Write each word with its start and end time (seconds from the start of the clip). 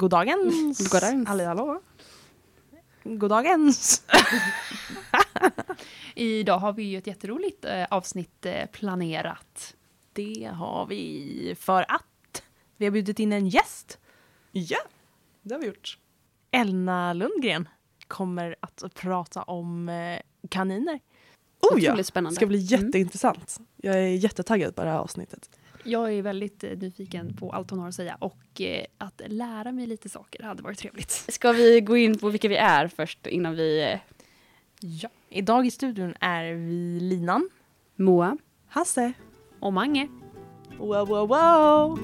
Goddagens! 0.00 0.90
Goddagens. 0.92 1.28
Halli 1.28 1.44
hallå! 1.44 1.80
Goddagens! 3.04 4.02
Idag 6.14 6.58
har 6.58 6.72
vi 6.72 6.82
ju 6.82 6.98
ett 6.98 7.06
jätteroligt 7.06 7.64
eh, 7.64 7.84
avsnitt 7.90 8.46
eh, 8.46 8.66
planerat. 8.66 9.74
Det 10.12 10.50
har 10.54 10.86
vi 10.86 11.54
för 11.60 11.84
att 11.88 12.42
vi 12.76 12.84
har 12.86 12.90
bjudit 12.92 13.18
in 13.18 13.32
en 13.32 13.48
gäst. 13.48 13.98
Ja, 14.52 14.78
det 15.42 15.54
har 15.54 15.60
vi 15.60 15.66
gjort. 15.66 15.98
Elna 16.50 17.12
Lundgren 17.12 17.68
kommer 18.08 18.56
att 18.60 18.82
prata 18.94 19.42
om 19.42 19.88
eh, 19.88 20.20
kaniner. 20.48 21.00
Oh 21.72 21.82
ja, 21.84 21.90
Otroligt 21.90 22.06
spännande. 22.06 22.30
det 22.30 22.36
ska 22.36 22.46
bli 22.46 22.66
Mm. 22.74 22.84
jätteintressant. 22.86 23.60
Jag 23.76 23.94
är 23.94 24.06
jättetaggad 24.08 24.76
på 24.76 24.82
det 24.84 24.90
här 24.90 24.98
avsnittet. 24.98 25.50
Jag 25.86 26.12
är 26.12 26.22
väldigt 26.22 26.64
eh, 26.64 26.70
nyfiken 26.70 27.36
på 27.36 27.50
allt 27.52 27.70
hon 27.70 27.78
har 27.78 27.88
att 27.88 27.94
säga 27.94 28.16
och 28.20 28.60
eh, 28.60 28.84
att 28.98 29.22
lära 29.26 29.72
mig 29.72 29.86
lite 29.86 30.08
saker 30.08 30.42
hade 30.42 30.62
varit 30.62 30.78
trevligt. 30.78 31.10
Ska 31.10 31.52
vi 31.52 31.80
gå 31.80 31.96
in 31.96 32.18
på 32.18 32.28
vilka 32.28 32.48
vi 32.48 32.56
är 32.56 32.88
först 32.88 33.26
innan 33.26 33.54
vi... 33.56 33.82
eh, 33.92 33.98
Ja. 34.80 35.08
Idag 35.28 35.66
i 35.66 35.70
studion 35.70 36.14
är 36.20 36.52
vi 36.52 37.00
Linan. 37.00 37.50
Moa? 37.96 38.38
Hasse. 38.68 39.12
Och 39.60 39.72
Mange. 39.72 40.08
Wow, 40.78 41.08
wow, 41.08 41.28
wow! 41.28 41.98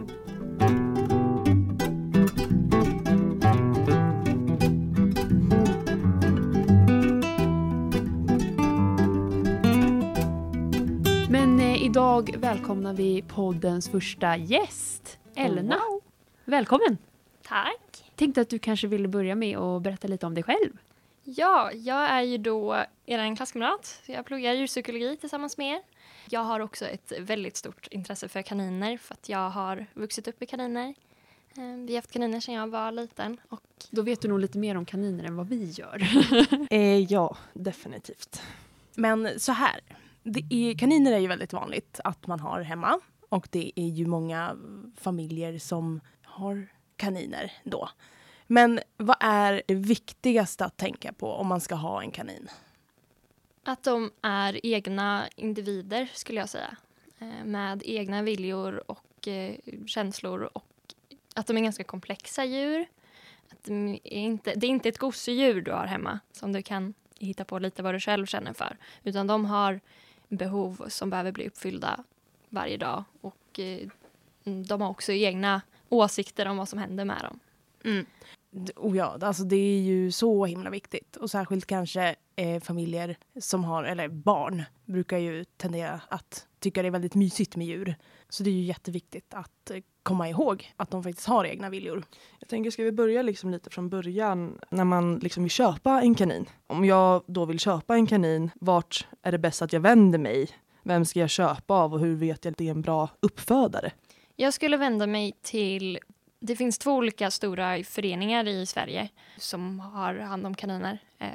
Idag 11.83 12.35
välkomnar 12.39 12.95
vi 12.95 13.23
poddens 13.23 13.89
första 13.89 14.37
gäst, 14.37 15.19
Elna. 15.35 15.81
Välkommen! 16.45 16.99
Tack. 17.43 18.13
Tänkte 18.17 18.41
att 18.41 18.49
du 18.51 18.59
kanske 18.59 18.87
ville 18.87 19.09
börja 19.09 19.35
med 19.35 19.59
att 19.59 19.83
berätta 19.83 20.09
lite 20.09 20.27
om 20.27 20.35
dig 20.35 20.45
själv. 20.45 20.73
Ja, 21.25 21.73
jag 21.73 22.11
är 22.11 22.23
ju 22.23 22.39
då 22.39 22.85
er 23.07 23.37
klasskamrat. 23.37 24.02
Jag 24.07 24.27
pluggar 24.27 24.52
djurpsykologi 24.52 25.16
tillsammans 25.16 25.59
med 25.59 25.74
er. 25.74 25.80
Jag 26.30 26.41
har 26.41 26.61
också 26.61 26.87
ett 26.87 27.13
väldigt 27.21 27.57
stort 27.57 27.87
intresse 27.91 28.29
för 28.29 28.43
kaniner 28.43 28.96
för 28.96 29.15
att 29.15 29.29
jag 29.29 29.51
har 29.51 29.87
vuxit 29.95 30.29
upp 30.29 30.41
med 30.41 30.49
kaniner. 30.49 30.95
Eh, 31.57 31.63
Vi 31.87 31.93
har 31.93 31.96
haft 31.96 32.13
kaniner 32.13 32.41
sedan 32.41 32.55
jag 32.55 32.67
var 32.69 32.93
liten 32.93 33.41
och 33.49 33.63
Då 33.91 34.02
vet 34.02 34.21
du 34.21 34.29
nog 34.29 34.41
lite 34.41 34.59
mer 34.59 34.77
om 34.77 34.85
kaniner 34.85 35.24
än 35.24 35.37
vad 35.37 35.49
vi 35.49 35.65
gör. 35.65 36.02
Eh, 36.71 36.99
ja, 36.99 37.37
definitivt. 37.52 38.43
Men 38.95 39.41
så 39.41 39.52
här, 39.52 39.80
är, 40.24 40.78
kaniner 40.78 41.12
är 41.12 41.18
ju 41.18 41.26
väldigt 41.26 41.52
vanligt 41.52 42.01
att 42.04 42.26
man 42.26 42.40
har 42.40 42.60
hemma. 42.60 43.01
Och 43.28 43.48
det 43.51 43.73
är 43.76 43.88
ju 43.88 44.06
många 44.06 44.56
familjer 44.96 45.59
som 45.59 46.01
har 46.23 46.68
kaniner 46.96 47.52
då. 47.65 47.88
Men 48.46 48.80
vad 48.96 49.16
är 49.20 49.62
det 49.66 49.74
viktigaste 49.74 50.65
att 50.65 50.76
tänka 50.76 51.12
på 51.12 51.32
om 51.32 51.46
man 51.46 51.60
ska 51.60 51.74
ha 51.74 52.02
en 52.02 52.10
kanin? 52.10 52.48
att 53.65 53.82
de 53.82 54.12
är 54.23 54.66
egna 54.66 55.28
individer 55.37 56.09
skulle 56.12 56.40
jag 56.40 56.48
säga. 56.48 56.76
Eh, 57.18 57.45
med 57.45 57.82
egna 57.84 58.23
viljor 58.23 58.90
och 58.90 59.28
eh, 59.28 59.56
känslor 59.87 60.50
och 60.54 60.65
att 61.34 61.46
de 61.46 61.56
är 61.56 61.60
ganska 61.60 61.84
komplexa 61.84 62.45
djur. 62.45 62.87
Att 63.50 63.65
de 63.65 63.88
är 64.04 64.20
inte, 64.20 64.54
det 64.54 64.66
är 64.66 64.70
inte 64.70 64.88
ett 64.88 64.98
gosedjur 64.98 65.60
du 65.60 65.70
har 65.70 65.87
hemma 65.87 66.20
som 66.32 66.53
du 66.53 66.62
kan 66.62 66.94
hitta 67.19 67.44
på 67.44 67.59
lite 67.59 67.82
vad 67.82 67.94
du 67.94 68.00
själv 68.00 68.26
känner 68.26 68.53
för. 68.53 68.76
Utan 69.03 69.26
de 69.26 69.44
har 69.44 69.81
behov 70.37 70.84
som 70.88 71.11
behöver 71.11 71.33
bli 71.33 71.47
uppfyllda 71.47 72.05
varje 72.49 72.77
dag. 72.77 73.05
Och 73.21 73.61
eh, 73.61 73.88
mm, 74.44 74.66
de 74.66 74.81
har 74.81 74.89
också 74.89 75.12
egna 75.12 75.62
åsikter 75.89 76.47
om 76.47 76.56
vad 76.56 76.69
som 76.69 76.78
händer 76.78 77.05
med 77.05 77.22
dem. 77.22 77.39
Mm. 77.84 78.06
Oh 78.77 78.97
ja, 78.97 79.19
alltså 79.21 79.43
det 79.43 79.56
är 79.56 79.81
ju 79.81 80.12
så 80.12 80.47
himla 80.47 80.71
viktigt. 80.71 81.16
Och 81.16 81.31
särskilt 81.31 81.66
kanske 81.66 82.16
eh, 82.37 82.62
familjer 82.62 83.16
som 83.41 83.65
har, 83.65 83.84
eller 83.84 84.09
barn, 84.09 84.62
brukar 84.84 85.19
ju 85.19 85.44
tendera 85.44 86.01
att 86.09 86.47
tycka 86.59 86.83
det 86.83 86.89
är 86.89 86.93
väldigt 86.93 87.15
mysigt 87.15 87.56
med 87.56 87.67
djur. 87.67 87.95
Så 88.29 88.43
det 88.43 88.51
är 88.51 88.55
ju 88.55 88.62
jätteviktigt 88.62 89.35
att 89.35 89.71
eh, 89.71 89.83
komma 90.03 90.29
ihåg 90.29 90.73
att 90.77 90.91
de 90.91 91.03
faktiskt 91.03 91.29
har 91.29 91.45
egna 91.45 91.71
viljor. 91.71 92.05
Jag 92.39 92.49
tänker, 92.49 92.71
ska 92.71 92.83
vi 92.83 92.93
börja 92.93 93.23
liksom 93.23 93.51
lite 93.51 93.71
från 93.71 93.89
början 93.89 94.59
när 94.71 94.85
man 94.85 95.19
liksom 95.19 95.43
vill 95.43 95.51
köpa 95.51 96.01
en 96.01 96.15
kanin? 96.15 96.47
Om 96.67 96.85
jag 96.85 97.23
då 97.27 97.45
vill 97.45 97.59
köpa 97.59 97.95
en 97.95 98.07
kanin, 98.07 98.51
vart 98.55 99.07
är 99.23 99.33
det 99.33 99.39
bäst 99.39 99.62
att 99.62 99.73
jag 99.73 99.81
vänder 99.81 100.19
mig? 100.19 100.49
Vem 100.83 101.05
ska 101.05 101.21
jag 101.21 101.31
köpa 101.31 101.75
av 101.75 101.93
och 101.95 102.01
hur 102.01 102.15
vet 102.17 102.45
jag 102.45 102.53
att 102.53 102.59
det 102.59 102.67
är 102.67 102.71
en 102.71 102.83
bra 102.83 103.09
uppfödare? 103.21 103.93
Jag 104.37 104.55
skulle 104.55 104.77
vända 104.77 105.07
mig 105.07 105.33
till... 105.43 105.99
Det 106.41 106.57
finns 106.57 106.79
två 106.79 106.93
olika 106.93 107.31
stora 107.31 107.85
föreningar 107.85 108.49
i 108.49 108.67
Sverige 108.67 109.09
som 109.37 109.81
har 109.81 110.15
hand 110.15 110.47
om 110.47 110.55
kaniner. 110.55 110.99
Eh, 111.19 111.29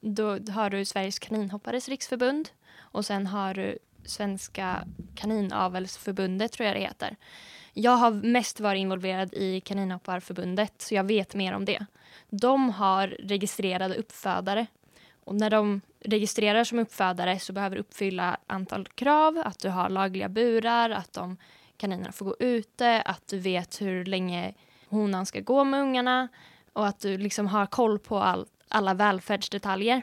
Då 0.00 0.38
har 0.52 0.70
du 0.70 0.84
Sveriges 0.84 1.18
kaninhoppares 1.18 1.88
riksförbund 1.88 2.48
och 2.78 3.04
sen 3.04 3.26
har 3.26 3.54
du 3.54 3.78
Svenska 4.04 4.84
kaninavelsförbundet, 5.14 6.52
tror 6.52 6.66
jag 6.66 6.76
det 6.76 6.80
heter. 6.80 7.16
Jag 7.74 7.96
har 7.96 8.10
mest 8.10 8.60
varit 8.60 8.80
involverad 8.80 9.34
i 9.34 9.60
kaninhopparförbundet, 9.60 10.82
så 10.82 10.94
jag 10.94 11.04
vet 11.04 11.34
mer 11.34 11.54
om 11.54 11.64
det. 11.64 11.86
De 12.30 12.70
har 12.70 13.08
registrerade 13.08 13.94
uppfödare. 13.94 14.66
Och 15.24 15.34
när 15.34 15.50
de 15.50 15.80
registrerar 16.00 16.64
som 16.64 16.78
uppfödare 16.78 17.38
så 17.38 17.52
behöver 17.52 17.76
du 17.76 17.80
uppfylla 17.80 18.36
antal 18.46 18.86
krav, 18.86 19.42
att 19.44 19.58
du 19.58 19.68
har 19.68 19.88
lagliga 19.88 20.28
burar, 20.28 20.90
att 20.90 21.12
de 21.12 21.36
kaninerna 21.76 22.12
får 22.12 22.24
gå 22.24 22.36
ute, 22.38 23.02
att 23.02 23.26
du 23.26 23.38
vet 23.38 23.80
hur 23.80 24.04
länge 24.04 24.54
honan 24.88 25.26
ska 25.26 25.40
gå 25.40 25.64
med 25.64 25.80
ungarna 25.80 26.28
och 26.72 26.86
att 26.86 27.00
du 27.00 27.18
liksom 27.18 27.46
har 27.46 27.66
koll 27.66 27.98
på 27.98 28.18
all, 28.18 28.46
alla 28.68 28.94
välfärdsdetaljer. 28.94 30.02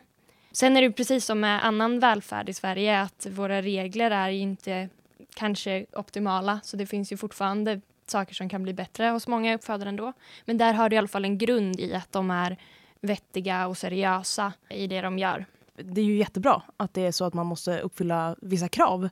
Sen 0.52 0.78
är 0.78 0.82
det 0.82 0.92
precis 0.92 1.26
som 1.26 1.40
med 1.40 1.66
annan 1.66 2.00
välfärd 2.00 2.50
i 2.50 2.54
Sverige 2.54 3.02
att 3.02 3.28
våra 3.30 3.62
regler 3.62 4.12
är 4.12 4.30
inte 4.30 4.90
kanske 5.36 5.86
optimala 5.94 6.60
så 6.64 6.78
det 6.78 6.86
finns 6.86 7.12
ju 7.12 7.18
fortfarande 7.18 7.82
saker 8.08 8.34
som 8.34 8.50
kan 8.50 8.64
bli 8.64 8.74
bättre 8.74 9.06
hos 9.06 9.28
många 9.28 9.56
uppfödare 9.56 9.90
ändå. 9.90 10.14
Men 10.46 10.58
där 10.58 10.74
har 10.74 10.90
du 10.90 10.96
i 10.96 11.00
alla 11.00 11.08
fall 11.08 11.26
en 11.26 11.38
grund 11.38 11.80
i 11.80 11.94
att 11.94 12.12
de 12.12 12.32
är 12.32 12.58
vettiga 13.02 13.68
och 13.68 13.78
seriösa 13.78 14.54
i 14.70 14.88
det 14.88 15.02
de 15.02 15.20
gör. 15.20 15.46
det 15.76 16.02
är 16.02 16.06
ju 16.06 16.18
jättebra 16.18 16.62
att 16.78 16.94
det 16.94 17.02
är 17.02 17.12
så 17.12 17.26
att 17.26 17.34
man 17.34 17.46
måste 17.46 17.80
uppfylla 17.80 18.36
vissa 18.42 18.68
krav. 18.68 19.10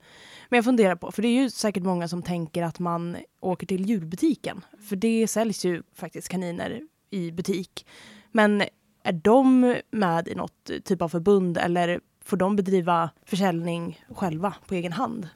Men 0.49 0.57
jag 0.57 0.65
funderar 0.65 0.95
på, 0.95 1.11
för 1.11 1.21
det 1.21 1.27
är 1.27 1.41
ju 1.41 1.49
säkert 1.49 1.83
många 1.83 2.07
som 2.07 2.21
tänker 2.21 2.63
att 2.63 2.79
man 2.79 3.17
åker 3.39 3.67
till 3.67 3.85
djurbutiken. 3.85 4.65
För 4.89 4.95
det 4.95 5.27
säljs 5.27 5.65
ju 5.65 5.83
faktiskt 5.95 6.29
kaniner 6.29 6.81
i 7.09 7.31
butik. 7.31 7.85
Men 8.31 8.63
är 9.03 9.13
de 9.13 9.75
med 9.91 10.27
i 10.27 10.35
något 10.35 10.71
typ 10.83 11.01
av 11.01 11.09
förbund 11.09 11.57
eller 11.57 11.99
får 12.23 12.37
de 12.37 12.55
bedriva 12.55 13.09
försäljning 13.25 14.01
själva 14.09 14.55
på 14.67 14.75
egen 14.75 14.93
hand? 14.93 15.29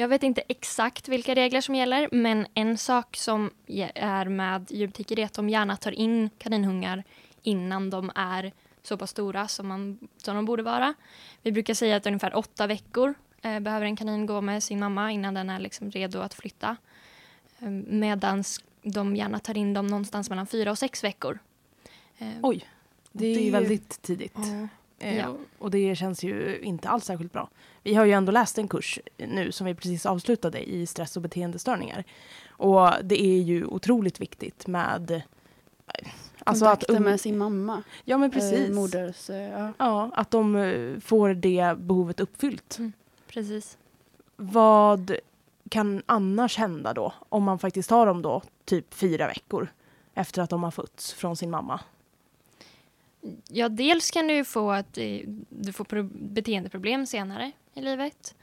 Jag 0.00 0.08
vet 0.08 0.22
inte 0.22 0.42
exakt 0.48 1.08
vilka 1.08 1.34
regler 1.34 1.60
som 1.60 1.74
gäller, 1.74 2.08
men 2.12 2.46
en 2.54 2.78
sak 2.78 3.16
som 3.16 3.50
är 3.94 4.24
med 4.24 4.66
djurbutiker 4.70 5.18
är 5.18 5.24
att 5.24 5.32
de 5.34 5.48
gärna 5.48 5.76
tar 5.76 5.92
in 5.92 6.30
kaninhungar 6.38 7.04
innan 7.42 7.90
de 7.90 8.10
är 8.14 8.52
så 8.82 8.96
pass 8.96 9.10
stora 9.10 9.48
som, 9.48 9.68
man, 9.68 9.98
som 10.16 10.36
de 10.36 10.44
borde 10.44 10.62
vara. 10.62 10.94
Vi 11.42 11.52
brukar 11.52 11.74
säga 11.74 11.96
att 11.96 12.06
ungefär 12.06 12.36
åtta 12.36 12.66
veckor 12.66 13.14
eh, 13.42 13.60
behöver 13.60 13.86
en 13.86 13.96
kanin 13.96 14.26
gå 14.26 14.40
med 14.40 14.62
sin 14.62 14.78
mamma 14.80 15.12
innan 15.12 15.34
den 15.34 15.50
är 15.50 15.58
liksom 15.58 15.90
redo 15.90 16.18
att 16.20 16.34
flytta. 16.34 16.76
Eh, 17.58 17.68
Medan 17.70 18.44
de 18.82 19.16
gärna 19.16 19.38
tar 19.38 19.56
in 19.56 19.74
dem 19.74 19.86
någonstans 19.86 20.30
mellan 20.30 20.46
fyra 20.46 20.70
och 20.70 20.78
sex 20.78 21.04
veckor. 21.04 21.38
Eh, 22.18 22.28
Oj, 22.42 22.64
det 23.12 23.26
är 23.26 23.38
ju 23.38 23.44
Det- 23.44 23.50
väldigt 23.50 24.02
tidigt. 24.02 24.36
Eh, 24.98 25.16
Ja. 25.16 25.36
Och 25.58 25.70
det 25.70 25.96
känns 25.96 26.22
ju 26.24 26.60
inte 26.62 26.88
alls 26.88 27.04
särskilt 27.04 27.32
bra. 27.32 27.48
Vi 27.82 27.94
har 27.94 28.04
ju 28.04 28.12
ändå 28.12 28.32
läst 28.32 28.58
en 28.58 28.68
kurs 28.68 28.98
nu 29.16 29.52
som 29.52 29.66
vi 29.66 29.74
precis 29.74 30.06
avslutade 30.06 30.70
i 30.70 30.86
stress 30.86 31.16
och 31.16 31.22
beteendestörningar. 31.22 32.04
Och 32.48 32.90
det 33.02 33.22
är 33.22 33.38
ju 33.42 33.64
otroligt 33.66 34.20
viktigt 34.20 34.66
med... 34.66 35.10
eh, 35.10 35.20
Alltså 36.44 36.64
att, 36.64 36.70
Kontakten 36.70 36.96
um- 36.96 37.04
med 37.10 37.20
sin 37.20 37.38
mamma. 37.38 37.82
Ja 38.04 38.18
men 38.18 38.30
precis. 38.30 38.68
Eh, 38.68 38.74
moders, 38.74 39.30
eh, 39.30 39.36
ja. 39.36 39.72
Ja, 39.78 40.10
att 40.14 40.30
de 40.30 40.56
eh, 40.56 41.00
får 41.00 41.34
det 41.34 41.74
behovet 41.78 42.20
uppfyllt. 42.20 42.78
Precis. 43.28 43.78
Vad 44.36 45.16
kan 45.68 46.02
annars 46.06 46.56
hända 46.58 46.94
då 46.94 47.12
om 47.28 47.42
man 47.44 47.58
faktiskt 47.58 47.90
har 47.90 48.06
dem 48.06 48.22
då 48.22 48.42
typ 48.64 48.94
fyra 48.94 49.26
veckor 49.26 49.68
efter 50.14 50.42
att 50.42 50.50
de 50.50 50.62
har 50.62 50.70
fötts 50.70 51.12
från 51.12 51.36
sin 51.36 51.50
mamma? 51.50 51.80
Ja, 53.48 53.68
dels 53.68 54.10
kan 54.10 54.26
du 54.26 54.44
få 54.44 54.70
att 54.70 54.98
eh, 54.98 55.20
du 55.48 55.72
får 55.72 56.02
beteendeproblem 56.32 57.06
senare 57.06 57.52
i 57.74 57.80
livet. 57.80 58.34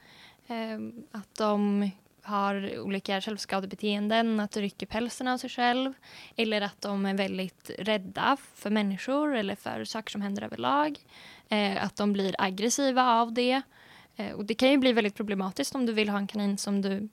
Ehm, 0.46 1.02
att 1.12 1.34
de 1.34 1.90
har 2.22 2.78
olika 2.78 3.20
självskadebeteenden, 3.20 4.40
att 4.40 4.50
de 4.50 4.60
rycker 4.60 4.86
pälsen 4.86 5.28
av 5.28 5.38
sig 5.38 5.50
själv 5.50 5.92
eller 6.36 6.60
att 6.60 6.80
de 6.80 7.06
är 7.06 7.14
väldigt 7.14 7.70
rädda 7.78 8.36
för 8.54 8.70
människor 8.70 9.36
eller 9.36 9.54
för 9.54 9.84
saker 9.84 10.10
som 10.10 10.22
händer 10.22 10.42
överlag. 10.42 10.98
Eh, 11.48 11.84
att 11.84 11.96
de 11.96 12.12
blir 12.12 12.34
aggressiva 12.38 13.04
av 13.04 13.32
det. 13.32 13.62
Eh, 14.16 14.32
och 14.32 14.44
det 14.44 14.54
kan 14.54 14.70
ju 14.70 14.78
bli 14.78 14.92
väldigt 14.92 15.14
problematiskt 15.14 15.74
om 15.74 15.86
du 15.86 15.92
vill 15.92 16.08
ha 16.08 16.18
en 16.18 16.26
kanin 16.26 16.58
som 16.58 16.82
du 16.82 17.08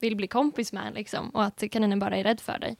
vill 0.00 0.16
bli 0.16 0.26
kompis 0.26 0.72
med 0.72 0.94
liksom, 0.94 1.30
och 1.30 1.44
att 1.44 1.64
kaninen 1.70 1.98
bara 1.98 2.16
är 2.16 2.24
rädd 2.24 2.40
för 2.40 2.58
dig. 2.58 2.76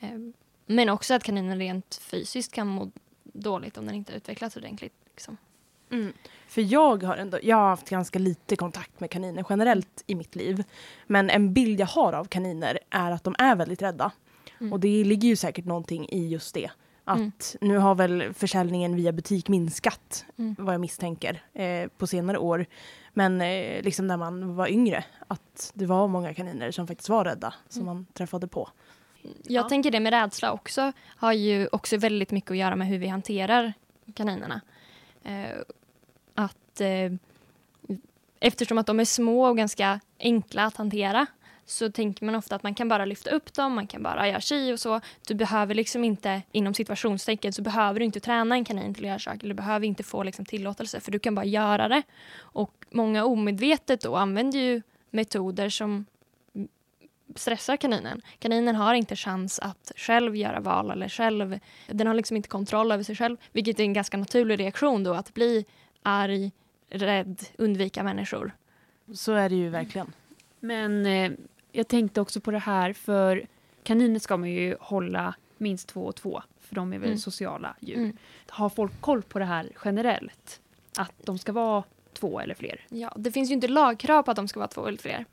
Ehm, 0.00 0.32
men 0.66 0.88
också 0.88 1.14
att 1.14 1.24
kaninen 1.24 1.58
rent 1.58 2.00
fysiskt 2.02 2.52
kan 2.52 2.66
må 2.66 2.90
dåligt 3.34 3.78
om 3.78 3.86
den 3.86 3.94
inte 3.94 4.12
har 4.12 4.16
utvecklats 4.16 4.56
ordentligt. 4.56 4.92
Liksom. 5.10 5.36
Mm. 5.90 6.12
För 6.48 6.62
jag 6.62 7.02
har, 7.02 7.16
ändå, 7.16 7.38
jag 7.42 7.56
har 7.56 7.68
haft 7.68 7.88
ganska 7.90 8.18
lite 8.18 8.56
kontakt 8.56 9.00
med 9.00 9.10
kaniner 9.10 9.44
generellt 9.48 10.04
i 10.06 10.14
mitt 10.14 10.34
liv. 10.36 10.64
Men 11.06 11.30
en 11.30 11.52
bild 11.54 11.80
jag 11.80 11.86
har 11.86 12.12
av 12.12 12.24
kaniner 12.24 12.78
är 12.90 13.10
att 13.12 13.24
de 13.24 13.34
är 13.38 13.56
väldigt 13.56 13.82
rädda. 13.82 14.12
Mm. 14.60 14.72
Och 14.72 14.80
det 14.80 15.04
ligger 15.04 15.28
ju 15.28 15.36
säkert 15.36 15.64
någonting 15.64 16.08
i 16.08 16.28
just 16.28 16.54
det. 16.54 16.70
Att 17.04 17.18
Mm. 17.18 17.32
nu 17.60 17.78
har 17.78 17.94
väl 17.94 18.34
försäljningen 18.34 18.96
via 18.96 19.12
butik 19.12 19.48
minskat, 19.48 20.24
Mm. 20.38 20.56
vad 20.58 20.74
jag 20.74 20.80
misstänker, 20.80 21.42
eh, 21.52 21.88
på 21.98 22.06
senare 22.06 22.38
år. 22.38 22.66
Men 23.12 23.40
eh, 23.40 23.82
liksom 23.82 24.06
när 24.06 24.16
man 24.16 24.56
var 24.56 24.68
yngre, 24.68 25.04
att 25.28 25.70
det 25.74 25.86
var 25.86 26.08
många 26.08 26.34
kaniner 26.34 26.70
som 26.70 26.86
faktiskt 26.86 27.08
var 27.08 27.24
rädda, 27.24 27.54
som 27.68 27.82
Mm. 27.82 27.94
man 27.94 28.06
träffade 28.12 28.48
på. 28.48 28.68
Jag 29.42 29.64
Ja. 29.64 29.68
tänker 29.68 29.90
det 29.90 30.00
med 30.00 30.12
rädsla 30.12 30.52
också 30.52 30.92
har 31.06 31.32
ju 31.32 31.68
också 31.72 31.96
väldigt 31.96 32.30
mycket 32.30 32.50
att 32.50 32.56
göra 32.56 32.76
med 32.76 32.86
hur 32.86 32.98
vi 32.98 33.06
hanterar 33.06 33.72
kaninerna. 34.14 34.60
Eh, 35.24 35.60
att 36.34 36.80
eh, 36.80 37.12
eftersom 38.40 38.78
att 38.78 38.86
de 38.86 39.00
är 39.00 39.04
små 39.04 39.46
och 39.48 39.56
ganska 39.56 40.00
enkla 40.20 40.64
att 40.64 40.76
hantera 40.76 41.26
så 41.66 41.92
tänker 41.92 42.24
man 42.24 42.34
ofta 42.34 42.56
att 42.56 42.62
man 42.62 42.74
kan 42.74 42.88
bara 42.88 43.04
lyfta 43.04 43.30
upp 43.30 43.54
dem, 43.54 43.74
man 43.74 43.86
kan 43.86 44.02
bara 44.02 44.28
göra 44.28 44.40
chi 44.40 44.72
och 44.72 44.80
så. 44.80 45.00
Du 45.28 45.34
behöver 45.34 45.74
liksom 45.74 46.04
inte, 46.04 46.42
inom 46.52 46.74
situationstecken, 46.74 47.52
så 47.52 47.62
behöver 47.62 48.00
du 48.00 48.04
inte 48.04 48.20
träna 48.20 48.54
en 48.54 48.64
kanin 48.64 48.94
till 48.94 49.04
att 49.04 49.08
göra 49.08 49.18
saker. 49.18 49.48
Du 49.48 49.54
behöver 49.54 49.86
inte 49.86 50.02
få 50.02 50.22
liksom 50.22 50.44
tillåtelse, 50.44 51.00
för 51.00 51.12
du 51.12 51.18
kan 51.18 51.34
bara 51.34 51.44
göra 51.44 51.88
det. 51.88 52.02
Och 52.38 52.84
många 52.90 53.24
omedvetet 53.24 54.00
då 54.00 54.16
använder 54.16 54.58
ju 54.58 54.82
metoder 55.10 55.68
som 55.68 56.06
stressar 57.34 57.76
kaninen. 57.76 58.22
Kaninen 58.38 58.76
har 58.76 58.94
inte 58.94 59.16
chans 59.16 59.58
att 59.58 59.92
själv 59.96 60.36
göra 60.36 60.60
val 60.60 60.90
eller 60.90 61.08
själv, 61.08 61.58
den 61.86 62.06
har 62.06 62.14
liksom 62.14 62.36
inte 62.36 62.48
kontroll 62.48 62.92
över 62.92 63.04
sig 63.04 63.16
själv, 63.16 63.36
vilket 63.52 63.80
är 63.80 63.84
en 63.84 63.92
ganska 63.92 64.16
naturlig 64.16 64.60
reaktion 64.60 65.04
då 65.04 65.14
att 65.14 65.34
bli 65.34 65.64
arg, 66.02 66.52
rädd, 66.88 67.42
undvika 67.58 68.02
människor. 68.02 68.52
Så 69.14 69.32
är 69.32 69.48
det 69.48 69.54
ju 69.56 69.68
verkligen. 69.68 70.12
Men 70.60 71.06
eh, 71.06 71.32
jag 71.72 71.88
tänkte 71.88 72.20
också 72.20 72.40
på 72.40 72.50
det 72.50 72.58
här, 72.58 72.92
för 72.92 73.46
kaniner 73.82 74.18
ska 74.18 74.36
man 74.36 74.50
ju 74.50 74.76
hålla 74.80 75.34
minst 75.58 75.88
två 75.88 76.04
och 76.06 76.16
två, 76.16 76.42
för 76.60 76.74
de 76.74 76.92
är 76.92 76.98
väl 76.98 77.08
Mm. 77.08 77.18
sociala 77.18 77.76
djur. 77.80 77.96
Mm. 77.96 78.16
Har 78.48 78.68
folk 78.68 79.00
koll 79.00 79.22
på 79.22 79.38
det 79.38 79.44
här 79.44 79.70
generellt? 79.84 80.60
Att 80.98 81.12
de 81.24 81.38
ska 81.38 81.52
vara 81.52 81.82
två 82.12 82.40
eller 82.40 82.54
fler? 82.54 82.80
Ja, 82.88 83.12
det 83.16 83.32
finns 83.32 83.50
ju 83.50 83.54
inte 83.54 83.68
lagkrav 83.68 84.22
på 84.22 84.30
att 84.30 84.36
de 84.36 84.48
ska 84.48 84.60
vara 84.60 84.68
två 84.68 84.86
eller 84.86 84.98
fler. 84.98 85.24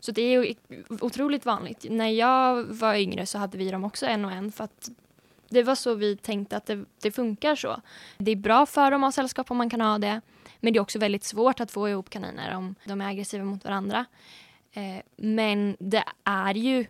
Så 0.00 0.12
det 0.12 0.22
är 0.22 0.44
ju 0.44 0.54
otroligt 1.00 1.46
vanligt. 1.46 1.86
När 1.90 2.08
jag 2.08 2.64
var 2.64 2.94
yngre 2.94 3.26
så 3.26 3.38
hade 3.38 3.58
vi 3.58 3.70
dem 3.70 3.84
också 3.84 4.06
en 4.06 4.24
och 4.24 4.32
en 4.32 4.52
för 4.52 4.64
att 4.64 4.90
det 5.48 5.62
var 5.62 5.74
så 5.74 5.94
vi 5.94 6.16
tänkte 6.16 6.56
att 6.56 6.66
det, 6.66 6.84
det 7.02 7.10
funkar 7.10 7.54
så. 7.54 7.80
Det 8.18 8.30
är 8.30 8.36
bra 8.36 8.66
för 8.66 8.90
dem 8.90 9.04
att 9.04 9.06
ha 9.06 9.12
sällskap 9.12 9.50
om 9.50 9.56
man 9.56 9.70
kan 9.70 9.80
ha 9.80 9.98
det. 9.98 10.20
Men 10.60 10.72
det 10.72 10.78
är 10.78 10.80
också 10.80 10.98
väldigt 10.98 11.24
svårt 11.24 11.60
att 11.60 11.70
få 11.70 11.88
ihop 11.88 12.10
kaniner 12.10 12.56
om 12.56 12.74
de 12.84 13.00
är 13.00 13.08
aggressiva 13.08 13.44
mot 13.44 13.64
varandra. 13.64 14.04
Eh, 14.72 15.02
men 15.16 15.76
det 15.78 16.04
är 16.24 16.54
ju 16.54 16.86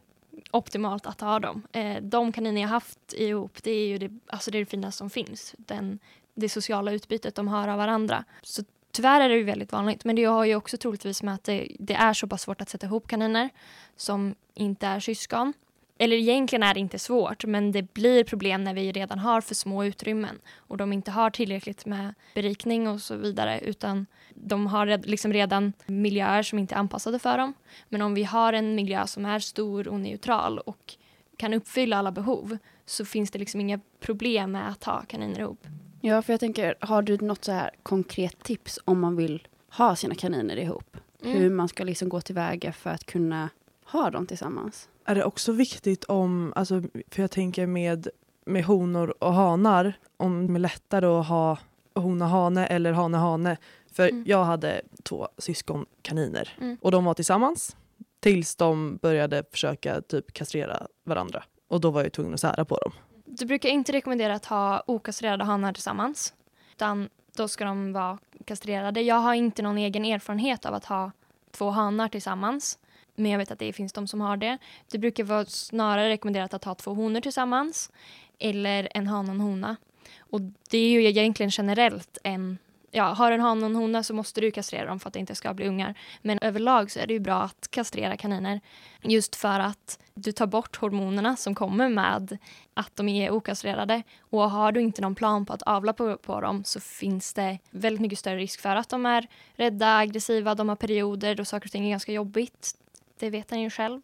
optimalt 0.50 1.06
att 1.06 1.20
ha 1.20 1.38
dem. 1.38 1.62
Eh, 1.72 2.02
de 2.02 2.32
kaniner 2.32 2.60
jag 2.62 2.68
haft 2.68 3.12
ihop, 3.12 3.62
det 3.62 3.70
är 3.70 3.86
ju 3.86 3.98
det, 3.98 4.10
alltså 4.26 4.50
det, 4.50 4.58
är 4.58 4.60
det 4.60 4.70
finaste 4.70 4.98
som 4.98 5.10
finns. 5.10 5.54
Den, 5.58 5.98
det 6.34 6.48
sociala 6.48 6.92
utbytet 6.92 7.34
de 7.34 7.48
har 7.48 7.68
av 7.68 7.78
varandra. 7.78 8.24
Så 8.42 8.64
tyvärr 8.96 9.20
är 9.20 9.28
det 9.28 9.36
ju 9.36 9.42
väldigt 9.42 9.72
vanligt. 9.72 10.04
Men 10.04 10.16
det 10.16 10.24
har 10.24 10.44
ju 10.44 10.54
också 10.54 10.76
troligtvis 10.76 11.22
med 11.22 11.34
att 11.34 11.44
det, 11.44 11.68
det 11.78 11.94
är 11.94 12.12
så 12.12 12.26
pass 12.26 12.42
svårt 12.42 12.60
att 12.60 12.68
sätta 12.68 12.86
ihop 12.86 13.08
kaniner 13.08 13.50
som 13.96 14.34
inte 14.54 14.86
är 14.86 15.00
syskon. 15.00 15.52
Eller 15.98 16.16
egentligen 16.16 16.62
är 16.62 16.74
det 16.74 16.80
inte 16.80 16.98
svårt, 16.98 17.44
men 17.44 17.72
det 17.72 17.94
blir 17.94 18.24
problem 18.24 18.64
när 18.64 18.74
vi 18.74 18.92
redan 18.92 19.18
har 19.18 19.40
för 19.40 19.54
små 19.54 19.84
utrymmen 19.84 20.38
och 20.56 20.76
de 20.76 20.92
inte 20.92 21.10
har 21.10 21.30
tillräckligt 21.30 21.86
med 21.86 22.14
berikning 22.34 22.88
och 22.88 23.00
så 23.00 23.16
vidare, 23.16 23.60
utan 23.60 24.06
de 24.34 24.66
har 24.66 24.86
liksom 25.06 25.32
redan 25.32 25.72
miljöer 25.86 26.42
som 26.42 26.58
inte 26.58 26.74
är 26.74 26.78
anpassade 26.78 27.18
för 27.18 27.38
dem. 27.38 27.54
Men 27.88 28.02
om 28.02 28.14
vi 28.14 28.24
har 28.24 28.52
en 28.52 28.74
miljö 28.74 29.06
som 29.06 29.26
är 29.26 29.38
stor 29.38 29.88
och 29.88 30.00
neutral 30.00 30.58
och 30.58 30.94
kan 31.36 31.54
uppfylla 31.54 31.96
alla 31.96 32.12
behov 32.12 32.58
så 32.86 33.04
finns 33.04 33.30
det 33.30 33.38
liksom 33.38 33.60
inga 33.60 33.80
problem 34.00 34.52
med 34.52 34.68
att 34.68 34.84
ha 34.84 35.02
kaniner 35.02 35.40
ihop. 35.40 35.66
Ja, 36.00 36.22
för 36.22 36.32
jag 36.32 36.40
tänker, 36.40 36.74
har 36.80 37.02
du 37.02 37.16
något 37.16 37.44
så 37.44 37.52
här 37.52 37.70
konkret 37.82 38.42
tips 38.44 38.78
om 38.84 39.00
man 39.00 39.16
vill 39.16 39.46
ha 39.70 39.96
sina 39.96 40.14
kaniner 40.14 40.56
ihop? 40.56 40.96
Mm. 41.22 41.38
Hur 41.38 41.50
man 41.50 41.68
ska 41.68 41.84
liksom 41.84 42.08
gå 42.08 42.20
tillväga 42.20 42.72
för 42.72 42.90
att 42.90 43.04
kunna 43.06 43.48
ha 43.84 44.10
dem 44.10 44.26
tillsammans? 44.26 44.88
Är 45.04 45.14
det 45.14 45.24
också 45.24 45.52
viktigt 45.52 46.04
om, 46.04 46.52
alltså, 46.56 46.82
för 47.10 47.22
jag 47.22 47.30
tänker 47.30 47.66
med, 47.66 48.08
med 48.46 48.64
honor 48.64 49.24
och 49.24 49.32
hanar, 49.34 49.92
om 50.16 50.46
det 50.46 50.54
är 50.54 50.58
lättare 50.58 51.06
att 51.06 51.26
ha 51.28 51.58
hona-hane 51.94 52.66
eller 52.66 52.92
hane-hane. 52.92 53.56
För 53.92 54.08
Mm. 54.08 54.24
jag 54.26 54.44
hade 54.44 54.82
två 55.02 55.28
syskonkaniner 55.38 56.54
Mm. 56.60 56.76
och 56.80 56.90
de 56.90 57.04
var 57.04 57.14
tillsammans 57.14 57.76
tills 58.20 58.56
de 58.56 58.96
började 58.96 59.44
försöka 59.52 60.00
typ 60.00 60.32
kastrera 60.32 60.86
varandra. 61.04 61.44
Och 61.68 61.80
då 61.80 61.90
var 61.90 62.02
jag 62.02 62.12
tvungen 62.12 62.34
att 62.34 62.40
sära 62.40 62.64
på 62.64 62.76
dem. 62.78 62.92
Du 63.38 63.46
brukar 63.46 63.68
inte 63.68 63.92
rekommendera 63.92 64.34
att 64.34 64.46
ha 64.46 64.82
okastrerade 64.86 65.44
hanar 65.44 65.72
tillsammans. 65.72 66.34
Utan 66.72 67.08
då 67.36 67.48
ska 67.48 67.64
de 67.64 67.92
vara 67.92 68.18
kastrerade. 68.44 69.00
Jag 69.00 69.16
har 69.16 69.34
inte 69.34 69.62
någon 69.62 69.78
egen 69.78 70.04
erfarenhet 70.04 70.66
av 70.66 70.74
att 70.74 70.84
ha 70.84 71.12
två 71.50 71.70
hanar 71.70 72.08
tillsammans. 72.08 72.78
Men 73.14 73.30
jag 73.30 73.38
vet 73.38 73.50
att 73.50 73.58
det 73.58 73.72
finns 73.72 73.92
de 73.92 74.06
som 74.06 74.20
har 74.20 74.36
det. 74.36 74.58
Det 74.90 74.98
brukar 74.98 75.24
vara 75.24 75.44
snarare 75.44 76.08
rekommenderat 76.08 76.54
att 76.54 76.64
ha 76.64 76.74
två 76.74 76.94
honor 76.94 77.20
tillsammans. 77.20 77.90
Eller 78.38 78.88
en 78.94 79.06
hane 79.06 79.28
och 79.28 79.34
en 79.34 79.40
hona. 79.40 79.76
Och 80.18 80.40
det 80.70 80.78
är 80.78 80.88
ju 80.88 81.08
egentligen 81.08 81.50
generellt 81.50 82.18
en... 82.22 82.58
Ja, 82.90 83.04
har 83.04 83.32
en 83.32 83.40
hane 83.40 83.60
och 83.60 83.70
en 83.70 83.76
hona 83.76 84.02
så 84.02 84.14
måste 84.14 84.40
du 84.40 84.50
kastrera 84.50 84.86
dem 84.86 85.00
för 85.00 85.08
att 85.08 85.14
det 85.14 85.20
inte 85.20 85.34
ska 85.34 85.54
bli 85.54 85.68
ungar. 85.68 85.98
Men 86.22 86.38
överlag 86.42 86.90
så 86.90 86.98
är 86.98 87.06
det 87.06 87.12
ju 87.12 87.20
bra 87.20 87.42
att 87.42 87.68
kastrera 87.70 88.16
kaniner. 88.16 88.60
Just 89.02 89.36
för 89.36 89.60
att 89.60 89.98
du 90.14 90.32
tar 90.32 90.46
bort 90.46 90.76
hormonerna 90.76 91.36
som 91.36 91.54
kommer 91.54 91.88
med 91.88 92.38
att 92.74 92.96
de 92.96 93.08
är 93.08 93.30
okastrerade. 93.30 94.02
Och 94.20 94.50
har 94.50 94.72
du 94.72 94.80
inte 94.80 95.02
någon 95.02 95.14
plan 95.14 95.46
på 95.46 95.52
att 95.52 95.62
avla 95.62 95.92
på, 95.92 96.16
på 96.16 96.40
dem 96.40 96.64
så 96.64 96.80
finns 96.80 97.32
det 97.32 97.58
väldigt 97.70 98.00
mycket 98.00 98.18
större 98.18 98.36
risk 98.36 98.60
för 98.60 98.76
att 98.76 98.88
de 98.88 99.06
är 99.06 99.26
rädda, 99.54 99.96
aggressiva, 99.96 100.54
de 100.54 100.68
har 100.68 100.76
perioder 100.76 101.34
då 101.34 101.44
saker 101.44 101.68
och 101.68 101.72
ting 101.72 101.84
är 101.84 101.90
ganska 101.90 102.12
jobbigt. 102.12 102.74
Det 103.18 103.30
vet 103.30 103.50
han 103.50 103.60
ju 103.60 103.70
själv, 103.70 104.00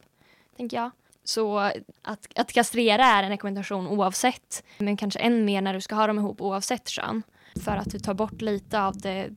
tänker 0.57 0.77
jag. 0.77 0.91
Så 1.25 1.59
att, 2.03 2.29
att 2.35 2.53
kastrera 2.53 3.05
är 3.05 3.23
en 3.23 3.29
rekommendation 3.29 3.87
oavsett, 3.87 4.65
men 4.79 4.97
kanske 4.97 5.19
än 5.19 5.45
mer 5.45 5.61
när 5.61 5.75
du 5.75 5.81
ska 5.81 5.95
ha 5.95 6.07
dem 6.07 6.19
ihop 6.19 6.41
oavsett 6.41 6.89
kön. 6.89 7.23
För 7.61 7.77
att 7.77 7.91
du 7.91 7.99
tar 7.99 8.15
bort 8.15 8.41
lite 8.43 8.83
av 8.83 8.99
det, 8.99 9.31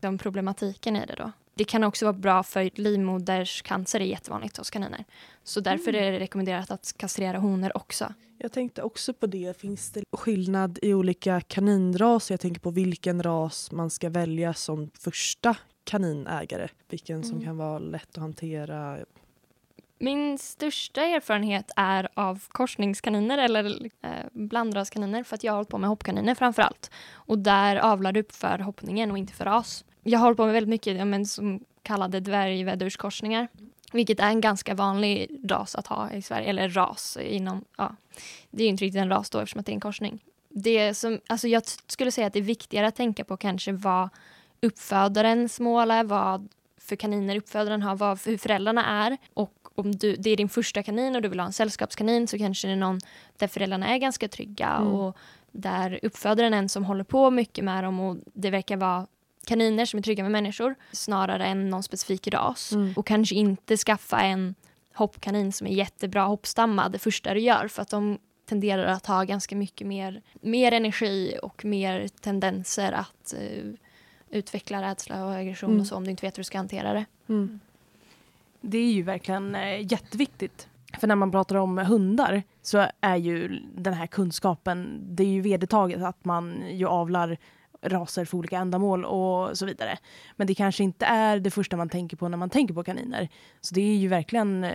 den 0.00 0.18
problematiken 0.18 0.96
i 0.96 1.06
det 1.06 1.14
då. 1.14 1.32
Det 1.54 1.64
kan 1.64 1.84
också 1.84 2.04
vara 2.04 2.12
bra 2.12 2.42
för 2.42 2.70
livmoderscancer, 2.74 4.00
är 4.00 4.04
jättevanligt 4.04 4.56
hos 4.56 4.70
kaniner. 4.70 5.04
Så 5.44 5.60
därför 5.60 5.94
är 5.94 6.12
det 6.12 6.20
rekommenderat 6.20 6.70
att 6.70 6.94
kastrera 6.96 7.38
honor 7.38 7.76
också. 7.76 8.14
Jag 8.38 8.52
tänkte 8.52 8.82
också 8.82 9.14
på 9.14 9.26
det, 9.26 9.60
finns 9.60 9.90
det 9.90 10.04
skillnad 10.12 10.78
i 10.82 10.94
olika 10.94 11.40
kaninraser? 11.40 12.32
Jag 12.32 12.40
tänker 12.40 12.60
på 12.60 12.70
vilken 12.70 13.22
ras 13.22 13.72
man 13.72 13.90
ska 13.90 14.10
välja 14.10 14.54
som 14.54 14.90
första 14.94 15.56
kaninägare. 15.84 16.68
Vilken 16.88 17.22
som 17.22 17.32
Mm. 17.32 17.44
kan 17.44 17.56
vara 17.56 17.78
lätt 17.78 18.08
att 18.10 18.16
hantera. 18.22 18.98
Min 20.02 20.38
största 20.38 21.02
erfarenhet 21.02 21.70
är 21.76 22.08
av 22.14 22.44
korsningskaniner 22.48 23.38
eller 23.38 23.90
eh, 24.02 24.10
blandraskaniner 24.32 25.22
för 25.22 25.34
att 25.34 25.44
jag 25.44 25.52
har 25.52 25.56
hållit 25.56 25.68
på 25.68 25.78
med 25.78 25.88
hoppkaniner 25.90 26.34
framför 26.34 26.62
allt. 26.62 26.90
Och 27.12 27.38
där 27.38 27.76
avlar 27.76 28.12
du 28.12 28.20
upp 28.20 28.32
för 28.32 28.58
hoppningen 28.58 29.10
och 29.10 29.18
inte 29.18 29.32
för 29.32 29.44
ras. 29.44 29.84
Jag 30.02 30.18
har 30.18 30.24
hållit 30.24 30.36
på 30.36 30.44
med 30.44 30.52
väldigt 30.52 30.68
mycket 30.68 30.98
ja, 30.98 31.04
men, 31.04 31.26
som 31.26 31.64
kallade 31.82 32.20
dvärgväddurskorsningar. 32.20 33.48
Vilket 33.92 34.20
är 34.20 34.28
en 34.28 34.40
ganska 34.40 34.74
vanlig 34.74 35.40
ras 35.44 35.74
att 35.74 35.86
ha 35.86 36.10
i 36.10 36.22
Sverige, 36.22 36.48
eller 36.48 36.68
ras 36.68 37.18
inom, 37.20 37.64
ja. 37.76 37.96
Det 38.50 38.62
är 38.62 38.64
ju 38.64 38.70
inte 38.70 38.84
riktigt 38.84 39.02
en 39.02 39.08
ras 39.08 39.30
då 39.30 39.38
eftersom 39.38 39.60
att 39.60 39.66
det 39.66 39.72
är 39.72 39.74
en 39.74 39.80
korsning. 39.80 40.24
Det 40.48 40.94
som, 40.94 41.20
alltså 41.26 41.48
jag 41.48 41.62
skulle 41.86 42.12
säga 42.12 42.26
att 42.26 42.32
det 42.32 42.38
är 42.38 42.42
viktigare 42.42 42.86
att 42.86 42.96
tänka 42.96 43.24
på 43.24 43.36
kanske 43.36 43.72
vad 43.72 44.08
uppfödarens 44.62 45.60
mål 45.60 45.90
är, 45.90 46.04
vad 46.04 46.48
för 46.80 46.96
kaniner 46.96 47.36
uppfödaren 47.36 47.82
har, 47.82 47.96
vad, 47.96 48.20
hur 48.26 48.38
föräldrarna 48.38 49.06
är. 49.06 49.16
Och 49.34 49.61
om 49.74 49.92
du, 49.92 50.16
det 50.16 50.30
är 50.30 50.36
din 50.36 50.48
första 50.48 50.82
kanin 50.82 51.16
och 51.16 51.22
du 51.22 51.28
vill 51.28 51.40
ha 51.40 51.46
en 51.46 51.52
sällskapskanin 51.52 52.28
så 52.28 52.38
kanske 52.38 52.68
det 52.68 52.72
är 52.72 52.76
någon 52.76 53.00
där 53.36 53.48
föräldrarna 53.48 53.88
är 53.94 53.98
ganska 53.98 54.28
trygga 54.28 54.68
Mm. 54.68 54.92
och 54.92 55.16
där 55.52 55.98
uppfödaren 56.02 56.54
är 56.54 56.58
en 56.58 56.68
som 56.68 56.84
håller 56.84 57.04
på 57.04 57.30
mycket 57.30 57.64
med 57.64 57.84
dem 57.84 58.00
och 58.00 58.16
det 58.34 58.50
verkar 58.50 58.76
vara 58.76 59.06
kaniner 59.46 59.86
som 59.86 59.98
är 59.98 60.02
trygga 60.02 60.22
med 60.22 60.32
människor 60.32 60.74
snarare 60.92 61.46
än 61.46 61.70
någon 61.70 61.82
specifik 61.82 62.28
ras. 62.28 62.72
Mm. 62.72 62.94
Och 62.96 63.06
kanske 63.06 63.34
inte 63.34 63.76
skaffa 63.76 64.20
en 64.20 64.54
hoppkanin 64.94 65.52
som 65.52 65.66
är 65.66 65.70
jättebra 65.70 66.22
hoppstammad 66.24 66.92
det 66.92 66.98
första 66.98 67.34
du 67.34 67.40
gör 67.40 67.68
för 67.68 67.82
att 67.82 67.88
de 67.90 68.18
tenderar 68.48 68.84
att 68.86 69.06
ha 69.06 69.24
ganska 69.24 69.56
mycket 69.56 69.86
mer, 69.86 70.22
mer 70.40 70.72
energi 70.72 71.38
och 71.42 71.64
mer 71.64 72.08
tendenser 72.08 72.92
att 72.92 73.34
eh, 73.38 73.64
utveckla 74.30 74.82
rädsla 74.82 75.24
och 75.24 75.32
aggression 75.34 75.70
Mm. 75.70 75.80
och 75.80 75.86
så 75.86 75.96
om 75.96 76.04
du 76.04 76.10
inte 76.10 76.26
vet 76.26 76.38
hur 76.38 76.40
du 76.40 76.44
ska 76.44 76.58
hantera 76.58 76.92
det. 76.92 77.04
Mm. 77.28 77.60
Det 78.62 78.78
är 78.78 78.92
ju 78.92 79.02
verkligen 79.02 79.54
eh, 79.54 79.92
jätteviktigt. 79.92 80.68
För 81.00 81.06
när 81.06 81.16
man 81.16 81.30
pratar 81.30 81.56
om 81.56 81.78
hundar 81.78 82.42
så 82.62 82.86
är 83.00 83.16
ju 83.16 83.60
den 83.74 83.94
här 83.94 84.06
kunskapen, 84.06 85.02
det 85.16 85.22
är 85.22 85.28
ju 85.28 85.40
vedertaget 85.40 86.02
att 86.02 86.24
man 86.24 86.64
ju 86.70 86.86
avlar 86.86 87.38
raser 87.82 88.24
för 88.24 88.38
olika 88.38 88.58
ändamål 88.58 89.04
och 89.04 89.58
så 89.58 89.66
vidare. 89.66 89.98
Men 90.36 90.46
det 90.46 90.54
kanske 90.54 90.84
inte 90.84 91.06
är 91.06 91.38
det 91.38 91.50
första 91.50 91.76
man 91.76 91.88
tänker 91.88 92.16
på 92.16 92.28
när 92.28 92.38
man 92.38 92.50
tänker 92.50 92.74
på 92.74 92.84
kaniner. 92.84 93.28
Så 93.60 93.74
det 93.74 93.80
är 93.80 93.96
ju 93.96 94.08
verkligen 94.08 94.64
eh, 94.64 94.72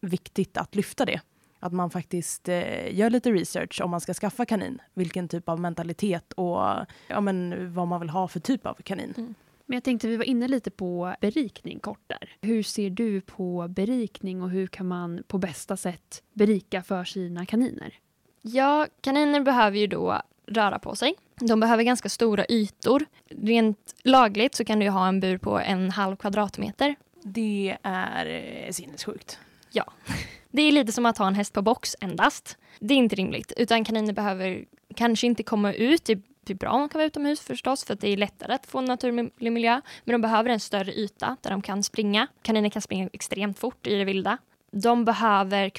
viktigt 0.00 0.56
att 0.56 0.74
lyfta 0.74 1.04
det. 1.04 1.20
Att 1.60 1.72
man 1.72 1.90
faktiskt 1.90 2.48
eh, 2.48 2.94
gör 2.94 3.10
lite 3.10 3.32
research 3.32 3.80
om 3.80 3.90
man 3.90 4.00
ska 4.00 4.14
skaffa 4.14 4.46
kanin. 4.46 4.78
Vilken 4.94 5.28
typ 5.28 5.48
av 5.48 5.60
mentalitet 5.60 6.32
och 6.32 6.60
ja, 7.08 7.20
men, 7.20 7.72
vad 7.74 7.88
man 7.88 8.00
vill 8.00 8.10
ha 8.10 8.28
för 8.28 8.40
typ 8.40 8.66
av 8.66 8.74
kanin. 8.74 9.14
Mm. 9.16 9.34
Men 9.68 9.76
jag 9.76 9.84
tänkte 9.84 10.08
vi 10.08 10.16
var 10.16 10.24
inne 10.24 10.48
lite 10.48 10.70
på 10.70 11.14
berikning 11.20 11.78
kort 11.78 12.02
där. 12.06 12.30
Hur 12.40 12.62
ser 12.62 12.90
du 12.90 13.20
på 13.20 13.68
berikning 13.68 14.42
och 14.42 14.50
hur 14.50 14.66
kan 14.66 14.86
man 14.86 15.22
på 15.26 15.38
bästa 15.38 15.76
sätt 15.76 16.22
berika 16.32 16.82
för 16.82 17.04
sina 17.04 17.46
kaniner? 17.46 17.94
Ja, 18.42 18.86
kaniner 19.00 19.40
behöver 19.40 19.78
ju 19.78 19.86
då 19.86 20.22
röra 20.46 20.78
på 20.78 20.96
sig. 20.96 21.14
De 21.40 21.60
behöver 21.60 21.82
ganska 21.82 22.08
stora 22.08 22.44
ytor. 22.48 23.04
Rent 23.30 23.94
lagligt 24.02 24.54
så 24.54 24.64
kan 24.64 24.78
du 24.78 24.88
ha 24.88 25.08
en 25.08 25.20
bur 25.20 25.38
på 25.38 25.58
en 25.58 25.90
halv 25.90 26.16
kvadratmeter. 26.16 26.96
Det 27.22 27.76
är 27.82 28.26
eh, 28.26 28.70
sinnessjukt. 28.70 29.38
Ja. 29.70 29.92
Det 30.50 30.62
är 30.62 30.72
lite 30.72 30.92
som 30.92 31.06
att 31.06 31.18
ha 31.18 31.26
en 31.26 31.34
häst 31.34 31.52
på 31.52 31.62
box 31.62 31.96
endast. 32.00 32.58
Det 32.80 32.94
är 32.94 32.98
inte 32.98 33.16
rimligt, 33.16 33.52
utan 33.56 33.84
kaniner 33.84 34.12
behöver 34.12 34.64
kanske 34.94 35.26
inte 35.26 35.42
komma 35.42 35.72
ut. 35.72 36.10
Det 36.48 36.54
är 36.54 36.56
bra 36.56 36.70
om 36.70 36.80
de 36.80 36.88
kan 36.88 36.98
vara 36.98 37.06
utomhus 37.06 37.40
förstås, 37.40 37.84
för 37.84 37.94
att 37.94 38.00
det 38.00 38.08
är 38.08 38.16
lättare 38.16 38.54
att 38.54 38.66
få 38.66 38.78
en 38.78 38.84
naturlig 38.84 39.52
miljö. 39.52 39.80
Men 40.04 40.12
de 40.12 40.22
behöver 40.22 40.50
en 40.50 40.60
större 40.60 40.92
yta 40.92 41.36
där 41.40 41.50
de 41.50 41.62
kan 41.62 41.82
springa. 41.82 42.26
Kaniner 42.42 42.68
kan 42.68 42.82
springa 42.82 43.08
extremt 43.12 43.58
fort 43.58 43.86
i 43.86 43.94
det 43.94 44.04
vilda. 44.04 44.38
De 44.72 45.04
behöver 45.04 45.70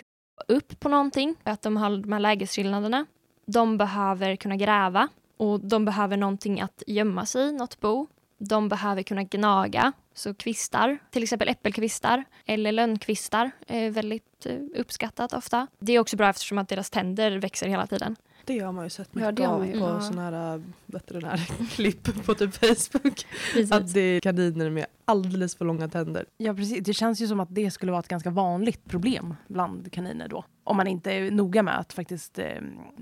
upp 0.47 0.79
på 0.79 0.89
någonting, 0.89 1.35
för 1.43 1.51
att 1.51 1.61
de 1.61 1.77
har 1.77 1.97
de 1.97 2.11
här 2.11 2.19
lägesskillnaderna. 2.19 3.05
De 3.45 3.77
behöver 3.77 4.35
kunna 4.35 4.55
gräva 4.55 5.07
och 5.38 5.59
de 5.59 5.85
behöver 5.85 6.17
någonting 6.17 6.61
att 6.61 6.83
gömma 6.88 7.25
sig 7.25 7.49
i, 7.49 7.51
något 7.51 7.79
bo. 7.79 8.07
De 8.38 8.69
behöver 8.69 9.03
kunna 9.03 9.23
gnaga, 9.23 9.91
så 10.13 10.33
kvistar, 10.33 10.97
till 11.11 11.23
exempel 11.23 11.49
äppelkvistar 11.49 12.23
eller 12.45 12.71
lönnkvistar 12.71 13.51
är 13.67 13.89
väldigt 13.89 14.45
eh, 14.45 14.55
uppskattat 14.75 15.33
ofta. 15.33 15.67
Det 15.79 15.93
är 15.93 15.99
också 15.99 16.17
bra 16.17 16.29
eftersom 16.29 16.57
att 16.57 16.69
deras 16.69 16.89
tänder 16.89 17.31
växer 17.31 17.67
hela 17.67 17.88
tiden. 17.88 18.15
Det 18.50 18.60
har 18.60 18.72
man 18.72 18.84
ju 18.84 18.89
sett 18.89 19.15
mycket 19.15 19.39
Ja, 19.39 19.50
av 19.50 19.60
man 19.60 19.68
ju. 19.68 19.74
på 19.79 19.86
Ja. 19.86 20.01
såna 20.01 20.22
här 20.22 20.56
äh, 20.56 20.62
veterinärklipp 20.86 22.03
på 22.25 22.34
typ 22.36 22.53
Facebook. 22.56 23.25
Precis. 23.53 23.72
Att 23.72 23.94
det 23.94 24.00
är 24.01 24.20
kaniner 24.20 24.70
med 24.70 24.86
alldeles 25.06 25.56
för 25.56 25.65
långa 25.65 25.88
tänder. 25.88 26.25
Ja, 26.38 26.53
precis. 26.53 26.84
Det 26.84 26.94
känns 26.94 27.22
ju 27.22 27.27
som 27.27 27.39
att 27.39 27.56
det 27.56 27.72
skulle 27.72 27.91
vara 27.91 28.00
ett 28.00 28.08
ganska 28.08 28.29
vanligt 28.29 28.86
problem 28.86 29.36
bland 29.48 29.91
kaniner 29.91 30.27
då. 30.27 30.46
Om 30.63 30.77
man 30.77 30.88
inte 30.88 31.12
är 31.12 31.32
noga 31.32 31.63
med 31.63 31.79
att 31.79 31.94
faktiskt 31.94 32.39
eh, 32.39 32.46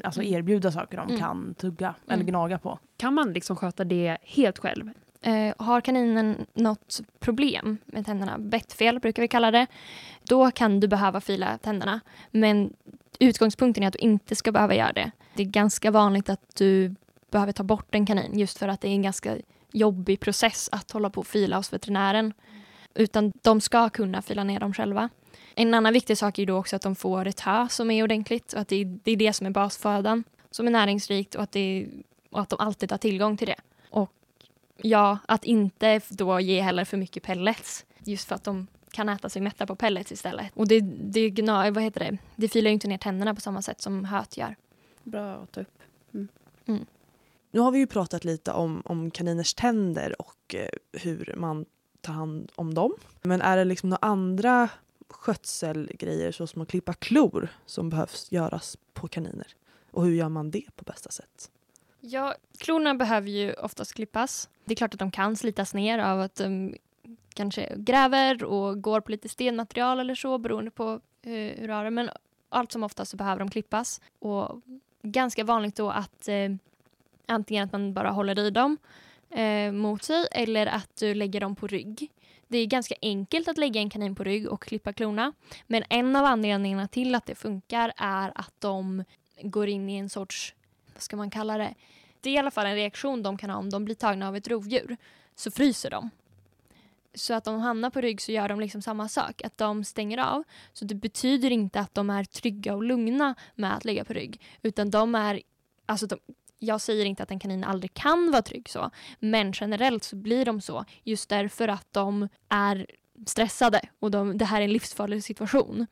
alltså 0.03 0.23
erbjuda 0.23 0.71
saker 0.71 0.97
de 0.97 1.07
Mm. 1.07 1.19
kan 1.19 1.53
tugga 1.57 1.95
eller 2.05 2.15
Mm. 2.15 2.25
gnaga 2.27 2.57
på. 2.59 2.79
Kan 2.97 3.13
man 3.13 3.33
liksom 3.33 3.55
sköta 3.55 3.83
det 3.83 4.17
helt 4.21 4.57
själv? 4.57 4.89
Eh, 5.21 5.53
har 5.57 5.81
kaninen 5.81 6.45
något 6.53 6.99
problem 7.19 7.77
med 7.85 8.05
tänderna, 8.05 8.37
bettfel 8.37 8.99
brukar 8.99 9.21
vi 9.21 9.27
kalla 9.27 9.51
det, 9.51 9.67
då 10.23 10.51
kan 10.51 10.79
du 10.79 10.87
behöva 10.87 11.21
fila 11.21 11.57
tänderna. 11.57 11.99
Men 12.31 12.73
utgångspunkten 13.19 13.83
är 13.83 13.87
att 13.87 13.93
du 13.93 13.99
inte 13.99 14.35
ska 14.35 14.51
behöva 14.51 14.75
göra 14.75 14.93
det. 14.93 15.11
Det 15.37 15.43
är 15.43 15.47
ganska 15.47 15.91
vanligt 15.91 16.29
att 16.29 16.55
du 16.55 16.95
behöver 17.31 17.51
ta 17.51 17.63
bort 17.63 17.95
en 17.95 18.05
kanin 18.05 18.39
just 18.39 18.57
för 18.57 18.67
att 18.67 18.81
det 18.81 18.87
är 18.87 18.91
en 18.91 19.01
ganska 19.01 19.37
jobbig 19.71 20.19
process 20.19 20.69
att 20.71 20.91
hålla 20.91 21.09
på 21.09 21.19
och 21.19 21.27
fila 21.27 21.57
hos 21.57 21.73
veterinären. 21.73 22.33
Utan 22.93 23.33
de 23.41 23.61
ska 23.61 23.89
kunna 23.89 24.21
fila 24.21 24.43
ner 24.43 24.59
dem 24.59 24.73
själva. 24.73 25.09
En 25.55 25.73
annan 25.73 25.93
viktig 25.93 26.17
sak 26.17 26.37
är 26.37 26.41
ju 26.41 26.45
då 26.45 26.57
också 26.57 26.75
att 26.75 26.81
de 26.81 26.95
får 26.95 27.27
ett 27.27 27.39
hö 27.39 27.67
som 27.69 27.91
är 27.91 28.03
ordentligt 28.03 28.53
och 28.53 28.59
att 28.59 28.67
det 28.67 28.75
är 28.75 28.85
det, 29.03 29.11
är 29.11 29.15
det 29.15 29.33
som 29.33 29.47
är 29.47 29.51
basfödan 29.51 30.23
som 30.51 30.67
är 30.67 30.71
näringsrikt 30.71 31.35
och 31.35 31.43
att, 31.43 31.51
det, 31.51 31.87
och 32.31 32.41
att 32.41 32.49
de 32.49 32.59
alltid 32.59 32.91
har 32.91 32.97
tillgång 32.97 33.37
till 33.37 33.47
det. 33.47 33.59
Och 33.89 34.11
ja, 34.77 35.17
att 35.27 35.45
inte 35.45 36.01
då 36.09 36.39
ge 36.39 36.61
heller 36.61 36.85
för 36.85 36.97
mycket 36.97 37.23
pellets 37.23 37.85
just 38.03 38.27
för 38.27 38.35
att 38.35 38.43
de 38.43 38.67
kan 38.91 39.09
äta 39.09 39.29
sig 39.29 39.41
mätta 39.41 39.67
på 39.67 39.75
pellets 39.75 40.11
istället. 40.11 40.51
Och 40.53 40.67
det, 40.67 40.81
det, 40.81 41.41
vad 41.71 41.83
heter 41.83 41.99
det? 41.99 42.17
det 42.35 42.47
filar 42.47 42.69
ju 42.69 42.73
inte 42.73 42.87
ner 42.87 42.97
tänderna 42.97 43.35
på 43.35 43.41
samma 43.41 43.61
sätt 43.61 43.81
som 43.81 44.05
höet 44.05 44.37
gör. 44.37 44.55
Bra 45.07 45.33
att 45.33 45.51
ta 45.51 45.61
upp. 45.61 45.83
Nu 47.51 47.59
har 47.59 47.71
vi 47.71 47.79
ju 47.79 47.87
pratat 47.87 48.25
lite 48.25 48.51
om, 48.51 48.81
om 48.85 49.11
kaniners 49.11 49.53
tänder 49.53 50.21
och 50.21 50.55
eh, 50.55 50.69
hur 50.91 51.33
man 51.37 51.65
tar 52.01 52.13
hand 52.13 52.51
om 52.55 52.73
dem. 52.73 52.93
Men 53.21 53.41
är 53.41 53.57
det 53.57 53.65
liksom 53.65 53.89
några 53.89 54.07
andra 54.07 54.69
skötselgrejer 55.09 56.31
så 56.31 56.47
som 56.47 56.61
att 56.61 56.67
klippa 56.67 56.93
klor 56.93 57.49
som 57.65 57.89
behövs 57.89 58.31
göras 58.31 58.77
på 58.93 59.07
kaniner? 59.07 59.47
Och 59.91 60.05
hur 60.05 60.13
gör 60.13 60.29
man 60.29 60.51
det 60.51 60.65
på 60.75 60.83
bästa 60.83 61.09
sätt? 61.09 61.51
Ja, 61.99 62.35
klorna 62.57 62.95
behöver 62.95 63.29
ju 63.29 63.53
oftast 63.53 63.93
klippas. 63.93 64.49
Det 64.65 64.73
är 64.73 64.75
klart 64.75 64.93
att 64.93 64.99
de 64.99 65.11
kan 65.11 65.35
slitas 65.35 65.73
ner 65.73 65.99
av 65.99 66.21
att 66.21 66.35
de 66.35 66.75
kanske 67.33 67.73
gräver 67.77 68.43
och 68.43 68.81
går 68.81 69.01
på 69.01 69.11
lite 69.11 69.29
stenmaterial 69.29 69.99
eller 69.99 70.15
så 70.15 70.37
beroende 70.37 70.71
på 70.71 71.01
eh, 71.21 71.31
hur 71.31 71.83
det. 71.83 71.91
Men 71.91 72.09
allt 72.49 72.71
som 72.71 72.83
oftast 72.83 73.11
så 73.11 73.17
behöver 73.17 73.39
de 73.39 73.49
klippas. 73.49 74.01
Och 74.19 74.61
ganska 75.01 75.43
vanligt 75.43 75.75
då 75.75 75.89
att 75.89 76.27
eh, 76.27 76.49
antingen 77.25 77.65
att 77.65 77.71
man 77.71 77.93
bara 77.93 78.11
håller 78.11 78.39
i 78.39 78.49
dem 78.49 78.77
eh, 79.29 79.71
mot 79.71 80.03
sig 80.03 80.27
eller 80.31 80.65
att 80.65 80.95
du 80.95 81.13
lägger 81.13 81.39
dem 81.39 81.55
på 81.55 81.67
rygg. 81.67 82.11
Det 82.47 82.57
är 82.57 82.65
ganska 82.65 82.95
enkelt 83.01 83.47
att 83.47 83.57
lägga 83.57 83.81
en 83.81 83.89
kanin 83.89 84.15
på 84.15 84.23
rygg 84.23 84.47
och 84.47 84.61
klippa 84.61 84.93
klorna. 84.93 85.33
Men 85.67 85.83
en 85.89 86.15
av 86.15 86.25
anledningarna 86.25 86.87
till 86.87 87.15
att 87.15 87.25
det 87.25 87.35
funkar 87.35 87.93
är 87.97 88.31
att 88.35 88.53
de 88.59 89.03
går 89.41 89.67
in 89.67 89.89
i 89.89 89.97
en 89.97 90.09
sorts, 90.09 90.55
vad 90.93 91.01
ska 91.01 91.17
man 91.17 91.29
kalla 91.29 91.57
det? 91.57 91.73
Det 92.21 92.29
är 92.29 92.33
i 92.33 92.37
alla 92.37 92.51
fall 92.51 92.65
en 92.65 92.75
reaktion 92.75 93.23
de 93.23 93.37
kan 93.37 93.49
ha 93.49 93.57
om 93.57 93.69
de 93.69 93.85
blir 93.85 93.95
tagna 93.95 94.27
av 94.27 94.35
ett 94.35 94.47
rovdjur. 94.47 94.97
Så 95.35 95.51
fryser 95.51 95.89
de. 95.89 96.09
Så 97.17 97.33
att 97.33 97.43
de 97.43 97.59
hamnar 97.59 97.89
på 97.89 98.01
rygg 98.01 98.21
så 98.21 98.31
gör 98.31 98.49
de 98.49 98.59
liksom 98.59 98.81
samma 98.81 99.07
sak, 99.07 99.41
att 99.41 99.57
de 99.57 99.83
stänger 99.83 100.17
av. 100.17 100.43
Så 100.73 100.85
det 100.85 100.95
betyder 100.95 101.51
inte 101.51 101.79
att 101.79 101.95
de 101.95 102.09
är 102.09 102.23
trygga 102.23 102.75
och 102.75 102.83
lugna 102.83 103.35
med 103.55 103.75
att 103.75 103.85
ligga 103.85 104.05
på 104.05 104.13
rygg. 104.13 104.41
Utan 104.61 104.89
de 104.89 105.15
är, 105.15 105.41
alltså 105.85 106.07
de, 106.07 106.19
jag 106.59 106.81
säger 106.81 107.05
inte 107.05 107.23
att 107.23 107.31
en 107.31 107.39
kanin 107.39 107.63
aldrig 107.63 107.93
kan 107.93 108.31
vara 108.31 108.41
trygg 108.41 108.69
så, 108.69 108.91
men 109.19 109.51
generellt 109.51 110.03
så 110.03 110.15
blir 110.15 110.45
de 110.45 110.61
så 110.61 110.85
just 111.03 111.29
därför 111.29 111.67
att 111.67 111.87
de 111.91 112.29
är 112.49 112.87
stressade 113.25 113.81
och 113.99 114.11
de, 114.11 114.37
det 114.37 114.45
här 114.45 114.61
är 114.61 114.65
en 114.65 114.73
livsfarlig 114.73 115.23
situation. 115.23 115.87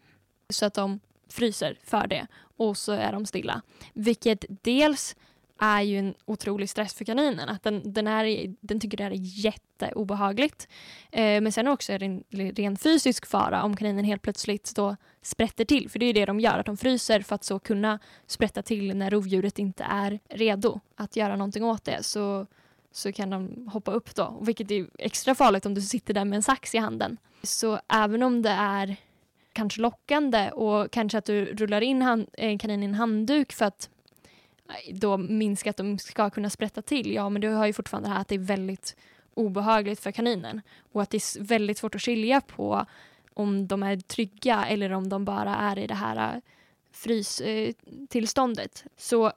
Så 0.49 0.65
att 0.65 0.73
de 0.73 0.99
fryser 1.29 1.77
för 1.83 2.07
det 2.07 2.27
och 2.57 2.77
så 2.77 2.91
är 2.91 3.11
de 3.11 3.25
stilla. 3.25 3.61
Vilket 3.93 4.45
dels 4.61 5.15
är 5.59 5.81
ju 5.81 5.99
en 5.99 6.13
otrolig 6.25 6.69
stress 6.69 6.93
för 6.93 7.05
kaninen. 7.05 7.49
Att 7.49 7.63
den, 7.63 7.93
den, 7.93 8.07
är, 8.07 8.55
den 8.61 8.79
tycker 8.79 8.97
det 8.97 9.03
här 9.03 9.11
är 9.11 9.45
jätteobehagligt. 9.45 10.67
Eh, 11.11 11.41
men 11.41 11.51
sen 11.51 11.67
också 11.67 11.93
är 11.93 11.99
det 11.99 12.05
en 12.05 12.23
ren 12.29 12.77
fysisk 12.77 13.25
fara 13.25 13.63
om 13.63 13.75
kaninen 13.75 14.05
helt 14.05 14.21
plötsligt 14.21 14.75
då 14.75 14.95
sprätter 15.21 15.65
till. 15.65 15.89
För 15.89 15.99
det 15.99 16.05
är 16.05 16.13
det 16.13 16.25
de 16.25 16.39
gör, 16.39 16.59
att 16.59 16.65
de 16.65 16.77
fryser 16.77 17.21
för 17.21 17.35
att 17.35 17.43
så 17.43 17.59
kunna 17.59 17.99
sprätta 18.27 18.61
till 18.61 18.97
när 18.97 19.11
rovdjuret 19.11 19.59
inte 19.59 19.83
är 19.83 20.19
redo 20.29 20.79
att 20.95 21.15
göra 21.15 21.35
någonting 21.35 21.63
åt 21.63 21.83
det. 21.83 22.03
Så, 22.03 22.47
så 22.91 23.11
kan 23.11 23.29
de 23.29 23.67
hoppa 23.73 23.91
upp 23.91 24.15
då. 24.15 24.39
Vilket 24.41 24.71
är 24.71 24.87
extra 24.97 25.35
farligt 25.35 25.65
om 25.65 25.73
du 25.73 25.81
sitter 25.81 26.13
där 26.13 26.25
med 26.25 26.35
en 26.37 26.43
sax 26.43 26.75
i 26.75 26.77
handen. 26.77 27.17
Så 27.43 27.79
även 27.93 28.23
om 28.23 28.41
det 28.41 28.49
är 28.49 28.95
kanske 29.53 29.81
lockande 29.81 30.51
och 30.51 30.91
kanske 30.91 31.17
att 31.17 31.25
du 31.25 31.45
rullar 31.45 31.81
in 31.81 32.01
hand, 32.01 32.29
en 32.33 32.57
kanin 32.57 32.83
i 32.83 32.85
en 32.85 32.95
handduk 32.95 33.53
för 33.53 33.65
att 33.65 33.89
då 34.93 35.17
minska 35.17 35.69
att 35.69 35.77
de 35.77 35.99
ska 35.99 36.29
kunna 36.29 36.49
sprätta 36.49 36.81
till. 36.81 37.13
Ja, 37.13 37.29
men 37.29 37.41
du 37.41 37.49
har 37.49 37.65
ju 37.65 37.73
fortfarande 37.73 38.09
det 38.09 38.13
här 38.13 38.21
att 38.21 38.27
det 38.27 38.35
är 38.35 38.39
väldigt 38.39 38.95
obehagligt 39.33 39.99
för 39.99 40.11
kaninen 40.11 40.61
och 40.91 41.01
att 41.01 41.09
det 41.09 41.17
är 41.17 41.43
väldigt 41.43 41.77
svårt 41.77 41.95
att 41.95 42.01
skilja 42.01 42.41
på 42.41 42.85
om 43.33 43.67
de 43.67 43.83
är 43.83 43.97
trygga 43.97 44.65
eller 44.65 44.91
om 44.91 45.09
de 45.09 45.25
bara 45.25 45.55
är 45.55 45.79
i 45.79 45.87
det 45.87 45.93
här 45.95 46.35
äh, 46.35 46.41
frystillståndet. 46.91 48.83
Eh, 48.85 48.91
Så 48.97 49.31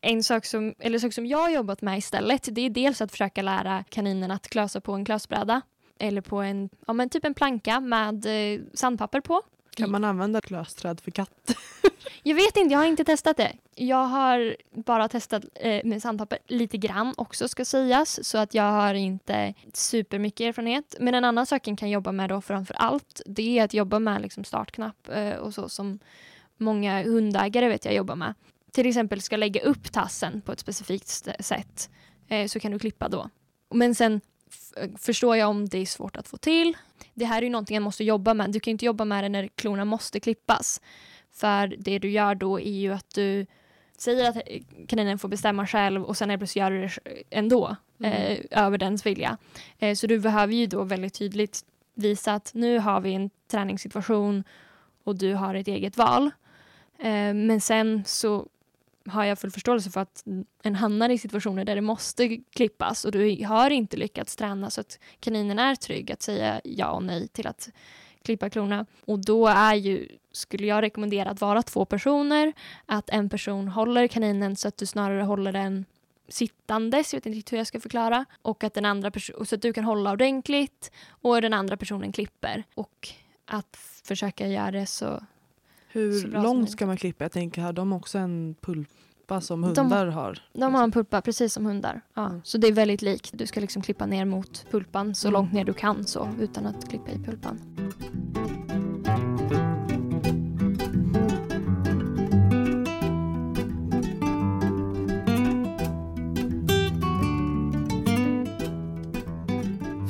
en 0.00 0.22
sak 0.22 0.44
som, 0.44 0.74
eller 0.78 0.98
sak 0.98 1.12
som 1.12 1.26
jag 1.26 1.38
har 1.38 1.50
jobbat 1.50 1.82
med 1.82 1.98
istället 1.98 2.48
det 2.50 2.60
är 2.60 2.70
dels 2.70 3.00
att 3.00 3.10
försöka 3.10 3.42
lära 3.42 3.84
kaninen 3.88 4.30
att 4.30 4.48
klösa 4.48 4.80
på 4.80 4.92
en 4.92 5.04
klösbräda 5.04 5.60
eller 5.98 6.20
på 6.20 6.36
en, 6.36 6.68
ja, 6.86 6.92
men 6.92 7.08
typ 7.08 7.24
en 7.24 7.34
planka 7.34 7.80
med 7.80 8.26
eh, 8.26 8.60
sandpapper 8.74 9.20
på. 9.20 9.42
Kan 9.74 9.90
man 9.90 10.04
använda 10.04 10.40
klösträd 10.40 11.00
för 11.00 11.10
katt? 11.10 11.54
Jag 12.22 12.34
vet 12.34 12.56
inte, 12.56 12.72
jag 12.72 12.78
har 12.78 12.86
inte 12.86 13.04
testat 13.04 13.36
det. 13.36 13.52
Jag 13.74 14.04
har 14.04 14.56
bara 14.70 15.08
testat 15.08 15.44
eh, 15.54 15.84
med 15.84 16.02
sandpapper 16.02 16.38
lite 16.46 16.76
grann 16.76 17.14
också 17.16 17.48
ska 17.48 17.64
sägas. 17.64 18.24
Så 18.24 18.38
att 18.38 18.54
jag 18.54 18.72
har 18.72 18.94
inte 18.94 19.54
supermycket 19.72 20.40
erfarenhet. 20.40 20.96
Men 21.00 21.14
en 21.14 21.24
annan 21.24 21.46
sak 21.46 21.68
jag 21.68 21.78
kan 21.78 21.90
jobba 21.90 22.12
med 22.12 22.28
då 22.28 22.40
framför 22.40 22.74
allt 22.74 23.22
det 23.26 23.58
är 23.58 23.64
att 23.64 23.74
jobba 23.74 23.98
med 23.98 24.22
liksom 24.22 24.44
startknapp 24.44 25.08
eh, 25.08 25.34
och 25.34 25.54
så 25.54 25.68
som 25.68 25.98
många 26.56 27.02
hundägare 27.02 27.68
vet 27.68 27.84
jag 27.84 27.94
jobbar 27.94 28.16
med. 28.16 28.34
Till 28.72 28.86
exempel 28.86 29.20
ska 29.20 29.36
lägga 29.36 29.60
upp 29.60 29.92
tassen 29.92 30.40
på 30.40 30.52
ett 30.52 30.60
specifikt 30.60 31.08
sätt 31.40 31.90
eh, 32.28 32.46
så 32.46 32.60
kan 32.60 32.72
du 32.72 32.78
klippa 32.78 33.08
då. 33.08 33.30
Men 33.70 33.94
sen 33.94 34.20
förstår 34.98 35.36
jag 35.36 35.48
om 35.50 35.68
det 35.68 35.78
är 35.78 35.86
svårt 35.86 36.16
att 36.16 36.28
få 36.28 36.36
till. 36.36 36.76
Det 37.14 37.24
här 37.24 37.38
är 37.38 37.42
ju 37.42 37.50
någonting 37.50 37.74
jag 37.74 37.82
måste 37.82 38.04
jobba 38.04 38.34
med. 38.34 38.52
Du 38.52 38.60
kan 38.60 38.70
inte 38.70 38.84
jobba 38.84 39.04
med 39.04 39.24
det 39.24 39.28
när 39.28 39.48
klorna 39.48 39.84
måste 39.84 40.20
klippas. 40.20 40.80
För 41.32 41.74
det 41.78 41.98
du 41.98 42.10
gör 42.10 42.34
då 42.34 42.60
är 42.60 42.72
ju 42.72 42.92
att 42.92 43.14
du 43.14 43.46
säger 43.98 44.28
att 44.28 44.36
kaninen 44.88 45.18
får 45.18 45.28
bestämma 45.28 45.66
själv 45.66 46.04
och 46.04 46.16
sen 46.16 46.30
är 46.30 46.38
plötsligt 46.38 46.60
gör 46.60 46.70
du 46.70 46.80
det 46.80 46.98
ändå. 47.30 47.76
Mm. 48.00 48.12
Eh, 48.12 48.38
över 48.50 48.78
dens 48.78 49.06
vilja. 49.06 49.38
Eh, 49.78 49.94
så 49.94 50.06
du 50.06 50.18
behöver 50.18 50.54
ju 50.54 50.66
då 50.66 50.84
väldigt 50.84 51.14
tydligt 51.14 51.64
visa 51.94 52.34
att 52.34 52.50
nu 52.54 52.78
har 52.78 53.00
vi 53.00 53.14
en 53.14 53.30
träningssituation 53.50 54.44
och 55.04 55.18
du 55.18 55.34
har 55.34 55.54
ett 55.54 55.68
eget 55.68 55.96
val. 55.96 56.30
Eh, 56.98 57.34
men 57.34 57.60
sen 57.60 58.04
så 58.06 58.46
har 59.10 59.24
jag 59.24 59.38
full 59.38 59.50
förståelse 59.50 59.90
för 59.90 60.00
att 60.00 60.24
en 60.62 60.74
hamnar 60.74 61.08
i 61.08 61.18
situationer 61.18 61.64
där 61.64 61.74
det 61.74 61.80
måste 61.80 62.36
klippas 62.36 63.04
och 63.04 63.12
du 63.12 63.44
har 63.44 63.70
inte 63.70 63.96
lyckats 63.96 64.36
träna 64.36 64.70
så 64.70 64.80
att 64.80 64.98
kaninen 65.20 65.58
är 65.58 65.74
trygg 65.74 66.12
att 66.12 66.22
säga 66.22 66.60
ja 66.64 66.90
och 66.90 67.02
nej 67.02 67.28
till 67.28 67.46
att 67.46 67.68
klippa 68.22 68.50
klorna. 68.50 68.86
Och 69.04 69.18
då 69.18 69.46
är 69.46 69.74
ju, 69.74 70.08
skulle 70.32 70.66
jag 70.66 70.82
rekommendera 70.82 71.30
att 71.30 71.40
vara 71.40 71.62
två 71.62 71.84
personer, 71.84 72.52
att 72.86 73.10
en 73.10 73.28
person 73.28 73.68
håller 73.68 74.06
kaninen 74.06 74.56
så 74.56 74.68
att 74.68 74.76
du 74.76 74.86
snarare 74.86 75.22
håller 75.22 75.52
den 75.52 75.84
sittandes, 76.28 77.12
jag 77.12 77.16
vet 77.16 77.26
inte 77.26 77.36
riktigt 77.36 77.52
hur 77.52 77.58
jag 77.58 77.66
ska 77.66 77.80
förklara, 77.80 78.24
och 78.42 78.64
att 78.64 78.74
den 78.74 78.84
andra 78.84 79.12
så 79.44 79.54
att 79.54 79.62
du 79.62 79.72
kan 79.72 79.84
hålla 79.84 80.12
ordentligt 80.12 80.92
och 81.08 81.42
den 81.42 81.52
andra 81.52 81.76
personen 81.76 82.12
klipper. 82.12 82.64
Och 82.74 83.08
att 83.46 83.76
försöka 84.04 84.46
göra 84.46 84.70
det 84.70 84.86
så 84.86 85.20
hur 85.92 86.28
långt 86.42 86.70
ska 86.70 86.86
man 86.86 86.96
klippa? 86.96 87.24
Jag 87.24 87.32
tänker, 87.32 87.62
har 87.62 87.72
de 87.72 87.92
också 87.92 88.18
en 88.18 88.54
pulpa 88.60 89.40
som 89.40 89.62
hundar 89.62 90.06
de, 90.06 90.12
har? 90.12 90.38
De 90.52 90.74
har 90.74 90.84
en 90.84 90.92
pulpa, 90.92 91.20
precis 91.20 91.52
som 91.52 91.66
hundar. 91.66 92.00
Ja. 92.14 92.26
Mm. 92.26 92.40
Så 92.44 92.58
det 92.58 92.68
är 92.68 92.72
väldigt 92.72 93.02
likt. 93.02 93.30
Du 93.34 93.46
ska 93.46 93.60
liksom 93.60 93.82
klippa 93.82 94.06
ner 94.06 94.24
mot 94.24 94.66
pulpan 94.70 95.14
så 95.14 95.28
mm. 95.28 95.40
långt 95.40 95.52
ner 95.52 95.64
du 95.64 95.72
kan 95.72 96.04
så, 96.04 96.28
utan 96.40 96.66
att 96.66 96.88
klippa 96.88 97.10
i 97.10 97.18
pulpan. 97.18 97.58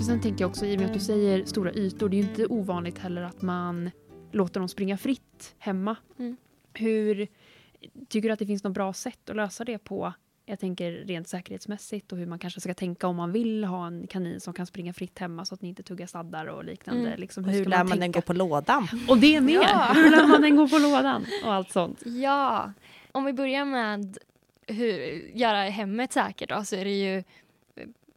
sen 0.08 0.20
tänker 0.20 0.44
jag 0.44 0.50
också, 0.50 0.66
i 0.66 0.76
och 0.76 0.80
med 0.80 0.86
att 0.88 0.94
du 0.94 1.00
säger 1.00 1.44
stora 1.44 1.72
ytor, 1.72 2.08
det 2.08 2.16
är 2.16 2.22
ju 2.22 2.28
inte 2.28 2.46
ovanligt 2.46 2.98
heller 2.98 3.22
att 3.22 3.42
man 3.42 3.90
låter 4.32 4.60
dem 4.60 4.68
springa 4.68 4.98
fritt 4.98 5.54
hemma. 5.58 5.96
Mm. 6.18 6.36
Hur 6.72 7.28
Tycker 8.08 8.28
du 8.28 8.32
att 8.32 8.38
det 8.38 8.46
finns 8.46 8.64
något 8.64 8.72
bra 8.72 8.92
sätt 8.92 9.30
att 9.30 9.36
lösa 9.36 9.64
det 9.64 9.78
på? 9.78 10.12
Jag 10.46 10.58
tänker 10.58 10.92
rent 10.92 11.28
säkerhetsmässigt 11.28 12.12
och 12.12 12.18
hur 12.18 12.26
man 12.26 12.38
kanske 12.38 12.60
ska 12.60 12.74
tänka 12.74 13.06
om 13.06 13.16
man 13.16 13.32
vill 13.32 13.64
ha 13.64 13.86
en 13.86 14.06
kanin 14.06 14.40
som 14.40 14.54
kan 14.54 14.66
springa 14.66 14.92
fritt 14.92 15.18
hemma 15.18 15.44
så 15.44 15.54
att 15.54 15.62
ni 15.62 15.68
inte 15.68 15.82
tuggar 15.82 16.06
sladdar 16.06 16.46
och 16.46 16.64
liknande. 16.64 17.06
Mm. 17.06 17.20
Liksom, 17.20 17.44
hur, 17.44 17.52
hur 17.52 17.64
lär 17.64 17.78
man, 17.78 17.88
man 17.88 17.98
den 17.98 18.12
gå 18.12 18.20
på 18.20 18.32
lådan? 18.32 18.88
Och 19.08 19.18
det 19.18 19.40
med! 19.40 19.54
Ja. 19.54 19.92
Hur 19.94 20.10
lär 20.10 20.26
man 20.26 20.42
den 20.42 20.56
gå 20.56 20.68
på 20.68 20.78
lådan? 20.78 21.26
Och 21.44 21.52
allt 21.52 21.70
sånt. 21.70 22.02
Ja, 22.04 22.72
om 23.12 23.24
vi 23.24 23.32
börjar 23.32 23.64
med 23.64 24.18
hur 24.66 24.96
göra 25.34 25.62
hemmet 25.62 26.12
säkert 26.12 26.48
då, 26.48 26.64
så 26.64 26.76
är 26.76 26.84
det 26.84 26.98
ju 26.98 27.24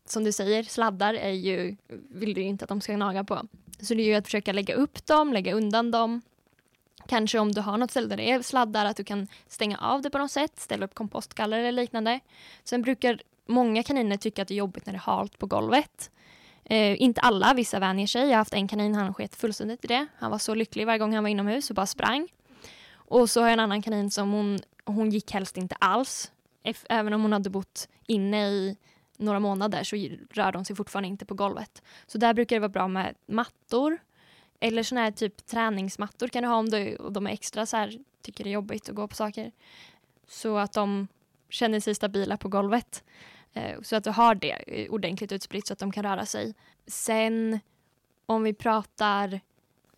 som 0.06 0.24
du 0.24 0.32
säger, 0.32 0.64
sladdar 0.64 1.14
är 1.14 1.32
ju, 1.32 1.76
vill 2.10 2.34
du 2.34 2.42
inte 2.42 2.66
att 2.66 2.70
de 2.70 2.82
ska 2.82 2.94
gnaga 2.94 3.24
på. 3.24 3.48
Så 3.82 3.94
det 3.94 4.02
är 4.02 4.06
ju 4.06 4.14
att 4.14 4.26
försöka 4.26 4.54
lägga 4.54 4.76
upp 4.76 5.06
dem, 5.06 5.34
lägga 5.34 5.54
undan 5.54 5.92
dem. 5.92 6.22
Kanske 7.08 7.40
om 7.40 7.52
du 7.52 7.62
har 7.62 7.78
något 7.78 7.92
ställe 7.92 8.08
där 8.08 8.18
det 8.18 8.32
är 8.32 8.42
sladdar, 8.42 8.86
att 8.86 8.98
du 8.98 9.04
kan 9.04 9.28
stänga 9.48 9.78
av 9.78 10.02
det 10.02 10.10
på 10.10 10.18
något 10.18 10.32
sätt, 10.32 10.60
ställa 10.60 10.86
upp 10.86 10.96
kompostgaller 10.96 11.60
eller 11.60 11.72
liknande. 11.72 12.20
Sen 12.64 12.82
brukar 12.82 13.22
många 13.46 13.84
kaniner 13.84 14.18
tycka 14.18 14.42
att 14.42 14.48
det 14.48 14.54
är 14.54 14.56
jobbigt 14.56 14.86
när 14.86 14.94
det 14.94 14.98
är 14.98 15.00
halt 15.00 15.38
på 15.38 15.46
golvet. 15.46 16.12
Eh, 16.66 17.02
inte 17.02 17.22
alla, 17.22 17.54
vissa 17.54 17.80
vänjer 17.80 18.08
sig. 18.08 18.22
Jag 18.22 18.30
har 18.30 18.36
haft 18.36 18.54
en 18.54 18.68
kanin, 18.68 18.96
han 18.96 19.14
sket 19.14 19.36
fullständigt 19.36 19.86
i 19.86 19.88
det. 19.88 20.08
Han 20.18 20.32
var 20.32 20.38
så 20.38 20.56
lycklig 20.56 20.86
varje 20.86 21.00
gång 21.00 21.14
han 21.14 21.24
var 21.24 21.30
inomhus 21.30 21.70
och 21.70 21.76
bara 21.76 21.86
sprang. 21.86 22.28
Och 22.94 23.30
så 23.30 23.42
har 23.42 23.48
jag 23.48 23.54
en 23.54 23.60
annan 23.60 23.82
kanin 23.82 24.12
som 24.12 24.32
hon, 24.32 24.60
hon 24.86 25.10
gick 25.10 25.32
helst 25.32 25.58
inte 25.58 25.76
alls. 25.76 26.32
Även 26.90 27.14
om 27.14 27.22
hon 27.22 27.34
hade 27.34 27.50
bott 27.50 27.88
inne 28.08 28.48
i 28.48 28.78
några 29.22 29.40
månader 29.40 29.84
så 29.84 29.96
rör 30.34 30.52
de 30.52 30.66
sig 30.66 30.76
fortfarande 30.76 31.08
inte 31.08 31.26
på 31.26 31.34
golvet. 31.34 31.82
Så 32.08 32.18
där 32.18 32.34
brukar 32.34 32.56
det 32.56 32.60
vara 32.60 32.70
bra 32.70 32.88
med 32.88 33.16
mattor. 33.26 33.98
Eller 34.60 34.84
såna 34.84 35.02
här 35.02 35.12
typ 35.12 35.46
träningsmattor 35.46 36.28
kan 36.28 36.44
du 36.44 36.50
ha 36.50 36.56
om 36.56 36.70
du, 36.70 36.96
och 36.96 37.12
de 37.12 37.28
är 37.28 37.32
extra 37.32 37.66
så 37.66 37.78
här, 37.78 38.00
tycker 38.22 38.44
det 38.44 38.50
är 38.50 38.52
jobbigt 38.52 38.90
att 38.90 38.96
gå 38.96 39.08
på 39.08 39.16
saker. 39.16 39.52
Så 40.28 40.58
att 40.58 40.74
de 40.74 41.08
känner 41.50 41.80
sig 41.80 41.96
stabila 41.96 42.38
på 42.38 42.50
golvet. 42.50 43.04
Eh, 43.54 43.82
så 43.82 43.96
att 43.96 44.04
du 44.04 44.10
har 44.10 44.36
det 44.36 44.88
ordentligt 44.90 45.32
utspritt 45.32 45.68
så 45.68 45.74
att 45.74 45.80
de 45.80 45.92
kan 45.92 46.04
röra 46.04 46.26
sig. 46.26 46.54
Sen 46.88 47.60
om 48.26 48.44
vi 48.44 48.54
pratar 48.54 49.42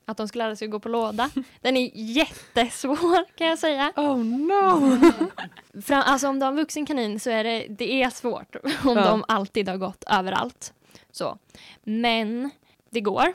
att 0.06 0.18
de 0.18 0.28
ska 0.28 0.40
lära 0.40 0.56
sig 0.56 0.66
att 0.66 0.72
gå 0.72 0.80
på 0.80 0.90
låda. 0.90 1.30
Den 1.62 1.78
är 1.78 1.92
jättesvår 1.94 3.36
kan 3.38 3.48
jag 3.48 3.60
säga. 3.60 3.94
Oh 3.96 4.18
no! 4.24 4.98
Fram, 5.82 6.04
alltså 6.06 6.28
om 6.28 6.40
du 6.40 6.46
har 6.46 6.52
en 6.52 6.58
vuxen 6.58 6.86
kanin 6.86 7.20
så 7.20 7.30
är 7.30 7.44
det, 7.44 7.66
det 7.70 8.04
är 8.04 8.10
svårt 8.10 8.56
om 8.64 8.98
ja. 8.98 9.06
de 9.06 9.26
alltid 9.28 9.70
har 9.70 9.78
gått 9.78 10.04
överallt. 10.08 10.74
Så. 11.12 11.38
Men 11.84 12.50
det 12.90 13.02
går. 13.02 13.34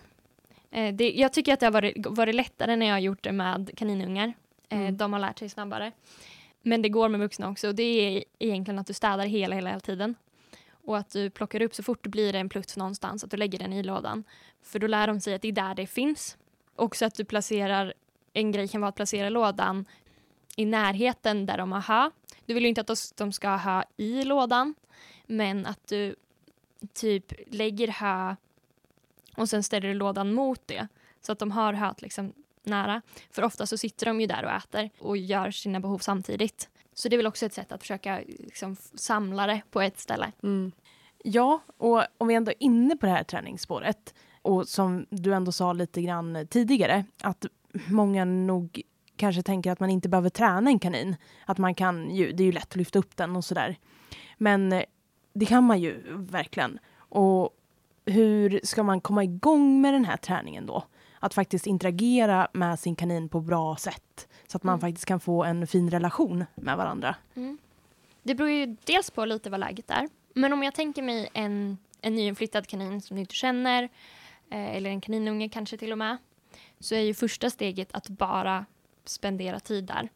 Eh, 0.71 0.95
det, 0.95 1.11
jag 1.11 1.33
tycker 1.33 1.53
att 1.53 1.61
det 1.61 1.67
har 1.67 1.73
varit, 1.73 2.07
varit 2.07 2.35
lättare 2.35 2.77
när 2.77 2.87
jag 2.87 2.95
har 2.95 3.01
gjort 3.01 3.23
det 3.23 3.33
med 3.33 3.71
kaninungar. 3.77 4.33
Eh, 4.69 4.79
mm. 4.79 4.97
De 4.97 5.13
har 5.13 5.21
lärt 5.21 5.39
sig 5.39 5.49
snabbare. 5.49 5.93
Men 6.63 6.83
det 6.83 6.89
går 6.89 7.09
med 7.09 7.21
vuxna 7.21 7.49
också. 7.49 7.73
Det 7.73 7.83
är 7.83 8.25
egentligen 8.39 8.79
att 8.79 8.87
du 8.87 8.95
städar 8.95 9.27
hela, 9.27 9.55
hela, 9.55 9.71
hela 9.71 9.81
tiden. 9.81 10.15
Och 10.85 10.99
att 10.99 11.11
du 11.11 11.31
plockar 11.31 11.63
upp 11.63 11.75
så 11.75 11.83
fort 11.83 12.03
det 12.03 12.09
blir 12.09 12.35
en 12.35 12.49
plutt 12.49 12.77
någonstans, 12.77 13.25
att 13.25 13.31
du 13.31 13.37
lägger 13.37 13.59
den 13.59 13.73
i 13.73 13.83
lådan. 13.83 14.25
För 14.63 14.79
då 14.79 14.87
lär 14.87 15.07
de 15.07 15.21
sig 15.21 15.35
att 15.35 15.43
det 15.43 15.49
är 15.49 15.53
där 15.53 15.75
det 15.75 15.87
finns. 15.87 16.37
Också 16.79 17.05
att 17.05 17.15
du 17.15 17.25
placerar, 17.25 17.95
en 18.33 18.53
grej 18.53 18.69
kan 18.69 18.81
vara 18.81 18.89
att 18.89 18.97
placera 18.97 19.29
lådan 19.29 19.85
i 20.57 20.65
närheten 20.65 21.47
där 21.47 21.59
de 21.59 21.73
har 21.73 21.81
hö. 21.81 22.11
Du 22.47 22.55
vill 22.55 22.63
ju 22.63 22.69
inte 22.69 22.81
att 22.81 23.13
de 23.17 23.33
ska 23.33 23.49
ha 23.49 23.57
hö 23.57 23.83
i 23.97 24.25
lådan, 24.25 24.75
men 25.27 25.67
att 25.67 25.87
du 25.87 26.17
typ 26.95 27.33
lägger 27.47 27.89
hö 27.89 28.37
och 29.37 29.49
sen 29.49 29.63
ställer 29.63 29.89
du 29.89 29.95
lådan 29.95 30.35
mot 30.35 30.67
det 30.67 30.89
så 31.21 31.33
att 31.33 31.39
de 31.39 31.51
har 31.51 31.73
höet 31.73 32.03
liksom 32.03 32.33
nära. 32.63 33.03
För 33.31 33.45
ofta 33.45 33.67
så 33.67 33.79
sitter 33.79 34.07
de 34.07 34.21
ju 34.21 34.27
där 34.27 34.45
och 34.45 34.51
äter 34.51 34.91
och 34.99 35.17
gör 35.17 35.51
sina 35.51 35.81
behov 35.81 35.99
samtidigt. 35.99 36.69
Så 36.95 37.09
det 37.09 37.17
är 37.17 37.19
väl 37.19 37.27
också 37.27 37.47
ett 37.47 37.55
sätt 37.55 37.73
att 37.73 37.81
försöka 37.81 38.21
liksom, 38.27 38.77
samla 38.95 39.47
det 39.47 39.63
på 39.71 39.81
ett 39.81 39.99
ställe. 39.99 40.33
Mm. 40.43 40.73
Ja, 41.25 41.61
och 41.77 42.03
om 42.19 42.29
vi 42.29 42.35
ändå 42.35 42.51
är 42.51 42.63
inne 42.63 42.97
på 42.97 43.07
det 43.07 43.13
här 43.13 43.25
träningsspåret 43.25 44.15
och 44.49 44.69
som 44.69 45.07
du 45.11 45.35
ändå 45.35 45.53
sa 45.53 45.73
lite 45.73 46.03
grann 46.03 46.47
tidigare, 46.51 47.05
att 47.23 47.47
många 47.89 48.25
nog 48.25 48.83
kanske 49.17 49.43
tänker 49.43 49.73
att 49.73 49.81
man 49.81 49.91
inte 49.91 50.09
behöver 50.09 50.31
träna 50.31 50.71
en 50.71 50.79
kanin. 50.79 51.17
Att 51.47 51.59
man 51.59 51.75
kan 51.75 52.11
ju, 52.11 52.33
det 52.33 52.43
är 52.43 52.45
ju 52.45 52.53
lätt 52.53 52.69
att 52.69 52.77
lyfta 52.77 52.99
upp 52.99 53.17
den 53.17 53.37
och 53.37 53.45
sådär. 53.45 53.77
Men 54.39 54.73
eh, 54.73 54.83
det 55.33 55.47
kan 55.47 55.65
man 55.65 55.81
ju 55.81 56.03
verkligen. 56.15 56.79
Och 56.99 57.51
hur 58.07 58.61
ska 58.63 58.83
man 58.83 59.01
komma 59.01 59.25
igång 59.25 59.81
med 59.81 59.95
den 59.95 60.05
här 60.05 60.17
träningen 60.17 60.67
då? 60.67 60.85
Att 61.21 61.35
faktiskt 61.35 61.67
interagera 61.67 62.49
med 62.53 62.79
sin 62.79 62.97
kanin 62.97 63.29
på 63.29 63.41
bra 63.41 63.77
sätt. 63.77 64.29
Så 64.47 64.57
att 64.57 64.63
man 64.63 64.73
mm. 64.73 64.81
faktiskt 64.81 65.05
kan 65.05 65.21
få 65.21 65.45
en 65.45 65.67
fin 65.67 65.91
relation 65.91 66.45
med 66.55 66.77
varandra. 66.77 67.17
Mm. 67.35 67.59
Det 68.23 68.35
beror 68.35 68.51
ju 68.51 68.77
dels 68.85 69.11
på 69.11 69.25
lite 69.25 69.51
vad 69.51 69.61
läget 69.61 69.91
är. 69.91 70.09
Men 70.35 70.53
om 70.53 70.63
jag 70.63 70.75
tänker 70.75 71.03
mig 71.03 71.29
en, 71.33 71.79
en 72.01 72.15
nyinflyttad 72.15 72.67
kanin 72.67 73.01
som 73.01 73.17
du 73.17 73.21
inte 73.21 73.35
känner, 73.35 73.89
Eh, 74.51 74.77
eller 74.77 74.91
en 74.91 75.01
kaninunge 75.01 75.49
kanske 75.49 75.77
till 75.77 75.93
och 75.93 75.99
med, 75.99 76.17
så 76.81 76.95
är 76.95 77.01
ju 77.01 77.15
första 77.15 77.51
steget 77.51 77.89
att 77.93 78.09
bara 78.09 78.67
spendera 79.05 79.61
tid 79.61 79.85
där. 79.85 80.09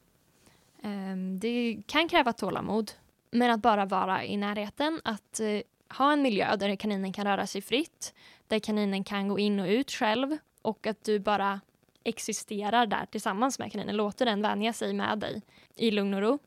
Ehm, 0.82 1.38
det 1.38 1.82
kan 1.86 2.08
kräva 2.08 2.32
tålamod, 2.32 2.92
men 3.30 3.50
att 3.50 3.60
bara 3.60 3.84
vara 3.84 4.24
i 4.24 4.36
närheten, 4.36 5.00
att 5.04 5.40
eh, 5.40 5.60
ha 5.98 6.12
en 6.12 6.22
miljö 6.22 6.56
där 6.56 6.76
kaninen 6.76 7.12
kan 7.12 7.26
röra 7.26 7.46
sig 7.46 7.62
fritt, 7.62 8.14
där 8.48 8.58
kaninen 8.58 9.04
kan 9.04 9.28
gå 9.28 9.38
in 9.38 9.60
och 9.60 9.66
ut 9.66 9.90
själv 9.90 10.36
och 10.62 10.86
att 10.86 11.04
du 11.04 11.18
bara 11.18 11.60
existerar 12.04 12.86
där 12.86 13.06
tillsammans 13.06 13.58
med 13.58 13.72
kaninen, 13.72 13.96
låter 13.96 14.26
den 14.26 14.42
vänja 14.42 14.72
sig 14.72 14.92
med 14.92 15.18
dig 15.18 15.42
i 15.76 15.90
lugn 15.90 16.14
och 16.14 16.20
ro. 16.20 16.38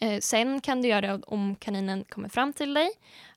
Eh, 0.00 0.20
sen 0.20 0.60
kan 0.60 0.82
du 0.82 0.88
göra 0.88 1.16
det 1.16 1.22
om 1.26 1.56
kaninen 1.56 2.04
kommer 2.04 2.28
fram 2.28 2.52
till 2.52 2.74
dig, 2.74 2.90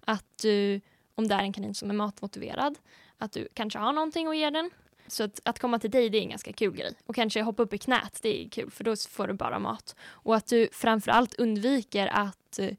att 0.05 0.37
du, 0.41 0.81
om 1.15 1.27
det 1.27 1.35
är 1.35 1.39
en 1.39 1.53
kanin 1.53 1.75
som 1.75 1.89
är 1.89 1.93
matmotiverad, 1.93 2.77
att 3.23 3.31
du 3.31 3.47
kanske 3.53 3.79
har 3.79 3.93
någonting 3.93 4.27
att 4.27 4.37
ge 4.37 4.49
den. 4.49 4.69
Så 5.07 5.23
att, 5.23 5.39
att 5.43 5.59
komma 5.59 5.79
till 5.79 5.91
dig 5.91 6.09
det 6.09 6.17
är 6.17 6.21
en 6.21 6.29
ganska 6.29 6.53
kul 6.53 6.75
grej. 6.75 6.93
Och 7.05 7.15
kanske 7.15 7.41
hoppa 7.41 7.63
upp 7.63 7.73
i 7.73 7.77
knät, 7.77 8.19
det 8.21 8.45
är 8.45 8.49
kul 8.49 8.71
för 8.71 8.83
då 8.83 8.95
får 8.95 9.27
du 9.27 9.33
bara 9.33 9.59
mat. 9.59 9.95
Och 10.05 10.35
att 10.35 10.47
du 10.47 10.69
framförallt 10.71 11.33
undviker 11.33 12.07
att 12.07 12.59
uh, 12.61 12.69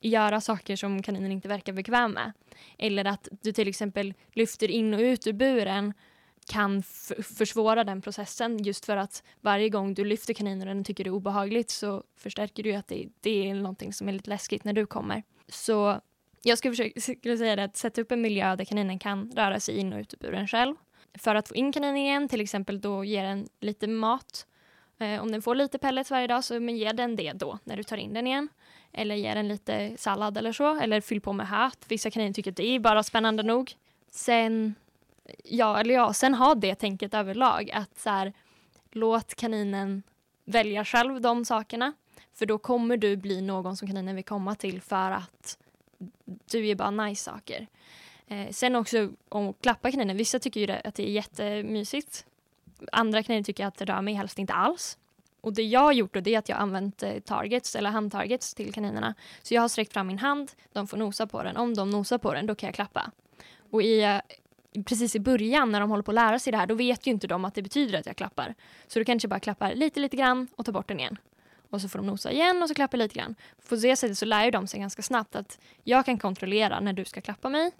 göra 0.00 0.40
saker 0.40 0.76
som 0.76 1.02
kaninen 1.02 1.32
inte 1.32 1.48
verkar 1.48 1.72
bekväm 1.72 2.12
med. 2.12 2.32
Eller 2.78 3.04
att 3.04 3.28
du 3.42 3.52
till 3.52 3.68
exempel 3.68 4.14
lyfter 4.32 4.70
in 4.70 4.94
och 4.94 5.00
ut 5.00 5.26
ur 5.26 5.32
buren 5.32 5.94
kan 6.46 6.82
försvåra 7.38 7.84
den 7.84 8.02
processen 8.02 8.62
just 8.62 8.84
för 8.84 8.96
att 8.96 9.22
varje 9.40 9.68
gång 9.68 9.94
du 9.94 10.04
lyfter 10.04 10.34
kaninen 10.34 10.68
och 10.68 10.74
den 10.74 10.84
tycker 10.84 11.04
det 11.04 11.10
är 11.10 11.14
obehagligt 11.14 11.70
så 11.70 12.04
förstärker 12.16 12.62
du 12.62 12.72
att 12.72 12.88
det, 12.88 13.08
det 13.20 13.50
är 13.50 13.54
någonting 13.54 13.92
som 13.92 14.08
är 14.08 14.12
lite 14.12 14.30
läskigt 14.30 14.64
när 14.64 14.72
du 14.72 14.86
kommer. 14.86 15.22
Så 15.48 16.00
jag 16.42 16.58
skulle, 16.58 16.72
försöka, 16.72 17.00
skulle 17.00 17.38
säga 17.38 17.56
det 17.56 17.64
att 17.64 17.76
sätta 17.76 18.00
upp 18.00 18.12
en 18.12 18.22
miljö 18.22 18.56
där 18.56 18.64
kaninen 18.64 18.98
kan 18.98 19.32
röra 19.32 19.60
sig 19.60 19.78
in 19.78 19.92
och 19.92 19.98
ut 19.98 20.14
ur 20.14 20.18
buren 20.18 20.48
själv. 20.48 20.74
För 21.18 21.34
att 21.34 21.48
få 21.48 21.54
in 21.54 21.72
kaninen 21.72 21.96
igen, 21.96 22.28
till 22.28 22.40
exempel 22.40 22.80
då 22.80 23.04
ger 23.04 23.24
den 23.24 23.48
lite 23.60 23.86
mat. 23.86 24.46
Eh, 24.98 25.22
om 25.22 25.32
den 25.32 25.42
får 25.42 25.54
lite 25.54 25.78
pellets 25.78 26.10
varje 26.10 26.26
dag 26.26 26.44
så 26.44 26.60
men 26.60 26.76
ge 26.76 26.92
den 26.92 27.16
det 27.16 27.32
då 27.32 27.58
när 27.64 27.76
du 27.76 27.82
tar 27.82 27.96
in 27.96 28.14
den 28.14 28.26
igen. 28.26 28.48
Eller 28.92 29.14
ge 29.14 29.34
den 29.34 29.48
lite 29.48 29.94
sallad 29.98 30.38
eller 30.38 30.52
så. 30.52 30.80
Eller 30.80 31.00
fyll 31.00 31.20
på 31.20 31.32
med 31.32 31.48
höt. 31.48 31.84
Vissa 31.88 32.10
kaniner 32.10 32.32
tycker 32.32 32.50
att 32.50 32.56
det 32.56 32.66
är 32.66 32.78
bara 32.78 33.02
spännande 33.02 33.42
nog. 33.42 33.72
Sen, 34.10 34.74
ja, 35.44 35.80
eller 35.80 35.94
ja, 35.94 36.12
sen 36.12 36.34
ha 36.34 36.54
det 36.54 36.74
tänket 36.74 37.14
överlag 37.14 37.70
att 37.70 37.98
så 37.98 38.10
här, 38.10 38.32
låt 38.90 39.34
kaninen 39.34 40.02
välja 40.44 40.84
själv 40.84 41.20
de 41.20 41.44
sakerna. 41.44 41.92
För 42.34 42.46
då 42.46 42.58
kommer 42.58 42.96
du 42.96 43.16
bli 43.16 43.40
någon 43.40 43.76
som 43.76 43.88
kaninen 43.88 44.16
vill 44.16 44.24
komma 44.24 44.54
till 44.54 44.80
för 44.80 45.10
att 45.10 45.58
du 46.50 46.66
gör 46.66 46.74
bara 46.74 46.90
nice 46.90 47.24
saker. 47.24 47.66
Eh, 48.26 48.50
sen 48.50 48.76
också 48.76 49.10
om 49.28 49.48
att 49.48 49.62
klappa 49.62 49.90
kaninen. 49.90 50.16
Vissa 50.16 50.38
tycker 50.38 50.60
ju 50.60 50.66
det, 50.66 50.80
att 50.84 50.94
det 50.94 51.08
är 51.08 51.12
jättemysigt. 51.12 52.26
Andra 52.92 53.22
kaniner 53.22 53.44
tycker 53.44 53.66
att 53.66 53.76
det 53.76 53.84
rör 53.84 54.02
mig 54.02 54.14
helst 54.14 54.38
inte 54.38 54.52
alls. 54.52 54.98
Och 55.40 55.52
det 55.52 55.62
jag 55.62 55.80
har 55.80 55.92
gjort 55.92 56.14
då, 56.14 56.20
det 56.20 56.34
är 56.34 56.38
att 56.38 56.48
jag 56.48 56.56
har 56.56 56.62
använt 56.62 57.02
eh, 57.02 57.18
targets 57.20 57.76
eller 57.76 57.90
handtargets 57.90 58.54
till 58.54 58.72
kaninerna. 58.72 59.14
Så 59.42 59.54
jag 59.54 59.62
har 59.62 59.68
sträckt 59.68 59.92
fram 59.92 60.06
min 60.06 60.18
hand, 60.18 60.52
de 60.72 60.86
får 60.86 60.96
nosa 60.96 61.26
på 61.26 61.42
den. 61.42 61.56
Om 61.56 61.74
de 61.74 61.90
nosar 61.90 62.18
på 62.18 62.34
den, 62.34 62.46
då 62.46 62.54
kan 62.54 62.66
jag 62.66 62.74
klappa. 62.74 63.10
Och 63.70 63.82
i, 63.82 64.02
eh, 64.02 64.82
precis 64.84 65.16
i 65.16 65.20
början 65.20 65.72
när 65.72 65.80
de 65.80 65.90
håller 65.90 66.02
på 66.02 66.10
att 66.10 66.14
lära 66.14 66.38
sig 66.38 66.50
det 66.50 66.56
här, 66.56 66.66
då 66.66 66.74
vet 66.74 67.06
ju 67.06 67.10
inte 67.10 67.26
de 67.26 67.44
att 67.44 67.54
det 67.54 67.62
betyder 67.62 67.98
att 67.98 68.06
jag 68.06 68.16
klappar. 68.16 68.54
Så 68.86 68.98
då 68.98 69.04
kanske 69.04 69.28
bara 69.28 69.40
klappar 69.40 69.74
lite, 69.74 70.00
lite 70.00 70.16
grann 70.16 70.48
och 70.56 70.66
tar 70.66 70.72
bort 70.72 70.88
den 70.88 71.00
igen. 71.00 71.18
Och 71.70 71.80
så 71.80 71.88
får 71.88 71.98
de 71.98 72.06
nosa 72.06 72.32
igen 72.32 72.62
och 72.62 72.68
så 72.68 72.74
klappar 72.74 72.98
lite 72.98 73.14
grann. 73.14 73.34
På 73.68 73.76
det 73.76 73.96
sättet 73.96 74.18
så 74.18 74.24
lär 74.24 74.44
ju 74.44 74.50
de 74.50 74.66
sig 74.66 74.80
ganska 74.80 75.02
snabbt 75.02 75.36
att 75.36 75.58
jag 75.84 76.04
kan 76.04 76.18
kontrollera 76.18 76.80
när 76.80 76.92
du 76.92 77.04
ska 77.04 77.20
klappa 77.20 77.48
mig. 77.48 77.72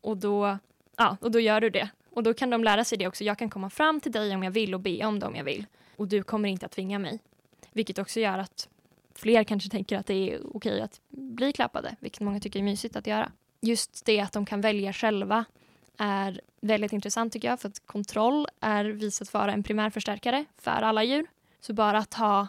Och 0.00 0.16
då, 0.16 0.58
ja, 0.96 1.16
och 1.20 1.30
då 1.30 1.40
gör 1.40 1.60
du 1.60 1.70
det. 1.70 1.88
Och 2.14 2.22
då 2.22 2.34
kan 2.34 2.50
de 2.50 2.64
lära 2.64 2.84
sig 2.84 2.98
det 2.98 3.06
också. 3.06 3.24
Jag 3.24 3.38
kan 3.38 3.50
komma 3.50 3.70
fram 3.70 4.00
till 4.00 4.12
dig 4.12 4.34
om 4.34 4.42
jag 4.42 4.50
vill 4.50 4.74
och 4.74 4.80
be 4.80 5.04
om 5.04 5.18
det 5.18 5.26
om 5.26 5.36
jag 5.36 5.44
vill. 5.44 5.66
Och 5.96 6.08
du 6.08 6.22
kommer 6.22 6.48
inte 6.48 6.66
att 6.66 6.72
tvinga 6.72 6.98
mig. 6.98 7.18
Vilket 7.72 7.98
också 7.98 8.20
gör 8.20 8.38
att 8.38 8.68
fler 9.14 9.44
kanske 9.44 9.70
tänker 9.70 9.98
att 9.98 10.06
det 10.06 10.14
är 10.14 10.56
okej 10.56 10.80
att 10.80 11.00
bli 11.08 11.52
klappade, 11.52 11.96
vilket 12.00 12.20
många 12.20 12.40
tycker 12.40 12.58
är 12.58 12.62
mysigt 12.62 12.96
att 12.96 13.06
göra. 13.06 13.32
Just 13.60 14.04
det 14.04 14.20
att 14.20 14.32
de 14.32 14.46
kan 14.46 14.60
välja 14.60 14.92
själva 14.92 15.44
är 15.98 16.40
väldigt 16.60 16.92
intressant 16.92 17.32
tycker 17.32 17.48
jag, 17.48 17.60
för 17.60 17.68
att 17.68 17.86
kontroll 17.86 18.46
är 18.60 18.84
visat 18.84 19.34
vara 19.34 19.52
en 19.52 19.62
primär 19.62 19.90
förstärkare 19.90 20.44
för 20.58 20.70
alla 20.70 21.04
djur. 21.04 21.26
Så 21.60 21.72
bara 21.72 21.98
att 21.98 22.14
ha 22.14 22.48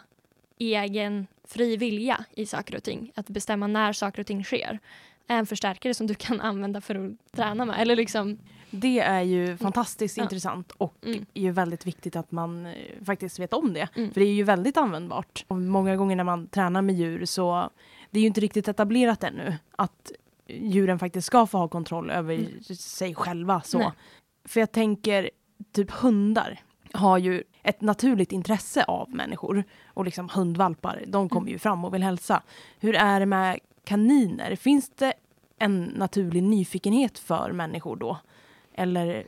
egen 0.60 1.26
fri 1.44 1.76
vilja 1.76 2.24
i 2.36 2.46
saker 2.46 2.76
och 2.76 2.82
ting, 2.82 3.12
att 3.14 3.28
bestämma 3.28 3.66
när 3.66 3.92
saker 3.92 4.20
och 4.20 4.26
ting 4.26 4.44
sker, 4.44 4.78
är 5.26 5.36
en 5.38 5.46
förstärkare 5.46 5.94
som 5.94 6.06
du 6.06 6.14
kan 6.14 6.40
använda 6.50 6.80
för 6.80 6.94
att 6.94 7.32
träna 7.36 7.64
med. 7.64 7.80
Eller 7.80 7.96
liksom, 7.96 8.38
Det 8.70 8.98
är 9.00 9.20
ju 9.22 9.56
fantastiskt 9.56 10.16
Ja. 10.16 10.22
intressant 10.22 10.70
och 10.72 10.94
Mm. 11.06 11.26
är 11.34 11.42
ju 11.42 11.50
väldigt 11.50 11.86
viktigt 11.86 12.16
att 12.16 12.32
man 12.32 12.66
eh, 12.66 12.72
faktiskt 13.04 13.38
vet 13.38 13.52
om 13.52 13.72
det. 13.72 13.88
Mm. 13.96 14.12
För 14.12 14.20
det 14.20 14.26
är 14.26 14.32
ju 14.32 14.42
väldigt 14.42 14.76
användbart. 14.76 15.44
Och 15.48 15.56
många 15.56 15.96
gånger 15.96 16.16
när 16.16 16.24
man 16.24 16.46
tränar 16.46 16.82
med 16.82 16.94
djur 16.94 17.24
så 17.24 17.70
det 18.10 18.18
är 18.18 18.20
ju 18.20 18.26
inte 18.26 18.40
riktigt 18.40 18.68
etablerat 18.68 19.24
ännu 19.24 19.56
att 19.76 20.12
djuren 20.48 20.98
faktiskt 20.98 21.26
ska 21.26 21.46
få 21.46 21.58
ha 21.58 21.68
kontroll 21.68 22.10
över 22.10 22.34
Mm. 22.34 22.62
sig 22.74 23.14
själva. 23.14 23.60
Så. 23.64 23.78
Nej. 23.78 23.90
För 24.44 24.60
jag 24.60 24.72
tänker, 24.72 25.30
typ 25.72 25.90
hundar 25.90 26.60
har 26.92 27.18
ju 27.18 27.42
ett 27.62 27.80
naturligt 27.80 28.32
intresse 28.32 28.84
av 28.84 29.14
människor. 29.14 29.64
Och 29.86 30.04
liksom 30.04 30.28
hundvalpar, 30.28 31.04
de 31.06 31.28
kommer 31.28 31.50
ju 31.50 31.58
fram 31.58 31.84
och 31.84 31.94
vill 31.94 32.02
hälsa. 32.02 32.42
Hur 32.80 32.94
är 32.94 33.20
det 33.20 33.26
med 33.26 33.60
kaniner? 33.84 34.56
Finns 34.56 34.90
det 34.90 35.12
en 35.58 35.84
naturlig 35.84 36.42
nyfikenhet 36.42 37.18
för 37.18 37.52
människor 37.52 37.96
då? 37.96 38.18
Eller 38.74 39.26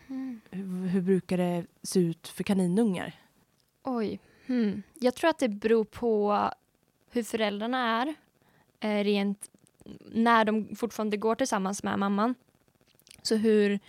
hur, 0.51 0.88
hur 0.88 1.01
brukar 1.01 1.37
det 1.37 1.66
se 1.83 2.01
ut 2.01 2.29
för 2.29 2.44
kaninungar? 2.44 3.12
Oj. 3.85 4.20
Hmm. 4.46 4.83
Jag 4.94 5.14
tror 5.14 5.31
att 5.31 5.38
det 5.38 5.48
beror 5.48 5.85
på 5.85 6.38
hur 7.11 7.22
föräldrarna 7.22 8.03
är. 8.03 8.14
Eh, 8.81 9.05
rent 9.05 9.51
när 10.12 10.44
de 10.44 10.77
fortfarande 10.77 11.16
går 11.16 11.35
tillsammans 11.35 11.83
med 11.83 11.98
mamman. 11.98 12.35
Så 13.22 13.37
hur... 13.37 13.81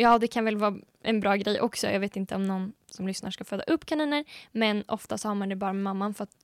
Ja, 0.00 0.18
det 0.18 0.28
kan 0.28 0.44
väl 0.44 0.56
vara 0.56 0.74
en 1.02 1.20
bra 1.20 1.36
grej 1.36 1.60
också. 1.60 1.86
Jag 1.86 2.00
vet 2.00 2.16
inte 2.16 2.34
om 2.34 2.44
någon 2.46 2.72
som 2.86 3.06
lyssnar 3.06 3.30
ska 3.30 3.44
föda 3.44 3.62
upp 3.62 3.86
kaniner. 3.86 4.24
Men 4.52 4.84
oftast 4.88 5.24
har 5.24 5.34
man 5.34 5.48
det 5.48 5.56
bara 5.56 5.72
med 5.72 5.82
mamman 5.82 6.14
för 6.14 6.24
att 6.24 6.36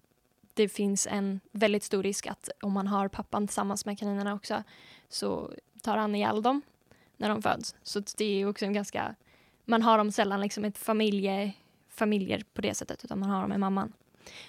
det 0.55 0.69
finns 0.69 1.07
en 1.07 1.41
väldigt 1.53 1.83
stor 1.83 2.03
risk 2.03 2.27
att 2.27 2.49
om 2.63 2.73
man 2.73 2.87
har 2.87 3.09
pappan 3.09 3.47
tillsammans 3.47 3.87
med 3.87 3.99
kaninerna 3.99 4.35
också 4.35 4.63
så 5.09 5.53
tar 5.83 5.97
han 5.97 6.15
ihjäl 6.15 6.43
dem 6.43 6.63
när 7.17 7.29
de 7.29 7.43
föds. 7.43 7.75
Så 7.83 8.03
det 8.17 8.25
är 8.25 8.49
också 8.49 8.65
en 8.65 8.73
ganska... 8.73 9.15
Man 9.65 9.83
har 9.83 9.99
dem 9.99 10.13
sällan 10.13 10.41
liksom 10.41 10.65
ett 10.65 10.79
familje 10.79 11.53
familjer 11.89 12.45
på 12.55 12.61
det 12.61 12.75
sättet 12.75 13.05
utan 13.05 13.19
man 13.19 13.31
har 13.31 13.41
dem 13.41 13.51
med 13.51 13.61
mamman. 13.61 13.93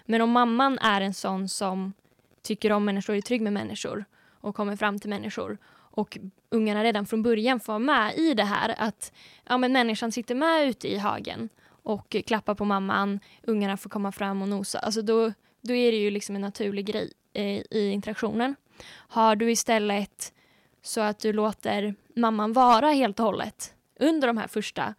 Men 0.05 0.21
om 0.21 0.31
mamman 0.31 0.79
är 0.79 1.01
en 1.01 1.13
sån 1.13 1.49
som 1.49 1.93
tycker 2.41 2.71
om 2.71 2.85
människor, 2.85 3.15
är 3.15 3.21
trygg 3.21 3.41
med 3.41 3.53
människor 3.53 4.05
och 4.41 4.55
kommer 4.55 4.75
fram 4.75 4.99
till 4.99 5.09
människor 5.09 5.57
och 5.97 6.17
ungarna 6.49 6.83
redan 6.83 7.05
från 7.05 7.23
början 7.23 7.59
får 7.59 7.73
vara 7.73 7.79
med 7.79 8.17
i 8.17 8.33
det 8.33 8.43
här 8.43 8.75
att 8.77 9.11
ja, 9.45 9.57
men 9.57 9.71
människan 9.71 10.11
sitter 10.11 10.35
med 10.35 10.67
ute 10.67 10.87
i 10.87 10.97
hagen 10.97 11.49
och 11.67 12.15
klappar 12.25 12.55
på 12.55 12.65
mamman, 12.65 13.19
ungarna 13.43 13.77
får 13.77 13.89
komma 13.89 14.11
fram 14.11 14.41
och 14.41 14.49
nosa. 14.49 14.79
Alltså 14.79 15.01
då, 15.01 15.33
då 15.61 15.73
är 15.73 15.91
det 15.91 15.97
ju 15.97 16.11
liksom 16.11 16.35
en 16.35 16.41
naturlig 16.41 16.85
grej 16.85 17.13
eh, 17.33 17.61
i 17.71 17.89
interaktionen. 17.91 18.55
Har 18.89 19.35
du 19.35 19.51
istället 19.51 20.33
så 20.81 21.01
att 21.01 21.19
du 21.19 21.33
låter 21.33 21.95
mamman 22.15 22.53
vara 22.53 22.87
helt 22.87 23.19
och 23.19 23.25
hållet 23.25 23.73
under 23.99 24.27
de 24.27 24.37
här 24.37 24.47
första 24.47 24.93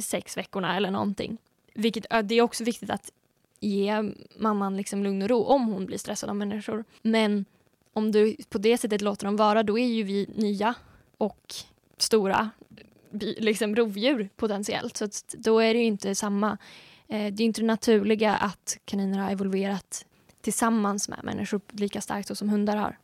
sex 0.00 0.36
veckorna 0.36 0.76
eller 0.76 0.90
någonting. 0.90 1.38
Vilket, 1.74 2.06
det 2.24 2.34
är 2.34 2.42
också 2.42 2.64
viktigt 2.64 2.90
att 2.90 3.12
ge 3.60 4.12
mamman 4.36 4.76
liksom 4.76 5.04
lugn 5.04 5.22
och 5.22 5.28
ro 5.28 5.42
om 5.42 5.66
hon 5.66 5.86
blir 5.86 5.98
stressad 5.98 6.30
av 6.30 6.36
människor. 6.36 6.84
Men 7.02 7.44
om 7.94 8.12
du 8.12 8.36
på 8.48 8.58
det 8.58 8.78
sättet 8.78 9.00
låter 9.00 9.26
dem 9.26 9.36
vara, 9.36 9.62
då 9.62 9.78
är 9.78 9.86
ju 9.86 10.02
vi 10.02 10.26
nya 10.34 10.74
och 11.18 11.54
stora 11.98 12.50
liksom 13.20 13.76
rovdjur 13.76 14.28
potentiellt. 14.36 14.96
Så 14.96 15.08
då 15.36 15.58
är 15.58 15.74
det 15.74 15.80
ju 15.80 15.86
inte 15.86 16.14
samma. 16.14 16.58
Eh, 17.08 17.32
det 17.32 17.42
är 17.42 17.46
inte 17.46 17.60
det 17.60 17.66
naturliga 17.66 18.34
att 18.34 18.78
kaniner 18.84 19.18
har 19.18 19.30
evolverat 19.30 20.06
tillsammans 20.40 21.08
med 21.08 21.20
människor 21.22 21.60
lika 21.70 22.00
starkt 22.00 22.36
som 22.38 22.48
hundar 22.48 22.76
har. 22.76 22.98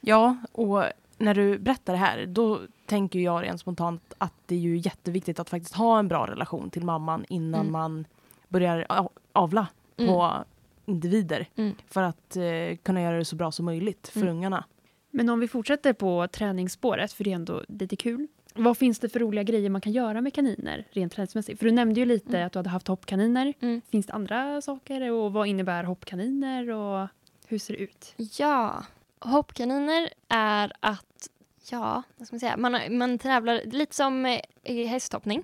Ja, 0.00 0.36
och 0.52 0.84
när 1.18 1.34
du 1.34 1.58
berättar 1.58 1.92
det 1.92 1.98
här 1.98 2.26
då 2.26 2.60
tänker 2.86 3.18
jag 3.18 3.42
rent 3.42 3.60
spontant 3.60 4.14
att 4.18 4.34
det 4.46 4.54
är 4.54 4.58
ju 4.58 4.76
jätteviktigt 4.76 5.40
att 5.40 5.50
faktiskt 5.50 5.74
ha 5.74 5.98
en 5.98 6.08
bra 6.08 6.26
relation 6.26 6.70
till 6.70 6.84
mamman 6.84 7.24
innan 7.28 7.60
Mm. 7.60 7.72
man 7.72 8.04
börjar 8.48 8.86
avla 9.32 9.66
på 9.96 10.44
individer. 10.86 11.46
Mm. 11.56 11.74
För 11.90 12.02
att 12.02 12.36
eh, 12.36 12.76
kunna 12.82 13.02
göra 13.02 13.18
det 13.18 13.24
så 13.24 13.36
bra 13.36 13.52
som 13.52 13.64
möjligt 13.64 14.08
för 14.08 14.20
Mm. 14.22 14.36
ungarna. 14.36 14.64
Men 15.10 15.28
om 15.28 15.40
vi 15.40 15.48
fortsätter 15.48 15.92
på 15.92 16.28
träningsspåret, 16.28 17.12
för 17.12 17.24
det 17.24 17.30
är 17.30 17.34
ändå 17.34 17.62
lite 17.68 17.96
kul. 17.96 18.26
Vad 18.54 18.78
finns 18.78 18.98
det 18.98 19.08
för 19.08 19.20
roliga 19.20 19.42
grejer 19.42 19.70
man 19.70 19.80
kan 19.80 19.92
göra 19.92 20.20
med 20.20 20.34
kaniner 20.34 20.86
rent 20.90 21.12
träningsmässigt? 21.12 21.58
För 21.58 21.66
du 21.66 21.72
nämnde 21.72 22.00
ju 22.00 22.06
lite 22.06 22.36
Mm. 22.36 22.46
att 22.46 22.52
du 22.52 22.58
hade 22.58 22.70
haft 22.70 22.88
hoppkaniner. 22.88 23.54
Mm. 23.60 23.80
Finns 23.90 24.06
det 24.06 24.12
andra 24.12 24.60
saker? 24.60 25.10
Och 25.10 25.32
vad 25.32 25.46
innebär 25.46 25.84
hoppkaniner? 25.84 26.70
Och 26.70 27.08
hur 27.46 27.58
ser 27.58 27.74
det 27.74 27.80
ut? 27.80 28.14
Ja, 28.38 28.84
hoppkaniner 29.20 30.08
är 30.28 30.72
att, 30.80 31.28
ja, 31.70 32.02
vad 32.16 32.26
ska 32.26 32.34
man 32.34 32.40
säga, 32.40 32.56
man, 32.56 32.80
man 32.98 33.18
tävlar 33.18 33.60
lite 33.64 33.94
som 33.94 34.26
eh, 34.26 34.40
i 34.64 34.84
hästhoppning. 34.84 35.42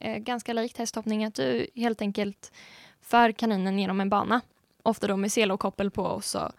Eh, 0.00 0.16
ganska 0.18 0.52
likt 0.52 0.78
hästhoppning, 0.78 1.24
att 1.24 1.34
du 1.34 1.66
helt 1.74 2.00
enkelt 2.02 2.52
för 3.08 3.32
kaninen 3.32 3.78
genom 3.78 4.00
en 4.00 4.08
bana. 4.08 4.40
Ofta 4.82 5.06
då 5.06 5.16
med 5.16 5.32
selokoppel 5.32 5.90
på 5.90 6.02
och 6.02 6.24
så 6.24 6.52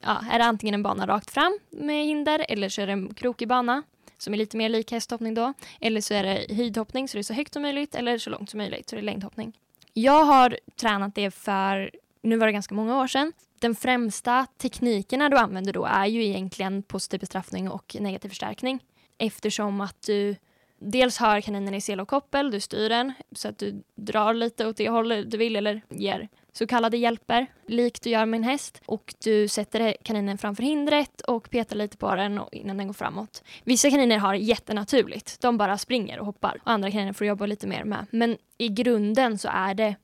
ja, 0.00 0.24
är 0.30 0.38
det 0.38 0.44
antingen 0.44 0.74
en 0.74 0.82
bana 0.82 1.06
rakt 1.06 1.30
fram 1.30 1.58
med 1.70 2.04
hinder 2.04 2.46
eller 2.48 2.68
så 2.68 2.82
är 2.82 2.86
det 2.86 2.92
en 2.92 3.14
krokig 3.14 3.48
bana 3.48 3.82
som 4.18 4.34
är 4.34 4.38
lite 4.38 4.56
mer 4.56 4.68
lik 4.68 4.92
hästhoppning 4.92 5.34
då. 5.34 5.52
Eller 5.80 6.00
så 6.00 6.14
är 6.14 6.22
det 6.22 6.54
höjdhoppning 6.54 7.08
så 7.08 7.16
det 7.16 7.20
är 7.20 7.22
så 7.22 7.34
högt 7.34 7.52
som 7.52 7.62
möjligt 7.62 7.94
eller 7.94 8.18
så 8.18 8.30
långt 8.30 8.50
som 8.50 8.58
möjligt 8.58 8.88
så 8.88 8.96
det 8.96 9.00
är 9.00 9.04
längdhoppning. 9.04 9.58
Jag 9.92 10.24
har 10.24 10.58
tränat 10.76 11.14
det 11.14 11.30
för, 11.30 11.90
nu 12.22 12.36
var 12.36 12.46
det 12.46 12.52
ganska 12.52 12.74
många 12.74 12.98
år 13.00 13.06
sedan, 13.06 13.32
den 13.58 13.74
främsta 13.74 14.46
teknikerna 14.58 15.28
du 15.28 15.36
använder 15.36 15.72
då 15.72 15.84
är 15.84 16.06
ju 16.06 16.24
egentligen 16.24 16.82
positiv 16.82 17.20
bestraffning 17.20 17.70
och 17.70 17.96
negativ 18.00 18.28
förstärkning. 18.28 18.80
Eftersom 19.18 19.80
att 19.80 20.02
du 20.06 20.36
dels 20.78 21.18
har 21.18 21.40
kaninen 21.40 21.74
i 21.74 21.80
sele 21.80 22.02
och 22.02 22.08
koppel, 22.08 22.50
du 22.50 22.60
styr 22.60 22.88
den 22.88 23.12
så 23.32 23.48
att 23.48 23.58
du 23.58 23.82
drar 23.94 24.34
lite 24.34 24.66
åt 24.66 24.76
det 24.76 24.88
hållet 24.88 25.30
du 25.30 25.36
vill 25.36 25.56
eller 25.56 25.82
ger 25.88 26.28
så 26.56 26.66
kallade 26.66 26.96
hjälper, 26.96 27.46
likt 27.66 28.02
du 28.02 28.10
gör 28.10 28.26
med 28.26 28.38
en 28.38 28.44
häst. 28.44 28.82
Och 28.86 29.14
du 29.24 29.48
sätter 29.48 29.96
kaninen 30.02 30.38
framför 30.38 30.62
hindret 30.62 31.20
och 31.20 31.50
petar 31.50 31.76
lite 31.76 31.96
på 31.96 32.14
den 32.14 32.40
innan 32.52 32.76
den 32.76 32.86
går 32.86 32.94
framåt. 32.94 33.42
Vissa 33.64 33.90
kaniner 33.90 34.18
har 34.18 34.34
jättenaturligt, 34.34 35.40
de 35.40 35.58
bara 35.58 35.78
springer 35.78 36.18
och 36.18 36.26
hoppar. 36.26 36.58
Och 36.64 36.70
andra 36.70 36.90
kaniner 36.90 37.12
får 37.12 37.26
jobba 37.26 37.46
lite 37.46 37.66
mer 37.66 37.84
med. 37.84 38.06
Men 38.10 38.36
i 38.58 38.68
grunden 38.68 39.38
så 39.38 39.48
är 39.52 39.74
det 39.74 39.96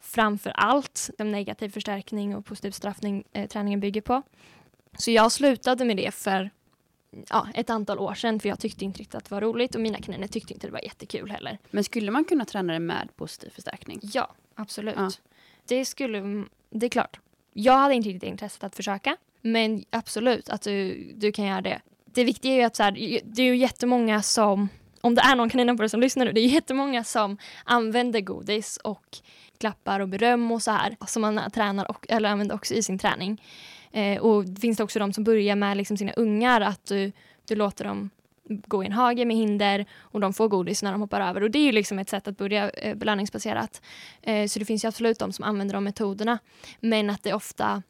framför 0.00 0.50
allt 0.50 1.10
den 1.18 1.32
negativ 1.32 1.68
förstärkning 1.68 2.36
och 2.36 2.46
positiv 2.46 2.70
straffning 2.70 3.24
eh, 3.32 3.46
träningen 3.46 3.80
bygger 3.80 4.00
på. 4.00 4.22
Så 4.98 5.10
jag 5.10 5.32
slutade 5.32 5.84
med 5.84 5.96
det 5.96 6.14
för 6.14 6.50
ja, 7.30 7.48
ett 7.54 7.70
antal 7.70 7.98
år 7.98 8.14
sedan 8.14 8.40
för 8.40 8.48
jag 8.48 8.60
tyckte 8.60 8.84
inte 8.84 9.00
riktigt 9.00 9.14
att 9.14 9.24
det 9.24 9.34
var 9.34 9.40
roligt 9.40 9.74
och 9.74 9.80
mina 9.80 9.98
kaniner 9.98 10.26
tyckte 10.26 10.52
inte 10.52 10.66
det 10.66 10.72
var 10.72 10.84
jättekul 10.84 11.30
heller. 11.30 11.58
Men 11.70 11.84
skulle 11.84 12.10
man 12.10 12.24
kunna 12.24 12.44
träna 12.44 12.72
det 12.72 12.78
med 12.78 13.08
positiv 13.16 13.50
förstärkning? 13.50 14.00
Ja, 14.02 14.34
absolut. 14.54 14.94
Ja. 14.96 15.10
Det 15.64 15.84
skulle, 15.84 16.44
det 16.70 16.86
är 16.86 16.90
klart. 16.90 17.20
Jag 17.52 17.78
hade 17.78 17.94
inte 17.94 18.08
riktigt 18.08 18.30
intresset 18.30 18.64
att 18.64 18.76
försöka, 18.76 19.16
men 19.40 19.84
absolut 19.90 20.48
att 20.48 20.62
du, 20.62 21.06
du 21.14 21.32
kan 21.32 21.44
göra 21.44 21.60
det. 21.60 21.80
Det 22.04 22.24
viktiga 22.24 22.52
är 22.52 22.56
ju 22.56 22.62
att 22.62 22.76
så 22.76 22.82
här, 22.82 23.20
det 23.24 23.42
är 23.42 23.46
ju 23.46 23.56
jättemånga 23.56 24.22
som, 24.22 24.68
om 25.00 25.14
det 25.14 25.22
är 25.22 25.36
någon 25.36 25.50
kaninhoppare 25.50 25.88
som 25.88 26.00
lyssnar 26.00 26.24
nu, 26.24 26.32
det 26.32 26.40
är 26.40 26.46
jättemånga 26.46 27.04
som 27.04 27.38
använder 27.64 28.20
godis 28.20 28.76
och 28.76 29.18
klappar 29.58 30.00
och 30.00 30.08
beröm 30.08 30.52
och 30.52 30.62
så 30.62 30.70
här 30.70 30.96
som 31.06 31.22
man 31.22 31.50
tränar 31.50 31.90
och, 31.90 32.06
eller 32.08 32.28
använder 32.28 32.54
också 32.54 32.74
i 32.74 32.82
sin 32.82 32.98
träning. 32.98 33.42
Eh, 33.92 34.20
och 34.20 34.44
det 34.44 34.60
finns 34.60 34.76
det 34.76 34.84
också 34.84 34.98
de 34.98 35.12
som 35.12 35.24
börjar 35.24 35.56
med 35.56 35.76
liksom 35.76 35.96
sina 35.96 36.12
ungar 36.12 36.60
att 36.60 36.84
du, 36.84 37.12
du 37.48 37.54
låter 37.54 37.84
dem 37.84 38.10
gå 38.48 38.82
i 38.82 38.86
en 38.86 38.92
hage 38.92 39.24
med 39.24 39.36
hinder 39.36 39.86
och 40.00 40.20
de 40.20 40.32
får 40.32 40.48
godis 40.48 40.82
när 40.82 40.92
de 40.92 41.00
hoppar 41.00 41.20
över. 41.20 41.42
Och 41.42 41.50
det 41.50 41.58
är 41.58 41.64
ju 41.64 41.72
liksom 41.72 41.98
ett 41.98 42.08
sätt 42.08 42.28
att 42.28 42.36
börja 42.36 42.70
eh, 42.70 42.94
belöningsbaserat. 42.94 43.82
Eh, 44.22 44.46
så 44.46 44.58
det 44.58 44.64
finns 44.64 44.84
ju 44.84 44.88
absolut 44.88 45.18
de 45.18 45.32
som 45.32 45.44
använder 45.44 45.74
de 45.74 45.84
metoderna. 45.84 46.38
Men 46.80 47.10
att 47.10 47.22
det 47.22 47.32
ofta 47.32 47.82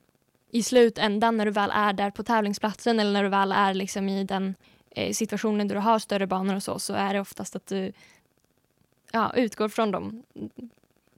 i 0.51 0.63
slutändan 0.63 1.37
när 1.37 1.45
du 1.45 1.51
väl 1.51 1.71
är 1.75 1.93
där 1.93 2.11
på 2.11 2.23
tävlingsplatsen 2.23 3.01
eller 3.01 3.13
när 3.13 3.23
du 3.23 3.29
väl 3.29 3.53
är 3.53 3.75
liksom 3.75 4.09
i 4.09 4.25
den 4.25 4.55
eh, 4.91 5.13
situationen 5.13 5.69
där 5.69 5.75
du 5.75 5.81
har 5.81 5.99
större 5.99 6.27
banor 6.27 6.55
och 6.55 6.63
så, 6.63 6.79
så 6.79 6.95
är 6.95 7.15
det 7.15 7.21
oftast 7.21 7.57
att 7.57 7.67
du 7.67 7.93
ja, 9.13 9.33
utgår 9.37 9.69
från 9.69 9.91
de 9.91 10.23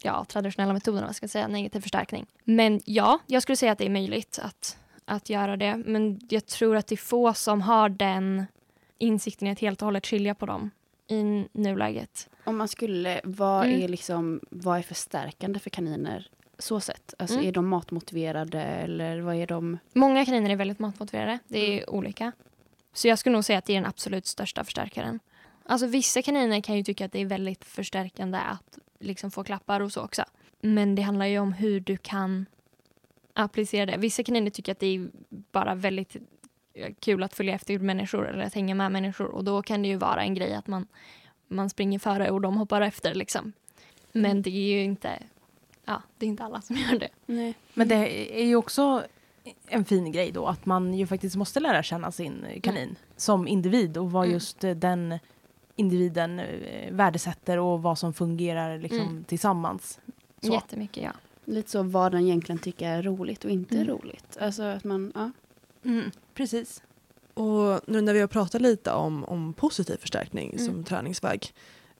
ja, 0.03 0.25
traditionella 0.25 0.73
metoderna, 0.73 1.07
vad 1.07 1.17
ska 1.17 1.25
jag 1.25 1.31
säga, 1.31 1.49
negativ 1.49 1.81
förstärkning. 1.81 2.27
Men 2.45 2.81
ja, 2.85 3.19
jag 3.27 3.43
skulle 3.43 3.57
säga 3.57 3.73
att 3.73 3.79
det 3.79 3.87
är 3.87 3.91
möjligt 3.91 4.39
att, 4.43 4.79
att 5.05 5.31
göra 5.31 5.57
det. 5.57 5.77
Men 5.77 6.21
jag 6.29 6.47
tror 6.47 6.77
att 6.77 6.87
det 6.87 6.95
är 6.95 6.97
få 6.97 7.35
som 7.35 7.61
har 7.63 7.89
den 7.89 8.47
insikten 8.99 9.49
i 9.49 9.51
att 9.51 9.59
helt 9.61 9.83
och 9.83 9.87
hållet 9.87 10.07
skilja 10.07 10.35
på 10.35 10.47
dem 10.47 10.71
i 11.09 11.45
nuläget. 11.53 12.29
Om 12.45 12.57
man 12.57 12.69
skulle, 12.69 13.21
vad 13.25 13.67
Mm. 13.67 13.83
är 13.83 13.89
liksom, 13.89 14.41
vad 14.51 14.79
är 14.79 14.83
förstärkande 14.83 15.59
för 15.59 15.71
kaniner 15.71 16.29
så 16.59 16.81
sett? 16.81 17.15
Alltså 17.19 17.37
Mm. 17.37 17.49
är 17.49 17.53
de 17.53 17.69
matmotiverade 17.69 18.63
eller 18.63 19.21
vad 19.21 19.35
är 19.35 19.47
de? 19.47 19.79
Många 19.93 20.25
kaniner 20.25 20.51
är 20.51 20.57
väldigt 20.57 20.79
matmotiverade. 20.79 21.39
Det 21.49 21.81
är 21.83 21.91
olika. 21.91 22.33
Så 22.93 23.09
jag 23.09 23.19
skulle 23.19 23.33
nog 23.33 23.45
säga 23.45 23.59
att 23.59 23.65
det 23.65 23.73
är 23.73 23.81
den 23.81 23.87
absolut 23.87 24.27
största 24.27 24.65
förstärkaren. 24.65 25.21
Alltså 25.65 25.87
vissa 25.87 26.23
kaniner 26.23 26.61
kan 26.61 26.77
ju 26.77 26.83
tycka 26.85 27.05
att 27.05 27.13
det 27.13 27.21
är 27.21 27.27
väldigt 27.27 27.65
förstärkande 27.65 28.39
att 28.39 28.79
liksom 29.01 29.31
få 29.31 29.45
klappar 29.45 29.81
och 29.81 29.93
så 29.93 30.03
också. 30.03 30.25
Men 30.61 30.95
det 30.95 31.03
handlar 31.03 31.27
ju 31.27 31.39
om 31.39 31.53
hur 31.53 31.81
du 31.81 31.97
kan 31.97 32.47
applicera 33.35 33.87
det. 33.87 33.97
Vissa 33.97 34.23
kaniner 34.23 34.51
tycker 34.51 34.73
att 34.73 34.79
det 34.79 34.87
är 34.87 35.09
bara 35.31 35.75
väldigt 35.75 36.17
eh, 36.75 36.93
kul 37.01 37.23
att 37.23 37.35
följa 37.35 37.55
efter 37.55 37.79
människor 37.79 38.29
eller 38.29 38.45
att 38.45 38.55
hänga 38.55 38.75
med 38.75 38.93
människor 38.93 39.27
och 39.27 39.45
då 39.45 39.63
kan 39.63 39.83
det 39.83 39.89
ju 39.89 39.97
vara 39.97 40.23
en 40.23 40.35
grej 40.35 40.55
att 40.55 40.67
man, 40.67 40.87
man 41.49 41.71
springer 41.71 41.99
före 41.99 42.31
och 42.31 42.41
de 42.41 42.57
hoppar 42.57 42.81
efter 42.81 43.15
liksom. 43.15 43.53
Men 44.13 44.43
det 44.43 44.51
är 44.51 44.73
ju 44.79 44.83
inte, 44.83 45.23
ja, 45.85 46.03
det 46.19 46.27
är 46.27 46.29
inte 46.29 46.45
alla 46.45 46.61
som 46.61 46.77
gör 46.91 46.99
det. 46.99 47.09
Nej. 47.27 47.55
Men 47.75 47.89
det 47.89 48.41
är 48.41 48.45
ju 48.45 48.57
också 48.57 49.03
en 49.67 49.85
fin 49.85 50.13
grej 50.13 50.33
då 50.33 50.47
att 50.47 50.67
man 50.67 50.95
ju 50.95 51.07
faktiskt 51.07 51.37
måste 51.37 51.61
lära 51.61 51.83
känna 51.83 52.13
sin 52.13 52.47
kanin 52.63 52.97
som 53.17 53.49
individ 53.49 53.97
och 53.97 54.13
vad 54.13 54.25
Mm. 54.25 54.35
just 54.35 54.65
eh, 54.65 54.71
den 54.71 55.19
individen 55.81 56.39
eh, 56.41 56.93
värdesätter 56.93 57.59
och 57.59 57.83
vad 57.83 57.99
som 57.99 58.13
fungerar 58.15 58.79
liksom 58.79 59.01
Mm. 59.01 59.25
tillsammans. 59.25 60.01
Så. 60.43 60.53
Jättemycket 60.53 61.03
ja. 61.03 61.13
Lite 61.45 61.71
så 61.71 61.83
vad 61.83 62.13
den 62.13 62.23
egentligen 62.25 62.59
tycker 62.59 62.89
är 62.91 63.03
roligt 63.03 63.45
och 63.45 63.51
inte 63.51 63.75
Mm. 63.75 63.87
roligt. 63.89 64.37
Alltså 64.41 64.63
att 64.63 64.85
man, 64.85 65.13
ja. 65.15 65.31
Mm, 65.85 66.11
precis. 66.35 66.83
Och 67.35 67.81
nu 67.87 68.01
när 68.01 68.15
vi 68.15 68.21
har 68.21 68.27
pratat 68.29 68.63
lite 68.63 68.93
om, 68.93 69.25
om 69.25 69.53
positiv 69.53 69.97
förstärkning 69.97 70.53
Mm. 70.53 70.67
som 70.67 70.85
träningsväg. 70.85 71.53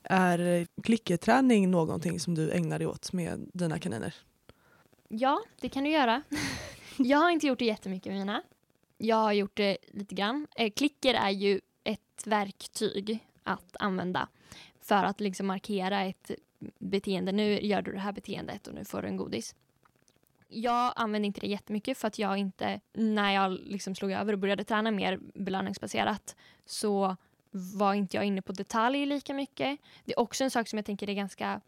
Är 0.03 0.67
klickerträning 0.83 1.71
någonting 1.71 2.21
som 2.21 2.35
du 2.35 2.51
ägnar 2.51 2.79
dig 2.79 2.87
åt 2.89 3.13
med 3.13 3.51
dina 3.53 3.79
kaniner? 3.79 4.15
Ja, 5.09 5.41
det 5.61 5.69
kan 5.69 5.85
du 5.85 5.91
göra. 5.91 6.23
jag 6.99 7.19
har 7.19 7.31
inte 7.31 7.47
gjort 7.47 7.59
det 7.59 7.65
jättemycket 7.65 8.13
med 8.13 8.19
mina. 8.21 8.43
Jag 8.99 9.17
har 9.17 9.33
gjort 9.33 9.57
det 9.57 9.77
lite 9.93 10.15
grann. 10.15 10.47
Eh, 10.57 10.71
klicker 10.71 11.15
är 11.15 11.31
ju 11.31 11.61
ett 11.85 12.23
verktyg 12.27 13.27
att 13.43 13.77
använda 13.79 14.29
för 14.81 15.05
att 15.05 15.21
liksom 15.21 15.47
markera 15.47 16.03
ett 16.03 16.31
beteende. 16.79 17.33
Nu 17.33 17.61
gör 17.61 17.83
du 17.83 17.93
det 17.93 17.99
här 17.99 18.13
beteendet 18.13 18.67
och 18.67 18.75
nu 18.75 18.85
får 18.85 19.03
du 19.03 19.09
en 19.09 19.17
godis. 19.17 19.55
Jag 20.49 20.93
använde 20.97 21.27
inte 21.27 21.41
det 21.41 21.47
jättemycket 21.47 21.99
för 21.99 22.09
att 22.09 22.19
jag 22.19 22.37
inte, 22.37 22.81
när 22.93 23.33
jag 23.33 23.53
liksom 23.53 23.95
slog 23.95 24.13
över 24.13 24.33
och 24.33 24.39
började 24.39 24.65
träna 24.65 24.91
mer 24.91 25.19
belöningsbaserat 25.35 26.37
så 26.67 27.17
var 27.51 27.95
inte 27.95 28.17
jag 28.17 28.25
inne 28.27 28.43
på 28.43 28.53
detaljer 28.53 29.07
lika 29.07 29.35
mycket. 29.35 29.81
Det 30.05 30.13
är 30.13 30.19
också 30.21 30.45
en 30.45 30.51
sak 30.51 30.69
som 30.69 30.77
jag 30.77 30.87
tänker 30.87 31.11
är 31.11 31.15
ganska 31.15 31.61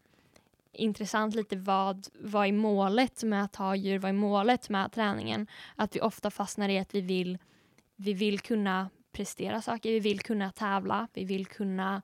intressant 0.71 1.35
lite 1.35 1.55
vad, 1.55 2.07
vad 2.13 2.47
är 2.47 2.51
målet 2.51 3.23
med 3.23 3.43
att 3.43 3.55
ha 3.55 3.75
djur, 3.75 3.99
vad 3.99 4.09
är 4.09 4.13
målet 4.13 4.69
med 4.69 4.91
träningen? 4.91 5.47
Att 5.75 5.95
vi 5.95 6.01
ofta 6.01 6.31
fastnar 6.31 6.69
i 6.69 6.79
att 6.79 6.95
vi 6.95 7.01
vill, 7.01 7.37
vi 7.95 8.13
vill 8.13 8.39
kunna 8.39 8.89
prestera 9.13 9.61
saker, 9.61 9.89
vi 9.89 9.99
vill 9.99 10.19
kunna 10.19 10.51
tävla, 10.51 11.07
vi 11.13 11.23
vill 11.23 11.45
kunna 11.45 12.01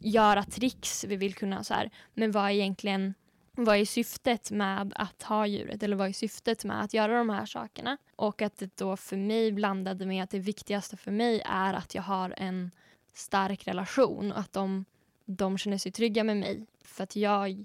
göra 0.00 0.44
tricks, 0.44 1.04
vi 1.04 1.16
vill 1.16 1.34
kunna 1.34 1.64
så 1.64 1.74
här. 1.74 1.90
Men 2.14 2.32
vad 2.32 2.44
är 2.44 2.50
egentligen 2.50 3.14
vad 3.58 3.76
är 3.76 3.84
syftet 3.84 4.50
med 4.50 4.92
att 4.96 5.22
ha 5.22 5.46
djuret 5.46 5.82
eller 5.82 5.96
vad 5.96 6.08
är 6.08 6.12
syftet 6.12 6.64
med 6.64 6.82
att 6.82 6.94
göra 6.94 7.18
de 7.18 7.30
här 7.30 7.46
sakerna? 7.46 7.98
Och 8.16 8.42
att 8.42 8.56
det 8.56 8.76
då 8.76 8.96
för 8.96 9.16
mig 9.16 9.52
blandade 9.52 10.06
med 10.06 10.24
att 10.24 10.30
det 10.30 10.38
viktigaste 10.38 10.96
för 10.96 11.10
mig 11.10 11.42
är 11.44 11.74
att 11.74 11.94
jag 11.94 12.02
har 12.02 12.34
en 12.36 12.70
stark 13.14 13.68
relation 13.68 14.32
och 14.32 14.38
att 14.38 14.52
de, 14.52 14.84
de 15.24 15.58
känner 15.58 15.78
sig 15.78 15.92
trygga 15.92 16.24
med 16.24 16.36
mig. 16.36 16.66
För 16.84 17.04
att 17.04 17.16
jag, 17.16 17.64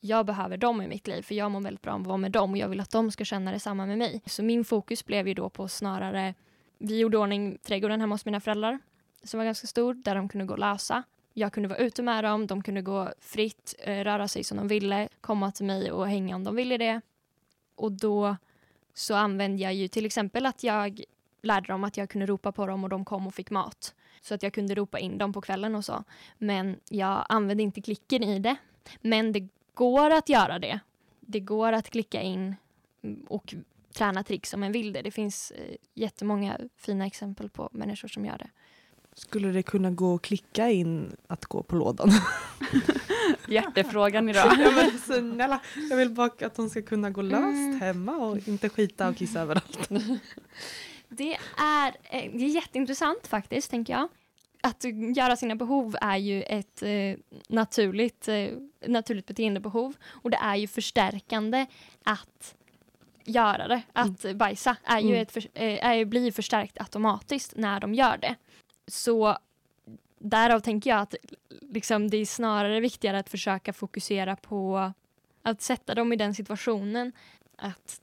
jag 0.00 0.26
behöver 0.26 0.56
dem 0.56 0.82
i 0.82 0.88
mitt 0.88 1.06
liv 1.06 1.22
för 1.22 1.34
jag 1.34 1.50
mår 1.50 1.60
väldigt 1.60 1.82
bra 1.82 1.92
av 1.92 2.00
att 2.00 2.06
vara 2.06 2.16
med 2.16 2.32
dem 2.32 2.50
och 2.50 2.58
jag 2.58 2.68
vill 2.68 2.80
att 2.80 2.90
de 2.90 3.10
ska 3.10 3.24
känna 3.24 3.52
detsamma 3.52 3.86
med 3.86 3.98
mig. 3.98 4.22
Så 4.26 4.42
min 4.42 4.64
fokus 4.64 5.04
blev 5.04 5.28
ju 5.28 5.34
då 5.34 5.50
på 5.50 5.68
snarare, 5.68 6.34
vi 6.78 6.98
gjorde 6.98 7.18
ordning 7.18 7.58
trädgården 7.62 8.00
hemma 8.00 8.14
hos 8.14 8.24
mina 8.24 8.40
föräldrar 8.40 8.78
som 9.22 9.38
var 9.38 9.44
ganska 9.44 9.66
stor 9.66 9.94
där 9.94 10.14
de 10.14 10.28
kunde 10.28 10.46
gå 10.46 10.52
och 10.52 10.58
lösa. 10.58 11.02
Jag 11.34 11.52
kunde 11.52 11.68
vara 11.68 11.78
ute 11.78 12.02
med 12.02 12.24
dem, 12.24 12.46
de 12.46 12.62
kunde 12.62 12.82
gå 12.82 13.12
fritt, 13.20 13.74
eh, 13.78 14.04
röra 14.04 14.28
sig 14.28 14.44
som 14.44 14.56
de 14.56 14.68
ville, 14.68 15.08
komma 15.20 15.52
till 15.52 15.66
mig 15.66 15.92
och 15.92 16.08
hänga 16.08 16.36
om 16.36 16.44
de 16.44 16.56
ville 16.56 16.76
det. 16.76 17.00
Och 17.74 17.92
då 17.92 18.36
så 18.94 19.14
använde 19.14 19.62
jag 19.62 19.74
ju 19.74 19.88
till 19.88 20.06
exempel 20.06 20.46
att 20.46 20.62
jag 20.62 21.02
lärde 21.42 21.66
dem 21.66 21.84
att 21.84 21.96
jag 21.96 22.10
kunde 22.10 22.26
ropa 22.26 22.52
på 22.52 22.66
dem 22.66 22.84
och 22.84 22.90
de 22.90 23.04
kom 23.04 23.26
och 23.26 23.34
fick 23.34 23.50
mat. 23.50 23.94
Så 24.20 24.34
att 24.34 24.42
jag 24.42 24.52
kunde 24.52 24.74
ropa 24.74 24.98
in 24.98 25.18
dem 25.18 25.32
på 25.32 25.40
kvällen 25.40 25.74
och 25.74 25.84
så. 25.84 26.04
Men 26.38 26.76
jag 26.88 27.26
använde 27.28 27.62
inte 27.62 27.80
klicken 27.80 28.22
i 28.22 28.38
det. 28.38 28.56
Men 29.00 29.32
det 29.32 29.48
går 29.74 30.10
att 30.10 30.28
göra 30.28 30.58
det. 30.58 30.80
Det 31.20 31.40
går 31.40 31.72
att 31.72 31.90
klicka 31.90 32.22
in 32.22 32.56
och 33.28 33.54
träna 33.94 34.22
tricks 34.22 34.54
om 34.54 34.60
man 34.60 34.72
vill 34.72 34.92
det. 34.92 35.02
Det 35.02 35.10
finns 35.10 35.50
eh, 35.50 35.74
jättemånga 35.94 36.58
fina 36.76 37.06
exempel 37.06 37.48
på 37.48 37.68
människor 37.72 38.08
som 38.08 38.24
gör 38.24 38.38
det. 38.38 38.50
Skulle 39.14 39.48
det 39.48 39.62
kunna 39.62 39.90
gå 39.90 40.14
att 40.14 40.22
klicka 40.22 40.70
in 40.70 41.16
att 41.26 41.44
gå 41.44 41.62
på 41.62 41.76
lådan? 41.76 42.10
Hjärtefrågan 43.48 44.28
idag. 44.28 44.52
ja, 44.58 44.70
men 44.70 44.98
snälla, 44.98 45.60
jag 45.90 45.96
vill 45.96 46.10
bara 46.10 46.30
att 46.46 46.54
de 46.54 46.70
ska 46.70 46.82
kunna 46.82 47.10
gå 47.10 47.22
löst 47.22 47.42
Mm. 47.44 47.80
hemma 47.80 48.16
och 48.16 48.48
inte 48.48 48.68
skita 48.68 49.08
och 49.08 49.16
kissa 49.16 49.40
överallt. 49.40 49.88
Det 51.10 51.36
är, 51.58 51.88
eh, 51.88 52.30
det 52.34 52.44
är 52.44 52.48
jätteintressant 52.48 53.26
faktiskt, 53.26 53.70
tänker 53.70 53.92
jag. 53.92 54.08
Att 54.60 54.84
göra 55.16 55.36
sina 55.36 55.56
behov 55.56 55.96
är 56.00 56.16
ju 56.16 56.42
ett 56.42 56.82
eh, 56.82 57.16
naturligt, 57.48 58.28
eh, 58.28 58.48
naturligt 58.86 59.26
beteendebehov 59.26 59.94
och 60.06 60.30
det 60.30 60.36
är 60.36 60.56
ju 60.56 60.66
förstärkande 60.66 61.66
att 62.04 62.54
göra 63.28 63.68
det. 63.68 63.82
Att 63.92 64.36
bajsa 64.36 64.76
är 64.84 64.98
ju 65.00 65.08
Mm. 65.08 65.22
ett 65.22 65.32
för, 65.32 65.40
eh, 65.54 65.86
är, 65.86 66.04
blir 66.04 66.32
förstärkt 66.32 66.80
automatiskt 66.80 67.52
när 67.56 67.80
de 67.80 67.94
gör 67.94 68.16
det. 68.18 68.34
Så 68.86 69.38
därav 70.18 70.60
tänker 70.60 70.90
jag 70.90 71.00
att 71.00 71.14
liksom, 71.60 72.10
det 72.10 72.16
är 72.16 72.26
snarare 72.26 72.80
viktigare 72.80 73.18
att 73.18 73.28
försöka 73.28 73.72
fokusera 73.72 74.36
på 74.36 74.92
att 75.42 75.62
sätta 75.62 75.94
dem 75.94 76.12
i 76.12 76.16
den 76.16 76.34
situationen 76.34 77.12
att 77.56 78.00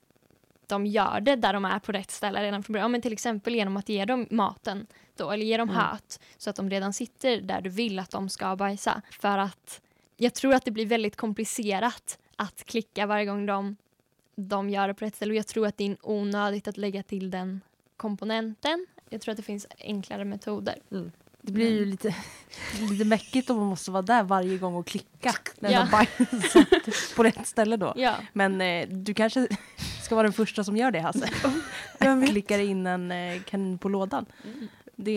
de 0.67 0.85
gör 0.85 1.19
det 1.21 1.35
där 1.35 1.53
de 1.53 1.65
är 1.65 1.79
på 1.79 1.91
rätt 1.91 2.11
ställe 2.11 2.43
redan 2.43 2.63
från 2.63 2.73
början. 2.73 2.83
Ja, 2.83 2.87
men 2.87 3.01
till 3.01 3.13
exempel 3.13 3.55
genom 3.55 3.77
att 3.77 3.89
ge 3.89 4.05
dem 4.05 4.27
maten 4.31 4.87
då, 5.17 5.31
eller 5.31 5.45
ge 5.45 5.57
dem 5.57 5.69
Mm. 5.69 5.81
höt 5.81 6.19
så 6.37 6.49
att 6.49 6.55
de 6.55 6.69
redan 6.69 6.93
sitter 6.93 7.41
där 7.41 7.61
du 7.61 7.69
vill 7.69 7.99
att 7.99 8.09
de 8.11 8.29
ska 8.29 8.55
bajsa. 8.55 9.01
För 9.21 9.37
att 9.37 9.81
jag 10.17 10.33
tror 10.33 10.53
att 10.53 10.65
det 10.65 10.71
blir 10.71 10.85
väldigt 10.85 11.15
komplicerat 11.15 12.19
att 12.35 12.63
klicka 12.65 13.05
varje 13.05 13.25
gång 13.25 13.45
de, 13.45 13.75
de 14.35 14.69
gör 14.69 14.87
det 14.87 14.93
på 14.93 15.05
rätt 15.05 15.15
ställe 15.15 15.31
och 15.31 15.37
jag 15.37 15.47
tror 15.47 15.67
att 15.67 15.77
det 15.77 15.85
är 15.87 15.97
onödigt 16.01 16.67
att 16.67 16.77
lägga 16.77 17.03
till 17.03 17.31
den 17.31 17.61
komponenten. 17.97 18.85
Jag 19.09 19.21
tror 19.21 19.31
att 19.31 19.37
det 19.37 19.43
finns 19.43 19.67
enklare 19.79 20.25
metoder. 20.25 20.75
Det 21.41 21.51
blir 21.51 21.71
ju 21.71 21.85
lite, 21.85 22.15
lite 22.91 23.05
mäckigt 23.05 23.49
om 23.49 23.57
man 23.57 23.65
måste 23.65 23.91
vara 23.91 24.01
där 24.01 24.23
varje 24.23 24.57
gång 24.57 24.75
och 24.75 24.87
klicka 24.87 25.33
när 25.59 25.71
Ja. 25.71 25.87
på 27.15 27.23
rätt 27.23 27.47
ställe 27.47 27.77
då. 27.77 27.93
Ja, 27.95 28.15
Men 28.33 28.61
eh, 28.61 28.87
du 28.89 29.13
kanske 29.13 29.47
ska 30.03 30.15
vara 30.15 30.23
den 30.23 30.33
första 30.33 30.63
som 30.63 30.77
gör 30.77 30.91
det 30.91 30.99
Hasse. 30.99 31.29
Klickar 32.27 32.59
in 32.59 32.87
en 32.87 33.11
eh, 33.11 33.41
kanin 33.41 33.77
på 33.77 33.89
lådan. 33.89 34.25
det, 34.95 35.13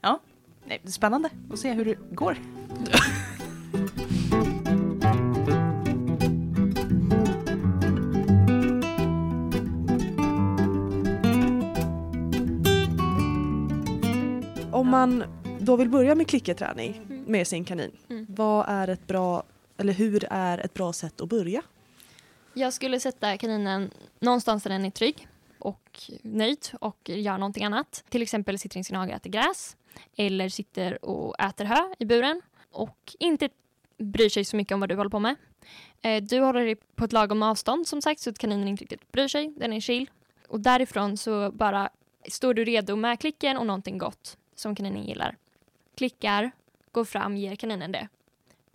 ja, 0.00 0.20
nej, 0.66 0.80
det 0.82 0.88
är 0.88 0.92
spännande 0.92 1.30
att 1.52 1.58
se 1.58 1.72
hur 1.72 1.84
det 1.84 1.96
går. 2.10 2.36
Man 14.92 15.24
då 15.60 15.76
vill 15.76 15.88
börja 15.88 16.14
med 16.14 16.26
klickerträning 16.28 16.96
Mm. 16.96 17.22
med 17.24 17.46
sin 17.46 17.64
kanin, 17.64 17.90
Mm. 18.10 18.26
vad 18.28 18.68
är 18.68 18.88
ett 18.88 19.06
bra, 19.06 19.42
eller 19.76 19.92
hur 19.92 20.24
är 20.30 20.58
ett 20.58 20.74
bra 20.74 20.92
sätt 20.92 21.20
att 21.20 21.28
börja? 21.28 21.62
Jag 22.54 22.72
skulle 22.72 23.00
sätta 23.00 23.36
kaninen 23.38 23.90
någonstans 24.20 24.62
där 24.62 24.70
den 24.70 24.84
är 24.84 24.90
trygg 24.90 25.28
och 25.58 26.00
nöjd 26.22 26.66
och 26.80 26.98
gör 27.10 27.38
någonting 27.38 27.64
annat. 27.64 28.04
Till 28.08 28.22
exempel 28.22 28.58
sitter 28.58 28.80
i 28.80 28.84
sin 28.84 28.96
hage 28.96 29.10
och 29.10 29.16
äter 29.16 29.30
gräs 29.30 29.76
eller 30.16 30.48
sitter 30.48 31.04
och 31.04 31.40
äter 31.40 31.64
hö 31.64 31.94
i 31.98 32.04
buren 32.04 32.42
och 32.72 33.16
inte 33.18 33.48
bryr 33.98 34.28
sig 34.28 34.44
så 34.44 34.56
mycket 34.56 34.74
om 34.74 34.80
vad 34.80 34.88
du 34.88 34.94
håller 34.96 35.10
på 35.10 35.18
med. 35.18 35.36
Eh, 36.02 36.22
Du 36.22 36.40
håller 36.40 36.60
dig 36.64 36.74
på 36.74 37.04
ett 37.04 37.12
lagom 37.12 37.42
avstånd 37.42 37.86
som 37.88 38.02
sagt 38.02 38.20
så 38.20 38.30
att 38.30 38.38
kaninen 38.38 38.68
inte 38.68 38.82
riktigt 38.84 39.12
bryr 39.12 39.28
sig. 39.28 39.52
Den 39.56 39.72
är 39.72 39.80
chill. 39.80 40.10
Och 40.48 40.60
därifrån 40.60 41.16
så 41.16 41.50
bara 41.52 41.90
står 42.28 42.54
du 42.54 42.64
redo 42.64 42.96
med 42.96 43.20
klicken 43.20 43.56
och 43.56 43.66
någonting 43.66 43.98
gott 43.98 44.36
som 44.62 44.74
kaninen 44.74 45.04
gillar. 45.04 45.36
Klickar, 45.94 46.50
går 46.92 47.04
fram, 47.04 47.36
ger 47.36 47.56
kaninen 47.56 47.92
det. 47.92 48.08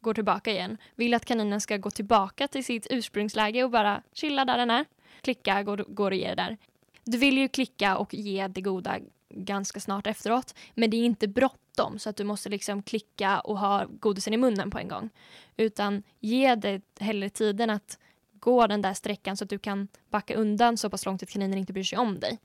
Går 0.02 0.14
tillbaka 0.14 0.52
igen. 0.52 0.78
Vill 0.96 1.14
att 1.14 1.26
kaninen 1.26 1.62
ska 1.62 1.78
gå 1.78 1.92
tillbaka 1.92 2.48
till 2.48 2.66
sitt 2.66 2.88
ursprungsläge 2.90 3.64
och 3.64 3.72
bara 3.72 4.02
chilla 4.14 4.46
där 4.46 4.58
den 4.58 4.72
är. 4.72 4.86
Klicka, 5.22 5.64
går, 5.64 5.78
går 5.78 6.12
och 6.12 6.18
ger 6.18 6.36
där. 6.36 6.58
Du 7.04 7.18
vill 7.18 7.38
ju 7.38 7.48
klicka 7.48 7.98
och 7.98 8.14
ge 8.14 8.48
det 8.48 8.62
goda 8.62 9.00
ganska 9.30 9.80
snart 9.80 10.08
efteråt. 10.08 10.56
Men 10.74 10.90
det 10.90 10.98
är 10.98 11.06
inte 11.06 11.28
bråttom 11.28 12.00
så 12.00 12.10
att 12.10 12.18
du 12.18 12.24
måste 12.24 12.50
liksom 12.50 12.84
klicka 12.84 13.40
och 13.40 13.60
ha 13.60 13.86
godisen 14.00 14.34
i 14.34 14.38
munnen 14.38 14.72
på 14.72 14.80
en 14.80 14.88
gång. 14.88 15.10
Utan 15.58 16.04
ge 16.20 16.56
det 16.56 16.82
hellre 17.00 17.30
tiden 17.30 17.70
att 17.70 18.00
gå 18.40 18.68
den 18.68 18.82
där 18.82 18.94
sträckan 18.94 19.38
så 19.38 19.44
att 19.44 19.50
du 19.50 19.60
kan 19.60 19.88
backa 20.10 20.36
undan 20.36 20.78
så 20.78 20.90
pass 20.90 21.06
långt 21.06 21.24
att 21.24 21.30
kaninen 21.30 21.58
inte 21.58 21.74
bryr 21.74 21.84
sig 21.84 21.98
om 21.98 22.20
dig. 22.20 22.40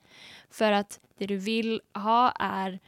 För 0.51 0.73
att 0.73 1.01
det 1.19 1.27
du 1.27 1.37
vill 1.37 1.81
ha 1.95 2.31
är 2.31 2.81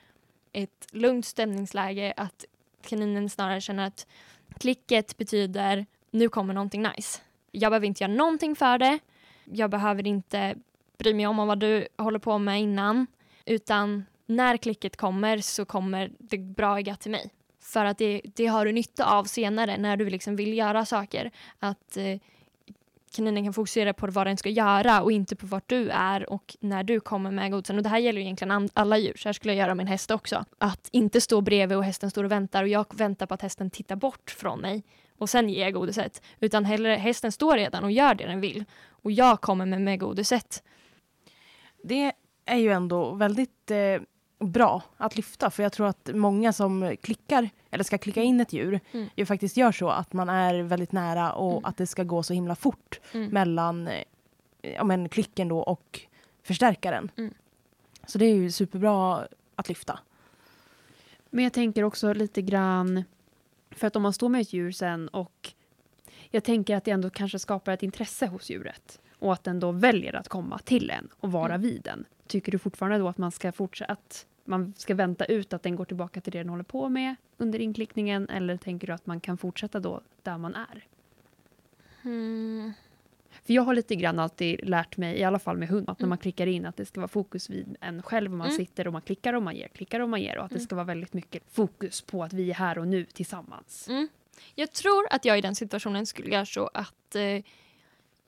ett 0.54 0.86
lugnt 0.90 1.26
stämningsläge, 1.26 2.14
att 2.16 2.44
kaninen 2.82 3.30
snarare 3.30 3.60
känner 3.60 3.86
att 3.86 4.06
klicket 4.58 5.16
betyder 5.16 5.86
nu 6.10 6.28
kommer 6.28 6.54
någonting 6.54 6.82
nice. 6.82 7.20
Jag 7.50 7.72
behöver 7.72 7.86
inte 7.86 8.04
göra 8.04 8.12
någonting 8.12 8.56
för 8.56 8.78
det. 8.78 8.98
Jag 9.44 9.70
behöver 9.70 10.06
inte 10.06 10.54
bry 10.98 11.14
mig 11.14 11.26
om 11.26 11.36
vad 11.36 11.60
du 11.60 11.88
håller 11.98 12.18
på 12.18 12.38
med 12.38 12.60
innan. 12.60 13.06
Utan 13.44 14.04
när 14.26 14.56
klicket 14.56 14.96
kommer 14.96 15.38
så 15.38 15.64
kommer 15.64 16.12
det 16.18 16.38
braiga 16.38 16.96
till 16.96 17.10
mig. 17.10 17.30
För 17.60 17.84
att 17.84 17.98
det, 17.98 18.20
det 18.24 18.46
har 18.46 18.66
du 18.66 18.72
nytta 18.72 19.04
av 19.04 19.24
senare 19.24 19.76
när 19.78 19.96
du 19.96 20.10
liksom 20.10 20.36
vill 20.36 20.58
göra 20.58 20.84
saker. 20.84 21.30
Att 21.58 21.96
eh, 21.96 22.18
kaninen 23.14 23.44
kan 23.44 23.52
fokusera 23.52 23.92
på 23.92 24.06
vad 24.06 24.26
den 24.26 24.36
ska 24.36 24.48
göra 24.48 25.02
och 25.02 25.12
inte 25.12 25.36
på 25.36 25.46
vart 25.46 25.68
du 25.68 25.90
är 25.90 26.30
och 26.30 26.56
när 26.60 26.82
du 26.82 27.00
kommer 27.00 27.30
med 27.30 27.50
godsen. 27.50 27.76
Och 27.76 27.82
det 27.82 27.88
här 27.88 27.98
gäller 27.98 28.20
ju 28.20 28.24
egentligen 28.24 28.70
alla 28.74 28.98
djur, 28.98 29.14
så 29.16 29.28
här 29.28 29.32
skulle 29.32 29.54
jag 29.54 29.58
göra 29.58 29.74
med 29.74 29.84
en 29.84 29.88
häst 29.88 30.10
också. 30.10 30.44
Att 30.58 30.88
inte 30.92 31.20
stå 31.20 31.40
bredvid 31.40 31.78
och 31.78 31.84
hästen 31.84 32.10
står 32.10 32.24
och 32.24 32.30
väntar 32.30 32.62
och 32.62 32.68
jag 32.68 32.86
väntar 32.94 33.26
på 33.26 33.34
att 33.34 33.42
hästen 33.42 33.70
tittar 33.70 33.96
bort 33.96 34.30
från 34.30 34.60
mig 34.60 34.84
och 35.18 35.30
sen 35.30 35.48
ger 35.48 35.62
jag 35.62 35.72
godiset. 35.72 36.22
Utan 36.40 36.64
hellre, 36.64 36.94
hästen 36.94 37.32
står 37.32 37.56
redan 37.56 37.84
och 37.84 37.92
gör 37.92 38.14
det 38.14 38.26
den 38.26 38.40
vill 38.40 38.64
och 38.88 39.12
jag 39.12 39.40
kommer 39.40 39.66
med, 39.66 39.80
med 39.80 40.00
godiset. 40.00 40.62
Det 41.82 42.12
är 42.44 42.58
ju 42.58 42.72
ändå 42.72 43.14
väldigt 43.14 43.70
eh, 43.70 43.76
bra 44.44 44.82
att 44.96 45.16
lyfta 45.16 45.50
för 45.50 45.62
jag 45.62 45.72
tror 45.72 45.86
att 45.86 46.10
många 46.14 46.52
som 46.52 46.96
klickar 47.02 47.50
eller 47.70 47.84
ska 47.84 47.98
klicka 47.98 48.22
in 48.22 48.40
ett 48.40 48.52
djur 48.52 48.80
Mm. 48.92 49.08
ju 49.16 49.26
faktiskt 49.26 49.56
gör 49.56 49.72
så 49.72 49.88
att 49.90 50.12
man 50.12 50.28
är 50.28 50.62
väldigt 50.62 50.92
nära 50.92 51.32
och 51.32 51.52
Mm. 51.52 51.64
att 51.64 51.76
det 51.76 51.86
ska 51.86 52.02
gå 52.04 52.22
så 52.22 52.34
himla 52.34 52.54
fort 52.54 53.00
Mm. 53.12 53.30
mellan 53.30 53.88
eh, 53.88 54.04
ja, 54.60 54.84
men 54.84 55.08
klicken 55.08 55.48
då 55.48 55.58
och 55.58 56.00
förstärkaren. 56.42 57.10
Mm. 57.16 57.34
Så 58.06 58.18
det 58.18 58.24
är 58.24 58.34
ju 58.34 58.50
superbra 58.50 59.26
att 59.56 59.68
lyfta. 59.68 59.98
Men 61.30 61.44
jag 61.44 61.52
tänker 61.52 61.82
också 61.82 62.12
lite 62.12 62.42
grann, 62.42 63.04
för 63.70 63.86
att 63.86 63.96
om 63.96 64.02
man 64.02 64.12
står 64.12 64.28
med 64.28 64.40
ett 64.40 64.52
djur 64.52 64.72
sen 64.72 65.08
och 65.08 65.52
jag 66.30 66.44
tänker 66.44 66.76
att 66.76 66.84
det 66.84 66.90
ändå 66.90 67.10
kanske 67.10 67.38
skapar 67.38 67.72
ett 67.72 67.82
intresse 67.82 68.26
hos 68.26 68.50
djuret 68.50 69.00
och 69.18 69.32
att 69.32 69.44
den 69.44 69.60
då 69.60 69.72
väljer 69.72 70.16
att 70.16 70.28
komma 70.28 70.58
till 70.58 70.90
en 70.90 71.08
och 71.20 71.32
vara 71.32 71.54
Mm. 71.54 71.60
vid 71.62 71.86
en. 71.88 72.04
Tycker 72.26 72.52
du 72.52 72.58
fortfarande 72.58 72.98
då 72.98 73.08
att 73.08 73.18
man 73.18 73.32
ska 73.32 73.52
fortsätta, 73.52 73.92
att 73.92 74.26
man 74.44 74.74
ska 74.76 74.94
vänta 74.94 75.24
ut 75.24 75.52
att 75.52 75.62
den 75.62 75.76
går 75.76 75.84
tillbaka 75.84 76.20
till 76.20 76.32
det 76.32 76.38
den 76.38 76.48
håller 76.48 76.64
på 76.64 76.88
med 76.88 77.14
under 77.36 77.58
inklickningen 77.58 78.28
eller 78.28 78.56
tänker 78.56 78.86
du 78.86 78.92
att 78.92 79.06
man 79.06 79.20
kan 79.20 79.38
fortsätta 79.38 79.80
då 79.80 80.00
där 80.22 80.38
man 80.38 80.54
är? 80.54 80.86
Mm. 82.04 82.72
För 83.46 83.52
jag 83.54 83.62
har 83.62 83.74
lite 83.74 83.96
grann 83.96 84.18
alltid 84.18 84.68
lärt 84.68 84.96
mig, 84.96 85.16
i 85.18 85.24
alla 85.24 85.38
fall 85.38 85.56
med 85.56 85.68
hund, 85.68 85.88
att 85.90 85.98
när 85.98 86.04
Mm. 86.04 86.08
man 86.08 86.18
klickar 86.18 86.46
in 86.46 86.66
att 86.66 86.76
det 86.76 86.84
ska 86.86 87.00
vara 87.00 87.08
fokus 87.08 87.50
vid 87.50 87.76
en 87.80 88.02
själv 88.02 88.32
och 88.32 88.38
man 88.38 88.46
Mm. 88.46 88.56
sitter 88.56 88.86
och 88.86 88.92
man 88.92 89.02
klickar 89.02 89.32
och 89.34 89.42
man 89.42 89.56
ger, 89.56 89.68
klickar 89.68 90.00
och 90.00 90.08
man 90.08 90.20
ger 90.22 90.38
och 90.38 90.44
att 90.44 90.50
det 90.50 90.56
Mm. 90.56 90.66
ska 90.66 90.74
vara 90.76 90.84
väldigt 90.86 91.12
mycket 91.12 91.42
fokus 91.50 92.02
på 92.02 92.24
att 92.24 92.32
vi 92.32 92.50
är 92.50 92.54
här 92.54 92.78
och 92.78 92.88
nu 92.88 93.04
tillsammans. 93.04 93.88
Mm. 93.88 94.08
Jag 94.54 94.72
tror 94.72 95.06
att 95.10 95.24
jag 95.24 95.38
i 95.38 95.40
den 95.40 95.54
situationen 95.54 96.06
skulle 96.06 96.30
göra 96.30 96.46
så 96.46 96.70
att 96.74 97.14
eh, 97.14 97.42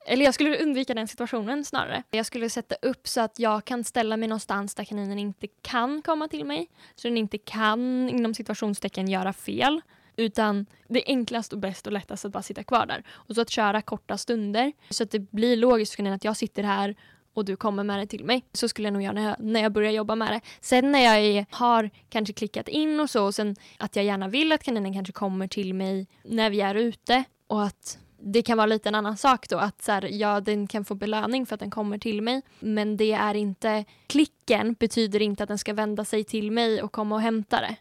eller 0.07 0.25
jag 0.25 0.35
skulle 0.35 0.62
undvika 0.62 0.95
den 0.95 1.09
situationen 1.09 1.64
snarare. 1.64 2.03
Jag 2.11 2.27
skulle 2.27 2.51
sätta 2.51 2.75
upp 2.83 3.09
så 3.09 3.21
att 3.21 3.38
jag 3.38 3.64
kan 3.64 3.85
ställa 3.85 4.16
mig 4.16 4.29
någonstans 4.29 4.75
där 4.75 4.85
kaninen 4.85 5.19
inte 5.19 5.47
kan 5.62 6.03
komma 6.03 6.29
till 6.29 6.45
mig. 6.45 6.69
Så 6.95 7.09
den 7.09 7.16
inte 7.16 7.38
kan 7.38 8.09
inom 8.09 8.35
situationstecken 8.35 9.09
göra 9.09 9.33
fel. 9.33 9.81
Utan 10.16 10.66
det 10.88 10.99
är 10.99 11.12
enklast 11.12 11.53
och 11.53 11.59
bäst 11.59 11.87
och 11.87 11.92
lättast 11.92 12.25
att 12.25 12.33
bara 12.33 12.42
sitta 12.42 12.64
kvar 12.64 12.87
där. 12.87 13.05
Och 13.11 13.35
så 13.35 13.40
att 13.40 13.51
köra 13.51 13.83
korta 13.83 14.19
stunder. 14.19 14.73
Så 14.90 15.03
att 15.03 15.11
det 15.11 15.19
blir 15.19 15.57
logiskt 15.57 15.92
för 15.92 15.97
kaninen 15.97 16.16
att 16.16 16.25
jag 16.25 16.37
sitter 16.37 16.62
här 16.62 16.97
och 17.35 17.45
du 17.45 17.57
kommer 17.57 17.85
med 17.85 17.99
det 17.99 18.07
till 18.07 18.25
mig. 18.25 18.45
Så 18.53 18.69
skulle 18.69 18.87
jag 18.87 18.92
nog 18.92 19.03
göra 19.03 19.12
när 19.12 19.29
jag, 19.29 19.37
när 19.38 19.62
jag 19.62 19.73
börjar 19.73 19.92
jobba 19.92 20.14
med 20.14 20.33
det. 20.33 20.40
Sen 20.61 20.92
när 20.92 20.99
jag 20.99 21.19
är, 21.19 21.47
har 21.51 21.90
kanske 22.09 22.33
klickat 22.33 22.69
in 22.69 23.01
och 23.01 23.11
så 23.11 23.25
och 23.25 23.35
sen 23.35 23.57
att 23.79 23.97
jag 23.97 24.05
gärna 24.05 24.29
vill 24.29 24.53
att 24.53 24.62
kaninen 24.62 24.95
kanske 24.95 25.12
kommer 25.12 25.49
till 25.49 25.75
mig 25.75 26.07
när 26.23 26.51
vi 26.51 26.61
är 26.61 26.75
ute 26.75 27.25
och 27.47 27.64
att 27.64 27.99
det 28.18 28.42
kan 28.42 28.57
vara 28.57 28.66
lite 28.66 28.88
en 28.88 28.94
annan 28.94 29.16
sak 29.16 29.48
då 29.48 29.59
att 29.59 29.83
så 29.83 29.92
här, 29.92 30.09
ja, 30.12 30.40
den 30.40 30.66
kan 30.66 30.85
få 30.85 30.94
belöning 30.94 31.46
för 31.46 31.55
att 31.55 31.61
den 31.61 31.70
kommer 31.70 31.98
till 31.98 32.22
mig 32.22 32.42
men 32.61 32.96
det 32.96 33.12
är 33.12 33.35
inte 33.35 33.85
klicken 34.07 34.72
betyder 34.79 35.22
inte 35.22 35.42
att 35.42 35.48
den 35.48 35.59
ska 35.59 35.74
vända 35.74 36.05
sig 36.05 36.24
till 36.24 36.50
mig 36.50 36.83
och 36.83 36.92
komma 36.92 37.14
och 37.14 37.20
hämta 37.20 37.61
det. 37.61 37.76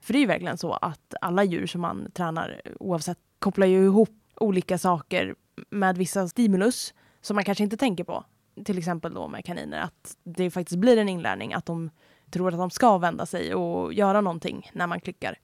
För 0.00 0.12
det 0.12 0.18
är 0.18 0.20
ju 0.20 0.26
verkligen 0.26 0.58
så 0.58 0.72
att 0.72 1.14
alla 1.20 1.44
djur 1.44 1.66
som 1.66 1.80
man 1.80 2.10
tränar 2.14 2.60
oavsett 2.80 3.18
kopplar 3.38 3.66
ju 3.66 3.84
ihop 3.84 4.10
olika 4.36 4.78
saker 4.78 5.34
med 5.70 5.98
vissa 5.98 6.28
stimulus 6.28 6.94
som 7.20 7.34
man 7.34 7.44
kanske 7.44 7.64
inte 7.64 7.76
tänker 7.76 8.04
på. 8.04 8.24
Till 8.64 8.78
exempel 8.78 9.14
då 9.14 9.28
med 9.28 9.44
kaniner 9.44 9.80
att 9.80 10.16
det 10.24 10.50
faktiskt 10.50 10.80
blir 10.80 10.96
en 10.96 11.08
inlärning 11.08 11.54
att 11.54 11.66
de 11.66 11.90
tror 12.30 12.48
att 12.48 12.58
de 12.58 12.70
ska 12.70 12.98
vända 12.98 13.26
sig 13.26 13.54
och 13.54 13.92
göra 13.92 14.20
någonting 14.20 14.70
när 14.72 14.86
man 14.86 15.00
klickar. 15.00 15.38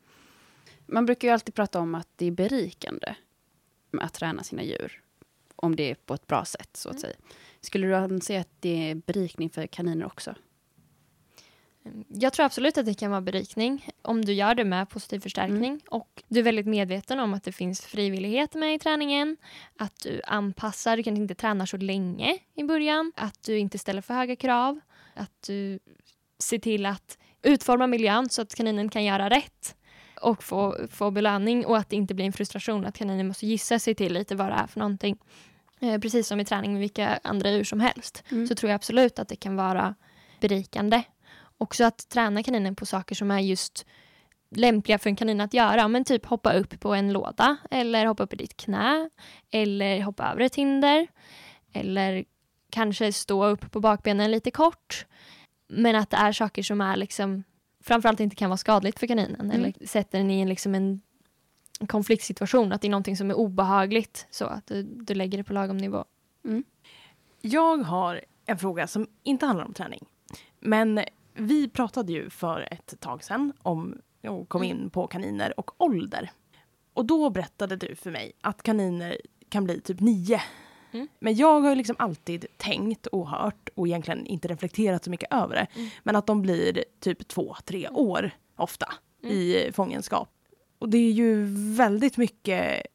Man 0.87 1.07
brukar 1.07 1.29
ju 1.29 1.35
alltid 1.35 1.55
prata 1.55 1.81
om 1.81 1.95
att 1.95 2.09
det 2.17 2.27
är 2.27 2.31
berikande 2.31 3.15
att 3.99 4.15
träna 4.15 4.43
sina 4.43 4.63
djur. 4.63 5.01
Om 5.57 5.77
det 5.77 5.91
är 5.91 5.95
på 5.95 6.15
ett 6.15 6.27
bra 6.27 6.45
sätt, 6.45 6.71
så 6.77 6.89
att 6.89 6.95
Mm. 6.95 7.01
säga. 7.01 7.17
Skulle 7.61 7.87
du 7.87 7.95
anse 7.97 8.41
att 8.41 8.49
det 8.61 8.91
är 8.91 8.95
berikning 8.95 9.51
för 9.51 9.67
kaniner 9.67 10.07
också? 10.07 10.35
Jag 12.09 12.33
tror 12.33 12.47
absolut 12.47 12.79
att 12.79 12.87
det 12.87 12.95
kan 12.95 13.11
vara 13.11 13.21
berikning 13.21 13.89
om 14.03 14.25
du 14.25 14.33
gör 14.33 14.55
det 14.55 14.65
med 14.65 14.89
positiv 14.91 15.21
förstärkning 15.21 15.81
och 15.91 16.23
du 16.29 16.41
är 16.41 16.45
väldigt 16.45 16.67
medveten 16.67 17.21
om 17.21 17.35
att 17.35 17.45
det 17.45 17.53
finns 17.53 17.81
frivillighet 17.87 18.55
med 18.55 18.75
i 18.75 18.79
träningen. 18.79 19.37
Att 19.77 20.01
du 20.03 20.21
anpassar, 20.25 20.97
du 20.97 21.03
kanske 21.03 21.23
inte 21.23 21.35
tränar 21.35 21.67
så 21.67 21.77
länge 21.77 22.39
i 22.55 22.65
början. 22.65 23.13
Att 23.17 23.43
du 23.43 23.59
inte 23.59 23.79
ställer 23.79 24.03
för 24.03 24.15
höga 24.15 24.37
krav. 24.37 24.81
Att 25.15 25.43
du 25.47 25.79
ser 26.39 26.59
till 26.59 26.87
att 26.87 27.19
utforma 27.43 27.87
miljön 27.87 28.29
så 28.29 28.43
att 28.43 28.55
kaninen 28.55 28.89
kan 28.89 29.05
göra 29.05 29.31
rätt 29.31 29.77
och 30.23 30.43
få, 30.43 30.77
få 30.91 31.11
belöning 31.11 31.67
och 31.67 31.77
att 31.77 31.91
det 31.91 31.97
inte 31.97 32.15
blir 32.15 32.27
en 32.27 32.33
frustration 32.33 32.87
att 32.87 32.99
kaninen 32.99 33.29
måste 33.29 33.47
gissa 33.47 33.79
sig 33.79 33.95
till 33.95 34.13
lite 34.13 34.35
vad 34.37 34.47
det 34.47 34.55
är 34.55 34.67
för 34.67 34.79
någonting. 34.79 35.19
Eh, 35.81 35.99
precis 36.01 36.27
som 36.27 36.41
i 36.41 36.45
träning 36.45 36.73
med 36.73 36.81
vilka 36.81 37.21
andra 37.25 37.51
djur 37.51 37.65
som 37.65 37.81
helst 37.81 38.25
Mm. 38.31 38.47
så 38.47 38.55
tror 38.55 38.71
jag 38.71 38.75
absolut 38.75 39.19
att 39.19 39.29
det 39.29 39.37
kan 39.37 39.57
vara 39.57 39.95
berikande. 40.41 41.03
Också 41.59 41.85
att 41.85 42.09
träna 42.09 42.43
kaninen 42.43 42.77
på 42.77 42.87
saker 42.87 43.15
som 43.15 43.31
är 43.31 43.39
just 43.39 43.87
lämpliga 44.57 44.99
för 44.99 45.11
en 45.11 45.17
kanin 45.17 45.41
att 45.41 45.55
göra. 45.55 45.89
Men 45.89 46.05
typ 46.05 46.27
hoppa 46.27 46.53
upp 46.53 46.81
på 46.81 46.95
en 46.95 47.13
låda 47.13 47.57
eller 47.71 48.07
hoppa 48.07 48.23
upp 48.23 48.33
i 48.33 48.37
ditt 48.37 48.57
knä 48.57 49.11
eller 49.51 50.01
hoppa 50.01 50.33
över 50.33 50.41
ett 50.41 50.55
hinder 50.55 51.07
eller 51.73 52.25
kanske 52.71 53.13
stå 53.13 53.45
upp 53.47 53.71
på 53.73 53.81
bakbenen 53.81 54.31
lite 54.31 54.51
kort. 54.51 55.07
Men 55.69 55.97
att 55.97 56.11
det 56.11 56.17
är 56.17 56.33
saker 56.33 56.63
som 56.63 56.81
är 56.81 56.97
liksom 56.97 57.45
framförallt 57.81 58.21
inte 58.21 58.37
kan 58.37 58.51
vara 58.51 58.57
skadligt 58.57 58.99
för 58.99 59.07
kaninen 59.07 59.41
Mm. 59.41 59.51
eller 59.51 59.87
sätter 59.87 60.19
den 60.19 60.31
i 60.31 60.41
en, 60.41 60.49
liksom 60.49 60.75
en 60.75 61.01
konfliktsituation. 61.89 62.73
Att 62.73 62.81
det 62.81 62.89
är 62.89 62.91
någonting 62.91 63.17
som 63.17 63.31
är 63.31 63.35
obehagligt 63.35 64.27
så 64.31 64.45
att 64.45 64.67
du, 64.67 64.83
du 64.83 65.15
lägger 65.15 65.39
det 65.39 65.45
på 65.45 65.53
lagom 65.53 65.77
nivå. 65.77 66.05
Jag 67.41 67.79
har 67.79 68.21
en 68.47 68.59
fråga 68.59 68.87
som 68.87 69.07
inte 69.23 69.47
handlar 69.47 69.65
om 69.65 69.73
träning. 69.75 70.07
Men 70.61 71.05
vi 71.35 71.69
pratade 71.69 72.13
ju 72.13 72.31
för 72.31 72.69
ett 72.73 73.01
tag 73.01 73.25
sedan 73.25 73.53
om 73.63 74.01
och 74.23 74.49
kom 74.49 74.63
in 74.63 74.91
på 74.91 75.07
kaniner 75.07 75.61
och 75.61 75.83
ålder. 75.83 76.31
Och 76.95 77.05
då 77.07 77.31
berättade 77.31 77.77
du 77.77 77.95
för 77.95 78.11
mig 78.11 78.33
att 78.41 78.63
kaniner 78.63 79.21
kan 79.49 79.65
bli 79.65 79.81
typ 79.81 80.01
nio. 80.01 80.41
Mm. 80.93 81.09
Men 81.19 81.35
jag 81.35 81.61
har 81.61 81.69
ju 81.71 81.75
liksom 81.75 81.97
alltid 81.99 82.47
tänkt 82.57 83.07
och 83.07 83.29
hört 83.29 83.69
och 83.75 83.87
egentligen 83.89 84.27
inte 84.27 84.49
reflekterat 84.49 85.05
så 85.05 85.11
mycket 85.11 85.33
över 85.33 85.55
det. 85.55 85.67
Mm. 85.81 85.91
Men 86.03 86.17
att 86.17 86.27
de 86.27 86.43
blir 86.43 86.85
typ 87.01 87.29
två, 87.29 87.57
tre 87.65 87.89
år 87.89 88.31
ofta 88.57 88.93
Mm. 89.23 89.35
i 89.37 89.71
fångenskap. 89.75 90.29
Och 90.79 90.89
det 90.89 90.99
är 90.99 91.11
ju 91.13 91.45
väldigt 91.75 92.17
mycket 92.17 92.87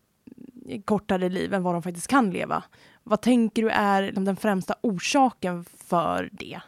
kortare 0.86 1.30
liv 1.30 1.54
än 1.54 1.64
vad 1.64 1.76
de 1.76 1.84
faktiskt 1.84 2.08
kan 2.08 2.32
leva. 2.32 2.64
Vad 3.04 3.22
tänker 3.22 3.62
du 3.62 3.70
är 3.70 4.02
liksom 4.04 4.26
den 4.26 4.36
främsta 4.36 4.76
orsaken 4.82 5.66
för 5.66 6.30
det? 6.32 6.60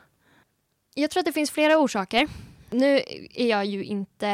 Jag 0.96 1.12
tror 1.12 1.22
att 1.22 1.26
det 1.26 1.32
finns 1.32 1.52
flera 1.52 1.78
orsaker. 1.78 2.28
Nu 2.70 3.02
är 3.34 3.48
jag 3.48 3.66
ju 3.66 3.84
inte... 3.84 4.28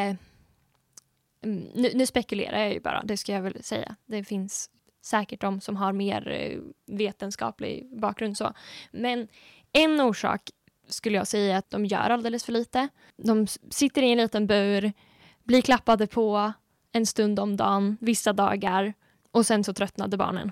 mm, 1.44 1.64
Nu, 1.76 1.92
nu 1.94 2.06
spekulerar 2.06 2.60
jag 2.60 2.74
ju 2.74 2.80
bara, 2.80 3.04
det 3.04 3.18
ska 3.18 3.32
jag 3.34 3.42
väl 3.42 3.64
säga. 3.64 3.96
Det 4.06 4.24
finns 4.24 4.70
säkert 5.06 5.42
de 5.42 5.62
som 5.62 5.76
har 5.76 5.94
mer 5.94 6.28
eh, 6.28 6.60
vetenskaplig 6.98 8.00
bakgrund. 8.00 8.38
så. 8.38 8.54
Men 8.92 9.28
en 9.72 10.02
orsak 10.02 10.50
skulle 10.88 11.18
jag 11.18 11.28
säga 11.28 11.54
är 11.54 11.58
att 11.58 11.70
de 11.70 11.86
gör 11.86 12.10
alldeles 12.10 12.46
för 12.46 12.52
lite. 12.52 12.88
De 13.18 13.48
sitter 13.70 14.02
i 14.02 14.12
en 14.12 14.18
liten 14.18 14.48
bur, 14.48 14.94
blir 15.44 15.62
klappade 15.62 16.08
på 16.08 16.54
en 16.92 17.06
stund 17.06 17.40
om 17.40 17.58
dagen, 17.58 17.98
vissa 18.02 18.34
dagar 18.34 18.94
och 19.32 19.46
sen 19.46 19.64
så 19.64 19.74
tröttnade 19.74 20.18
barnen. 20.18 20.52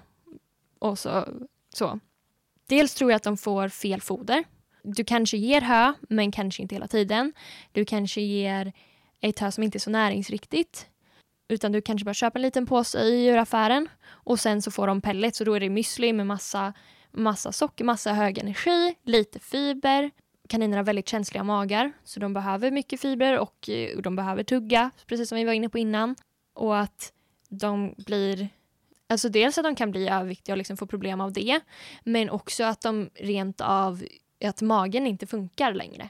Och 0.79 0.99
så, 0.99 1.27
så. 1.73 1.99
Dels 2.67 2.95
tror 2.95 3.11
jag 3.11 3.15
att 3.15 3.23
de 3.23 3.37
får 3.37 3.69
fel 3.69 4.01
foder. 4.01 4.43
Du 4.83 5.03
kanske 5.03 5.37
ger 5.37 5.61
hö, 5.61 5.93
men 6.09 6.31
kanske 6.31 6.61
inte 6.61 6.75
hela 6.75 6.87
tiden. 6.87 7.33
Du 7.71 7.85
kanske 7.85 8.21
ger 8.21 8.73
ett 9.19 9.39
hö 9.39 9.51
som 9.51 9.63
inte 9.63 9.77
är 9.77 9.79
så 9.79 9.89
näringsriktigt. 9.89 10.87
Utan 11.51 11.71
du 11.71 11.81
kanske 11.81 12.05
bara 12.05 12.13
köper 12.13 12.39
en 12.39 12.41
liten 12.41 12.65
påse 12.65 12.99
i 12.99 13.25
djuraffären 13.25 13.87
och 14.07 14.39
sen 14.39 14.61
så 14.61 14.71
får 14.71 14.87
de 14.87 15.01
pellets 15.01 15.39
och 15.39 15.45
då 15.45 15.53
är 15.53 15.59
det 15.59 15.69
müsli 15.69 16.13
med 16.13 16.27
massa, 16.27 16.73
massa 17.11 17.51
socker, 17.51 17.85
massa 17.85 18.13
hög 18.13 18.37
energi, 18.37 18.95
lite 19.03 19.39
fiber. 19.39 20.11
Kaniner 20.49 20.77
har 20.77 20.83
väldigt 20.83 21.09
känsliga 21.09 21.43
magar 21.43 21.93
så 22.03 22.19
de 22.19 22.33
behöver 22.33 22.71
mycket 22.71 23.01
fibrer 23.01 23.33
eh, 23.33 23.39
och 23.95 24.01
de 24.01 24.15
behöver 24.15 24.43
tugga, 24.43 24.91
precis 25.07 25.29
som 25.29 25.35
vi 25.35 25.43
var 25.43 25.53
inne 25.53 25.69
på 25.69 25.77
innan. 25.77 26.15
Och 26.53 26.79
att 26.79 27.13
de 27.49 27.95
blir 27.97 28.49
Alltså 29.07 29.29
dels 29.29 29.57
att 29.57 29.63
de 29.63 29.75
kan 29.75 29.91
bli 29.91 30.07
överviktiga 30.07 30.53
och 30.53 30.57
liksom 30.57 30.77
få 30.77 30.87
problem 30.87 31.21
av 31.21 31.33
det 31.33 31.59
men 32.03 32.29
också 32.29 32.63
att 32.63 32.81
de 32.81 33.09
rent 33.15 33.61
av 33.61 34.03
att 34.45 34.61
magen 34.61 35.07
inte 35.07 35.27
funkar 35.27 35.73
längre. 35.73 36.09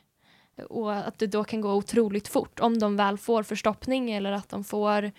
Och 0.69 0.93
att 0.93 1.19
det 1.19 1.27
då 1.27 1.43
kan 1.43 1.61
gå 1.61 1.73
otroligt 1.73 2.27
fort 2.27 2.59
om 2.59 2.79
de 2.79 2.95
väl 2.97 3.17
får 3.17 3.43
förstoppning 3.43 4.11
eller 4.11 4.31
att 4.31 4.49
de 4.49 4.63
får, 4.63 5.11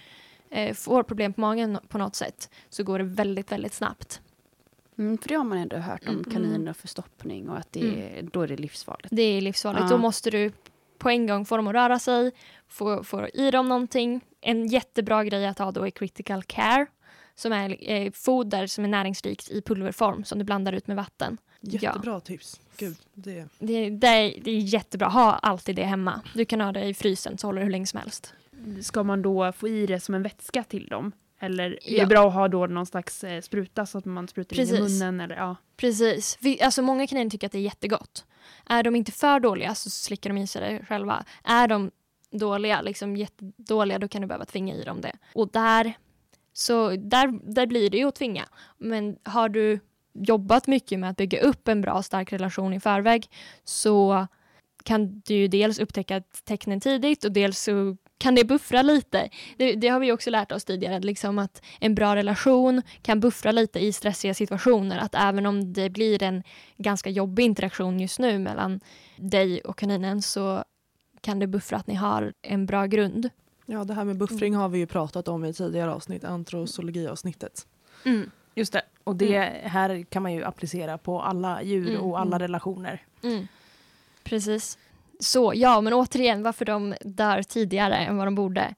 eh, 0.51 0.74
får 0.74 1.03
problem 1.03 1.32
på 1.32 1.40
magen 1.40 1.78
på 1.88 1.99
något 1.99 2.14
sätt 2.16 2.51
så 2.68 2.82
går 2.84 2.99
det 2.99 3.05
väldigt, 3.05 3.53
väldigt 3.53 3.74
snabbt. 3.74 4.20
Mm, 4.99 5.18
för 5.18 5.28
det 5.28 5.34
har 5.34 5.45
man 5.45 5.59
ändå 5.59 5.76
hört 5.76 6.03
om 6.09 6.14
Mm. 6.14 6.24
kaniner 6.24 6.70
och 6.70 6.76
förstoppning 6.76 7.49
och 7.49 7.59
att 7.59 7.72
det 7.72 7.80
är, 8.18 8.22
då 8.22 8.40
är 8.43 8.49
det 8.49 8.57
livsfarligt. 8.57 9.09
Det 9.11 9.22
är 9.22 9.40
livsfarligt. 9.40 9.82
Ja. 9.82 9.88
Då 9.88 9.99
måste 9.99 10.30
du 10.30 10.53
på 10.99 11.09
en 11.11 11.26
gång 11.26 11.45
få 11.45 11.57
dem 11.57 11.66
att 11.66 11.74
röra 11.74 11.99
sig, 11.99 12.32
få, 12.68 13.05
få 13.05 13.28
i 13.34 13.51
dem 13.51 13.68
någonting. 13.68 14.20
En 14.40 14.66
jättebra 14.66 15.24
grej 15.24 15.47
att 15.47 15.59
ha 15.59 15.72
då 15.72 15.86
är 15.86 15.90
critical 15.90 16.43
care 16.43 16.86
som 17.34 17.52
är 17.52 17.90
eh, 17.90 18.12
foder 18.12 18.66
som 18.66 18.84
är 18.84 18.88
näringsrikt 18.88 19.50
i 19.50 19.62
pulverform 19.62 20.24
som 20.24 20.38
du 20.38 20.44
blandar 20.44 20.72
ut 20.72 20.86
med 20.86 20.96
vatten. 20.96 21.38
Jättebra 21.60 22.20
tips. 22.20 22.60
Gud, 22.76 22.96
det... 23.14 23.48
Det, 23.58 23.90
det, 23.90 24.06
är, 24.06 24.40
det 24.44 24.50
är 24.50 24.58
jättebra. 24.58 25.08
Ha 25.08 25.32
alltid 25.32 25.76
det 25.76 25.84
hemma. 25.84 26.20
Du 26.34 26.44
kan 26.44 26.60
ha 26.60 26.72
det 26.72 26.84
i 26.84 26.94
frysen 26.94 27.38
så 27.38 27.46
håller 27.46 27.58
det 27.60 27.64
hur 27.64 27.72
länge 27.72 27.86
som 27.86 28.00
helst. 28.00 28.34
Ska 28.82 29.02
man 29.02 29.22
då 29.22 29.52
få 29.52 29.68
i 29.68 29.86
det 29.86 30.00
som 30.00 30.14
en 30.14 30.22
vätska 30.22 30.64
till 30.64 30.86
dem? 30.86 31.12
Eller 31.40 31.70
är 31.70 31.78
Ja. 31.94 32.00
det 32.00 32.06
bra 32.06 32.28
att 32.28 32.34
ha 32.34 32.48
då 32.48 32.66
någon 32.66 32.86
slags 32.86 33.24
eh, 33.24 33.40
spruta 33.40 33.86
så 33.86 33.98
att 33.98 34.04
man 34.04 34.28
sprutar 34.28 34.56
in 34.56 34.62
i 34.62 34.66
Precis. 34.66 35.00
munnen? 35.00 35.20
Eller, 35.20 35.36
ja. 35.36 35.56
Precis. 35.76 36.38
Vi, 36.40 36.60
alltså 36.62 36.82
många 36.82 37.06
kaniner 37.06 37.30
tycker 37.30 37.46
att 37.46 37.52
det 37.52 37.58
är 37.58 37.62
jättegott. 37.62 38.24
Är 38.66 38.82
de 38.82 38.96
inte 38.96 39.12
för 39.12 39.40
dåliga 39.40 39.74
så 39.74 39.90
slickar 39.90 40.30
de 40.30 40.38
i 40.38 40.46
sig 40.46 40.60
det 40.78 40.86
själva. 40.86 41.24
Är 41.44 41.68
de 41.68 41.90
dåliga, 42.30 42.80
liksom 42.82 43.16
jättedåliga, 43.16 43.98
då 43.98 44.08
kan 44.08 44.22
du 44.22 44.28
behöva 44.28 44.44
tvinga 44.44 44.74
i 44.74 44.82
dem 44.82 45.00
det. 45.00 45.12
Och 45.34 45.48
där, 45.52 45.92
så 46.53 46.90
där, 46.90 47.55
där 47.55 47.66
blir 47.66 47.90
det 47.90 47.96
ju 47.98 48.09
att 48.09 48.14
tvinga. 48.14 48.48
Men 48.78 49.16
har 49.24 49.48
du 49.48 49.80
jobbat 50.14 50.66
mycket 50.66 50.98
med 50.98 51.11
att 51.11 51.16
bygga 51.16 51.40
upp 51.40 51.68
en 51.68 51.80
bra 51.80 52.03
stark 52.03 52.32
relation 52.32 52.74
i 52.74 52.80
förväg 52.80 53.30
så 53.64 54.26
kan 54.84 55.20
du 55.20 55.34
ju 55.34 55.48
dels 55.48 55.78
upptäcka 55.78 56.22
tecknen 56.44 56.80
tidigt 56.80 57.24
och 57.24 57.32
dels 57.32 57.61
så 57.61 57.96
kan 58.18 58.34
det 58.34 58.44
buffra 58.44 58.82
lite. 58.82 59.28
Det, 59.57 59.72
det 59.72 59.88
har 59.88 60.00
vi 60.00 60.12
också 60.12 60.30
lärt 60.30 60.53
oss 60.53 60.64
tidigare, 60.64 61.00
liksom 61.00 61.38
att 61.38 61.62
en 61.80 61.94
bra 61.94 62.16
relation 62.16 62.82
kan 63.03 63.20
buffra 63.20 63.53
lite 63.53 63.78
i 63.78 63.92
stressiga 63.92 64.34
situationer. 64.34 64.98
Att 64.98 65.14
även 65.14 65.46
om 65.46 65.72
det 65.72 65.90
blir 65.90 66.22
en 66.22 66.42
ganska 66.76 67.11
jobbig 67.11 67.44
interaktion 67.44 68.00
just 68.00 68.18
nu 68.18 68.38
mellan 68.38 68.80
dig 69.16 69.61
och 69.61 69.78
kaninen 69.78 70.22
så 70.22 70.64
kan 71.20 71.38
det 71.38 71.46
buffra 71.46 71.76
att 71.76 71.86
ni 71.86 71.94
har 71.94 72.32
en 72.42 72.66
bra 72.66 72.86
grund. 72.86 73.30
Ja, 73.66 73.84
det 73.84 73.94
här 73.94 74.04
med 74.04 74.16
buffring 74.16 74.54
har 74.54 74.68
vi 74.68 74.78
ju 74.78 74.86
pratat 74.86 75.28
om 75.28 75.44
i 75.44 75.52
tidigare 75.52 75.92
avsnitt, 75.92 76.24
antrosologiavsnittet. 76.24 77.66
Just 78.54 78.72
det. 78.72 78.82
Och 79.04 79.16
det 79.16 79.40
här 79.64 80.02
kan 80.02 80.22
man 80.22 80.32
ju 80.32 80.44
applicera 80.44 80.98
på 80.98 81.20
alla 81.20 81.62
djur 81.62 81.88
Mm, 81.88 82.00
och 82.00 82.20
alla 82.20 82.36
mm. 82.36 82.38
relationer. 82.38 83.06
Precis. 84.24 84.78
Så 85.20 85.52
ja, 85.54 85.80
men 85.80 85.92
återigen 85.92 86.42
varför 86.42 86.64
de 86.64 86.94
dör 87.00 87.42
tidigare 87.42 87.96
än 87.96 88.16
vad 88.16 88.26
de 88.26 88.34
borde. 88.34 88.74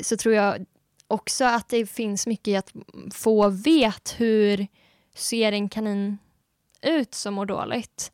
Så 0.00 0.16
tror 0.16 0.34
jag 0.34 0.64
också 1.08 1.44
att 1.44 1.68
det 1.68 1.86
finns 1.86 2.26
mycket 2.26 2.48
i 2.48 2.56
att 2.56 2.72
få 3.12 3.48
vet 3.48 4.14
hur 4.20 4.66
ser 5.14 5.52
en 5.52 5.68
kanin 5.68 6.18
ut 6.82 7.14
som 7.14 7.34
mår 7.34 7.46
dåligt. 7.46 8.12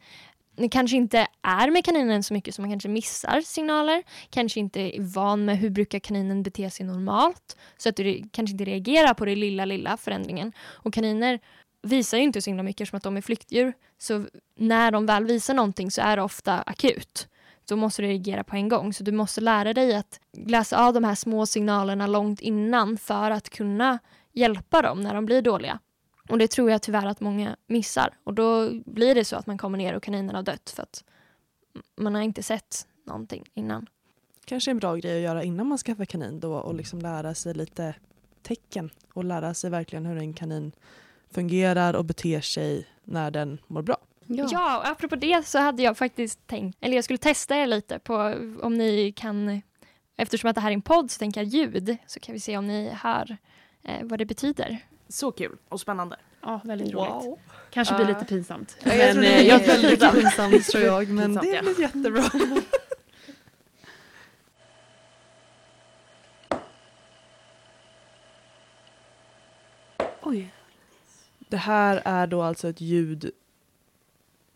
Kanske 0.68 0.96
inte 0.96 1.26
är 1.42 1.70
med 1.70 1.84
kaninen 1.84 2.22
så 2.22 2.34
mycket 2.34 2.54
så 2.54 2.62
man 2.62 2.70
kanske 2.70 2.88
missar 2.88 3.40
signaler. 3.40 4.02
Kanske 4.30 4.60
inte 4.60 4.80
är 4.80 5.14
van 5.14 5.44
med 5.44 5.58
hur 5.58 5.70
brukar 5.70 5.98
kaninen 5.98 6.42
bete 6.42 6.70
sig 6.70 6.86
normalt. 6.86 7.56
Så 7.76 7.88
att 7.88 7.96
du 7.96 8.22
kanske 8.32 8.52
inte 8.52 8.64
reagerar 8.64 9.14
på 9.14 9.24
den 9.24 9.40
lilla, 9.40 9.64
lilla 9.64 9.96
förändringen. 9.96 10.52
Och 10.68 10.94
kaniner 10.94 11.40
visar 11.82 12.18
ju 12.18 12.24
inte 12.24 12.42
så 12.42 12.50
himla 12.50 12.62
mycket 12.62 12.88
som 12.88 12.96
att 12.96 13.02
de 13.02 13.16
är 13.16 13.20
flyktdjur. 13.20 13.72
Så 13.98 14.26
när 14.56 14.90
de 14.90 15.06
väl 15.06 15.24
visar 15.24 15.54
någonting 15.54 15.90
så 15.90 16.00
är 16.00 16.16
det 16.16 16.22
ofta 16.22 16.62
akut. 16.62 17.28
Då 17.68 17.76
måste 17.76 18.02
du 18.02 18.08
reagera 18.08 18.44
på 18.44 18.56
en 18.56 18.68
gång. 18.68 18.92
Så 18.92 19.04
du 19.04 19.12
måste 19.12 19.40
lära 19.40 19.74
dig 19.74 19.94
att 19.94 20.20
läsa 20.46 20.86
av 20.86 20.94
de 20.94 21.04
här 21.04 21.14
små 21.14 21.46
signalerna 21.46 22.06
långt 22.06 22.40
innan 22.40 22.96
för 22.96 23.30
att 23.30 23.50
kunna 23.50 23.98
hjälpa 24.32 24.82
dem 24.82 25.00
när 25.00 25.14
de 25.14 25.26
blir 25.26 25.42
dåliga. 25.42 25.78
Och 26.30 26.38
det 26.38 26.48
tror 26.48 26.70
jag 26.70 26.82
tyvärr 26.82 27.06
att 27.06 27.20
många 27.20 27.56
missar. 27.66 28.14
Och 28.24 28.34
då 28.34 28.70
blir 28.70 29.14
det 29.14 29.24
så 29.24 29.36
att 29.36 29.46
man 29.46 29.58
kommer 29.58 29.78
ner 29.78 29.94
och 29.94 30.02
kaninen 30.02 30.34
har 30.34 30.42
dött 30.42 30.72
för 30.76 30.82
att 30.82 31.04
man 31.96 32.14
har 32.14 32.22
inte 32.22 32.42
sett 32.42 32.86
någonting 33.04 33.44
innan. 33.54 33.86
Kanske 34.44 34.70
en 34.70 34.78
bra 34.78 34.96
grej 34.96 35.16
att 35.16 35.22
göra 35.22 35.42
innan 35.42 35.66
man 35.66 35.78
skaffar 35.78 36.04
kanin 36.04 36.40
då 36.40 36.54
och 36.54 36.74
liksom 36.74 36.98
lära 36.98 37.34
sig 37.34 37.54
lite 37.54 37.94
tecken 38.42 38.90
och 39.12 39.24
lära 39.24 39.54
sig 39.54 39.70
verkligen 39.70 40.06
hur 40.06 40.16
en 40.16 40.34
kanin 40.34 40.72
fungerar 41.30 41.94
och 41.94 42.04
beter 42.04 42.40
sig 42.40 42.86
när 43.04 43.30
den 43.30 43.58
mår 43.66 43.82
bra. 43.82 43.96
Ja. 44.26 44.78
och 44.78 44.88
apropå 44.88 45.16
det 45.16 45.46
så 45.46 45.58
hade 45.58 45.82
jag 45.82 45.98
faktiskt 45.98 46.46
tänkt, 46.46 46.78
eller 46.80 46.94
jag 46.94 47.04
skulle 47.04 47.18
testa 47.18 47.56
er 47.56 47.66
lite 47.66 47.98
på 47.98 48.34
om 48.62 48.74
ni 48.74 49.12
kan, 49.12 49.62
eftersom 50.16 50.50
att 50.50 50.54
det 50.54 50.60
här 50.60 50.70
är 50.70 50.74
en 50.74 50.82
podd 50.82 51.10
så 51.10 51.18
tänker 51.18 51.40
jag 51.40 51.48
ljud, 51.48 51.96
så 52.06 52.20
kan 52.20 52.32
vi 52.32 52.40
se 52.40 52.56
om 52.56 52.66
ni 52.66 52.88
hör 52.88 53.36
eh, 53.82 53.98
vad 54.02 54.18
det 54.18 54.26
betyder. 54.26 54.78
Så 55.10 55.32
kul 55.32 55.56
och 55.68 55.80
spännande. 55.80 56.16
ja, 56.42 56.60
väldigt 56.64 56.94
roligt. 56.94 57.38
Kanske 57.70 57.94
blir 57.94 58.06
Ja. 58.08 58.12
lite 58.14 58.24
pinsamt. 58.24 58.76
Ja, 58.84 58.94
jag 58.94 59.12
tror 59.12 59.22
det 59.22 59.28
eh, 59.28 59.40
är 59.40 59.44
jag- 59.48 59.58
väldigt 59.58 60.12
pinsamt 60.12 60.66
tror 60.66 60.84
jag 60.84 61.08
men 61.08 61.26
Pinsamt, 61.26 61.46
det 61.46 61.54
ja. 61.54 61.62
blir 61.62 61.80
jättebra. 61.80 62.24
Oj. 70.22 70.52
Det 71.48 71.56
här 71.56 72.02
är 72.04 72.26
då 72.26 72.42
alltså 72.42 72.68
ett 72.68 72.80
ljud, 72.80 73.30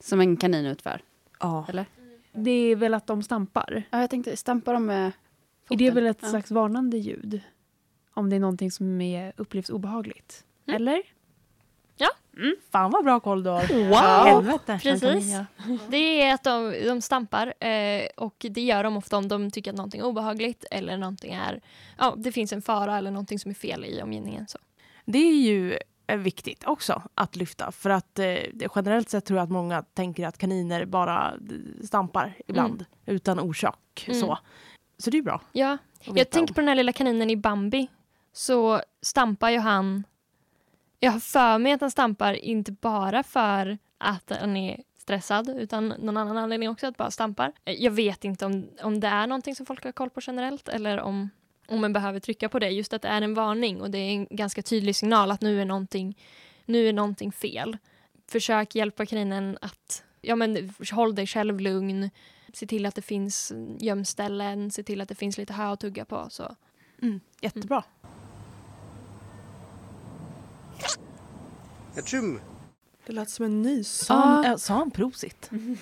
Som 0.01 0.21
en 0.21 0.37
kanin 0.37 0.67
utför. 0.67 1.01
ja. 1.41 1.67
Eller? 1.69 1.87
Det 2.33 2.51
är 2.51 2.77
väl 2.77 2.95
att 2.95 3.07
de 3.07 3.23
stampar. 3.23 3.83
Ja, 3.91 4.01
jag 4.01 4.11
tänkte 4.11 4.37
stampa 4.37 4.73
dem 4.73 4.87
med 4.87 5.07
Är 5.07 5.13
foten. 5.69 5.79
det 5.79 5.91
väl 5.91 6.07
ett 6.07 6.19
Ja. 6.21 6.29
slags 6.29 6.51
varnande 6.51 6.97
ljud? 6.99 7.41
Om 8.15 8.31
det 8.31 8.37
är 8.37 8.41
någonting 8.41 8.71
som 8.71 9.01
är, 9.01 9.33
upplevs 9.37 9.71
obehagligt. 9.71 10.45
Mm. 10.67 10.77
Eller? 10.77 11.03
Fan 12.71 12.91
vad 12.91 13.05
bra 13.05 13.21
koll 13.21 13.43
du 13.43 13.51
har. 13.51 13.89
Wow. 13.89 14.27
Helvete. 14.27 14.79
Precis. 14.83 15.37
Det 15.89 16.23
är 16.23 16.35
att 16.35 16.45
de, 16.45 16.75
de 16.87 17.01
stampar 17.01 17.55
eh, 17.65 18.07
och 18.17 18.47
det 18.51 18.61
gör 18.61 18.85
de 18.85 18.97
ofta 18.97 19.17
om 19.17 19.29
de 19.29 19.51
tycker 19.51 19.71
att 19.71 19.77
någonting 19.77 20.01
är 20.01 20.05
obehagligt 20.05 20.65
eller 20.71 20.97
någonting 20.97 21.33
är, 21.33 21.61
ja 21.99 22.15
det 22.19 22.33
finns 22.33 22.53
en 22.53 22.63
fara 22.63 22.99
eller 22.99 23.11
någonting 23.11 23.39
som 23.39 23.51
är 23.51 23.55
fel 23.55 23.85
i 23.85 24.03
omgivningen. 24.03 24.47
Så. 24.49 24.59
Det 25.05 25.19
är 25.19 25.43
ju 25.43 25.79
är 26.07 26.17
viktigt 26.17 26.65
också 26.67 27.03
att 27.15 27.37
lyfta. 27.37 27.73
För 27.73 27.91
att 27.91 28.19
eh, 28.19 28.37
generellt 28.75 29.09
sett 29.09 29.25
tror 29.25 29.39
jag 29.39 29.45
att 29.45 29.51
många 29.51 29.83
tänker 29.83 30.27
att 30.27 30.39
kaniner 30.39 30.85
bara 30.85 31.35
stampar 31.85 32.35
ibland 32.47 32.75
mm. 32.75 33.17
utan 33.17 33.41
orsak. 33.41 34.05
Mm. 34.09 34.21
Så. 34.21 34.39
så 34.99 35.11
det 35.11 35.19
är 35.19 35.23
bra. 35.23 35.41
Ja, 35.53 35.79
jag 36.01 36.31
tänker 36.31 36.55
på 36.55 36.61
den 36.61 36.69
här 36.69 36.75
lilla 36.75 36.93
kaninen 36.93 37.31
i 37.31 37.37
Bambi. 37.37 37.89
Så 38.35 38.83
stampar 39.03 39.51
ju 39.51 39.59
han... 39.59 40.05
Jag 41.01 41.13
har 41.13 41.21
för 41.21 41.59
mig 41.59 41.73
att 41.73 41.81
han 41.81 41.91
stampar 41.91 42.35
inte 42.35 42.73
bara 42.73 43.23
för 43.23 43.79
att 43.99 44.33
han 44.41 44.57
är 44.57 44.83
stressad 44.99 45.49
utan 45.49 45.89
någon 45.89 46.17
annan 46.17 46.39
anledning 46.39 46.69
också 46.69 46.87
att 46.87 46.97
bara 46.97 47.11
stampar. 47.11 47.53
Jag 47.65 47.91
vet 47.91 48.25
inte 48.25 48.47
om, 48.47 48.67
om 48.83 49.01
det 49.01 49.09
är 49.09 49.27
någonting 49.27 49.55
som 49.55 49.67
folk 49.67 49.85
har 49.85 49.93
koll 49.93 50.11
på 50.11 50.21
generellt 50.27 50.69
eller 50.69 51.01
om 51.01 51.31
om 51.69 51.81
man 51.81 51.93
behöver 51.93 52.21
trycka 52.21 52.49
på 52.49 52.59
det. 52.59 52.69
Just 52.69 52.93
att 52.93 53.03
det 53.03 53.09
är 53.09 53.23
en 53.23 53.35
varning 53.35 53.81
och 53.81 53.91
det 53.91 53.99
är 53.99 54.11
en 54.11 54.27
ganska 54.31 54.63
tydlig 54.63 54.97
signal 54.97 55.31
att 55.31 55.41
nu 55.41 55.61
är 55.61 55.65
någonting, 55.65 56.19
nu 56.65 56.89
är 56.89 56.93
någonting 56.93 57.33
fel. 57.33 57.77
Försök 58.27 58.75
hjälpa 58.75 59.07
kaninen 59.07 59.59
att 59.61 60.05
ja, 60.21 60.37
men, 60.37 60.75
håll 60.93 61.15
dig 61.15 61.27
själv 61.27 61.61
lugn. 61.61 62.11
Se 62.53 62.67
till 62.67 62.87
att 62.87 62.95
det 62.95 63.03
finns 63.03 63.53
gömställen, 63.79 64.71
se 64.71 64.83
till 64.83 65.01
att 65.01 65.09
det 65.09 65.15
finns 65.15 65.39
lite 65.39 65.53
hö 65.53 65.65
att 65.65 65.81
tugga 65.81 66.05
på. 66.05 66.27
Så. 66.31 66.57
Mm, 67.03 67.21
jättebra. 67.41 67.77
Mm. 67.77 67.94
Det 73.07 73.13
lät 73.13 73.31
som 73.31 73.45
en 73.45 73.63
nys. 73.63 73.89
Sa 73.89 74.15
han, 74.15 74.45
äh, 74.45 74.57
sa 74.57 74.75
han 74.75 74.91
prosit? 74.91 75.49
Mm. 75.53 75.77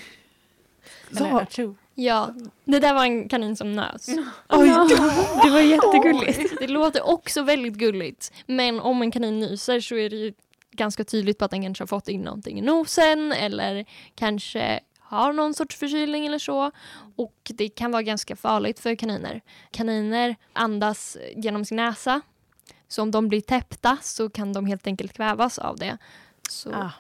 Eller, 1.17 1.47
Ja, 1.95 2.35
det 2.65 2.79
där 2.79 2.95
var 2.95 3.05
en 3.05 3.29
kanin 3.29 3.57
som 3.57 3.73
nös. 3.73 4.09
Oj, 4.49 4.69
det 5.45 5.51
var 5.51 5.61
jättegulligt. 5.61 6.59
Det 6.59 6.67
låter 6.69 7.09
också 7.09 7.43
väldigt 7.43 7.75
gulligt. 7.75 8.33
Men 8.47 8.81
om 8.81 9.03
en 9.03 9.11
kanin 9.11 9.41
nyser 9.41 9.81
så 9.81 9.95
är 9.95 10.11
det 10.11 10.17
ju 10.17 10.33
ganska 10.71 11.05
tydligt 11.05 11.39
på 11.39 11.45
att 11.45 11.51
den 11.51 11.63
kanske 11.63 11.83
har 11.83 11.87
fått 11.87 12.09
in 12.09 12.21
någonting 12.21 12.59
i 12.59 12.63
nosen 12.63 13.33
eller 13.33 13.85
kanske 14.15 14.81
har 14.99 15.33
någon 15.33 15.55
sorts 15.55 15.77
förkylning 15.77 16.27
eller 16.27 16.39
så. 16.39 16.71
Och 17.17 17.51
det 17.55 17.69
kan 17.69 17.91
vara 17.93 18.03
ganska 18.03 18.37
farligt 18.37 18.81
för 18.81 18.95
kaniner. 18.95 19.41
Kaniner 19.71 20.37
andas 20.53 21.17
genom 21.37 21.65
sin 21.65 21.77
näsa. 21.77 22.21
Så 22.93 23.03
om 23.03 23.11
de 23.11 23.29
blir 23.29 23.41
täppta 23.41 23.99
så 24.03 24.31
kan 24.31 24.53
de 24.53 24.67
helt 24.67 24.87
enkelt 24.87 25.13
kvävas 25.13 25.59
av 25.59 25.77
det. 25.77 25.99
Så, 26.51 26.73
ah, 26.73 26.91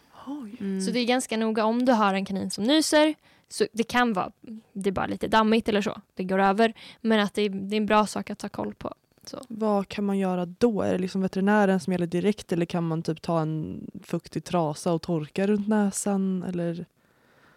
mm. 0.60 0.80
så 0.80 0.90
det 0.90 0.98
är 0.98 1.04
ganska 1.04 1.36
noga 1.36 1.64
om 1.64 1.84
du 1.84 1.92
har 1.92 2.14
en 2.14 2.24
kanin 2.24 2.50
som 2.50 2.64
nyser 2.64 3.14
så 3.48 3.66
det 3.72 3.82
kan 3.82 4.12
vara, 4.12 4.32
det 4.72 4.90
är 4.90 4.92
bara 4.92 5.06
lite 5.06 5.28
dammigt 5.28 5.68
eller 5.68 5.82
så, 5.82 6.00
det 6.14 6.24
går 6.24 6.38
över. 6.38 6.74
Men 7.00 7.20
att 7.20 7.34
det 7.34 7.42
är, 7.42 7.48
det 7.48 7.76
är 7.76 7.80
en 7.80 7.86
bra 7.86 8.06
sak 8.06 8.30
att 8.30 8.38
ta 8.38 8.48
koll 8.48 8.74
på. 8.74 8.94
Så. 9.24 9.40
Vad 9.48 9.88
kan 9.88 10.04
man 10.04 10.18
göra 10.18 10.46
då? 10.46 10.82
Är 10.82 10.92
det 10.92 10.98
liksom 10.98 11.20
veterinären 11.20 11.80
som 11.80 11.92
gäller 11.92 12.06
direkt 12.06 12.52
eller 12.52 12.66
kan 12.66 12.84
man 12.84 13.02
typ 13.02 13.22
ta 13.22 13.40
en 13.40 13.86
fuktig 14.02 14.44
trasa 14.44 14.92
och 14.92 15.02
torka 15.02 15.46
runt 15.46 15.68
näsan? 15.68 16.42
Eller? 16.48 16.86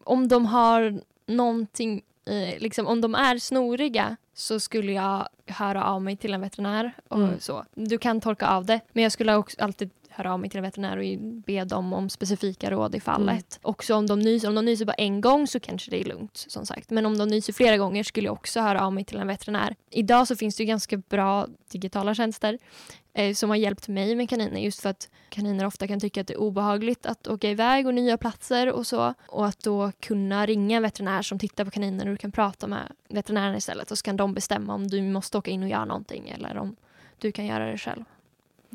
Om 0.03 0.27
de 0.27 0.45
har 0.45 1.01
någonting, 1.25 2.01
eh, 2.25 2.59
liksom, 2.59 2.87
om 2.87 3.01
de 3.01 3.15
är 3.15 3.37
snoriga 3.37 4.17
så 4.33 4.59
skulle 4.59 4.91
jag 4.91 5.27
höra 5.47 5.83
av 5.85 6.01
mig 6.01 6.17
till 6.17 6.33
en 6.33 6.41
veterinär. 6.41 6.93
Och 7.07 7.17
mm. 7.17 7.39
så. 7.39 7.65
Du 7.73 7.97
kan 7.97 8.21
torka 8.21 8.47
av 8.47 8.65
det 8.65 8.79
men 8.93 9.03
jag 9.03 9.11
skulle 9.11 9.35
också 9.35 9.61
alltid 9.61 9.89
höra 10.09 10.33
av 10.33 10.39
mig 10.39 10.49
till 10.49 10.57
en 10.57 10.63
veterinär 10.63 10.97
och 10.97 11.19
be 11.45 11.63
dem 11.63 11.93
om 11.93 12.09
specifika 12.09 12.71
råd 12.71 12.95
i 12.95 12.99
fallet. 12.99 13.59
Mm. 13.59 13.59
Också 13.61 13.95
om 13.95 14.07
de 14.07 14.19
nyser, 14.19 14.47
om 14.49 14.55
de 14.55 14.65
nyser 14.65 14.85
bara 14.85 14.93
en 14.93 15.21
gång 15.21 15.47
så 15.47 15.59
kanske 15.59 15.91
det 15.91 16.01
är 16.01 16.05
lugnt 16.05 16.45
som 16.47 16.65
sagt. 16.65 16.89
Men 16.89 17.05
om 17.05 17.17
de 17.17 17.27
nyser 17.27 17.53
flera 17.53 17.77
gånger 17.77 18.03
skulle 18.03 18.27
jag 18.27 18.33
också 18.33 18.59
höra 18.59 18.85
av 18.85 18.93
mig 18.93 19.03
till 19.03 19.17
en 19.17 19.27
veterinär. 19.27 19.75
Idag 19.91 20.27
så 20.27 20.35
finns 20.35 20.55
det 20.55 20.65
ganska 20.65 20.97
bra 20.97 21.47
digitala 21.71 22.15
tjänster 22.15 22.57
eh, 23.15 23.33
som 23.33 23.49
har 23.49 23.57
hjälpt 23.57 23.87
mig 23.87 24.15
med 24.15 24.29
kaniner 24.29 24.61
just 24.61 24.81
för 24.81 24.89
att 24.89 25.09
kaniner 25.29 25.65
ofta 25.65 25.87
kan 25.87 25.99
tycka 25.99 26.21
att 26.21 26.27
det 26.27 26.33
är 26.33 26.39
obehagligt 26.39 27.05
att 27.05 27.27
åka 27.27 27.49
iväg 27.49 27.87
och 27.87 27.93
nya 27.93 28.17
platser 28.17 28.71
och 28.71 28.87
så. 28.87 29.13
Och 29.27 29.45
att 29.45 29.59
då 29.59 29.91
kunna 29.99 30.45
ringa 30.45 30.77
en 30.77 30.83
veterinär 30.83 31.21
som 31.21 31.39
tittar 31.39 31.65
på 31.65 31.71
kaniner 31.71 32.05
och 32.05 32.11
du 32.11 32.17
kan 32.17 32.31
prata 32.31 32.67
med 32.67 32.91
veterinären 33.09 33.55
istället 33.55 33.91
och 33.91 33.97
så 33.97 34.03
kan 34.03 34.17
de 34.17 34.33
bestämma 34.33 34.73
om 34.73 34.87
du 34.87 35.01
måste 35.01 35.37
åka 35.37 35.51
in 35.51 35.63
och 35.63 35.69
göra 35.69 35.85
någonting 35.85 36.29
eller 36.29 36.57
om 36.57 36.75
du 37.19 37.31
kan 37.31 37.45
göra 37.45 37.71
det 37.71 37.77
själv 37.77 38.03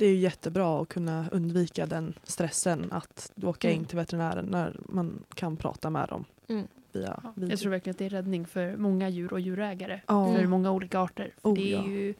det 0.00 0.06
är 0.06 0.16
jättebra 0.16 0.82
att 0.82 0.88
kunna 0.88 1.28
undvika 1.32 1.86
den 1.86 2.14
stressen 2.22 2.92
att 2.92 3.32
åka 3.42 3.68
mm. 3.68 3.80
in 3.80 3.86
till 3.86 3.96
veterinären 3.96 4.44
när 4.44 4.80
man 4.88 5.24
kan 5.34 5.56
prata 5.56 5.90
med 5.90 6.08
dem. 6.08 6.24
Mm. 6.48 6.66
Via 6.92 7.20
ja, 7.22 7.46
jag 7.46 7.58
tror 7.58 7.70
verkligen 7.70 7.94
att 7.94 7.98
det 7.98 8.04
är 8.06 8.10
räddning 8.10 8.46
för 8.46 8.76
många 8.76 9.08
djur 9.08 9.32
och 9.32 9.40
djurägare. 9.40 10.00
Oh. 10.08 10.36
För 10.36 10.46
många 10.46 10.70
olika 10.70 11.00
arter. 11.00 11.34
För 11.42 11.48
oh, 11.48 11.54
det 11.54 11.72
är 11.72 11.76
ja. 11.76 11.86
ju 11.86 12.14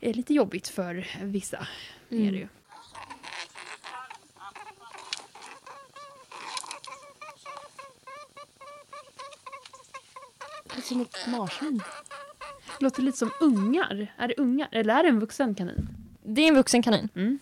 är 0.00 0.14
lite 0.14 0.34
jobbigt 0.34 0.68
för 0.68 1.06
vissa. 1.22 1.66
Mm. 2.10 2.28
Är 2.28 2.32
det 2.32 2.38
ju. 2.38 2.48
Som 10.82 11.00
ett 11.00 11.16
marsvin. 11.28 11.82
Låter 12.80 13.02
lite 13.02 13.18
som 13.18 13.30
ungar. 13.40 14.14
Är 14.18 14.28
det 14.28 14.34
ungar? 14.36 14.68
Eller 14.72 14.94
är 14.94 15.02
det 15.02 15.08
en 15.08 15.20
vuxen 15.20 15.54
kanin? 15.54 15.88
Det 16.24 16.40
är 16.40 16.48
en 16.48 16.54
vuxen 16.54 16.82
kanin. 16.82 17.08
Mm. 17.14 17.38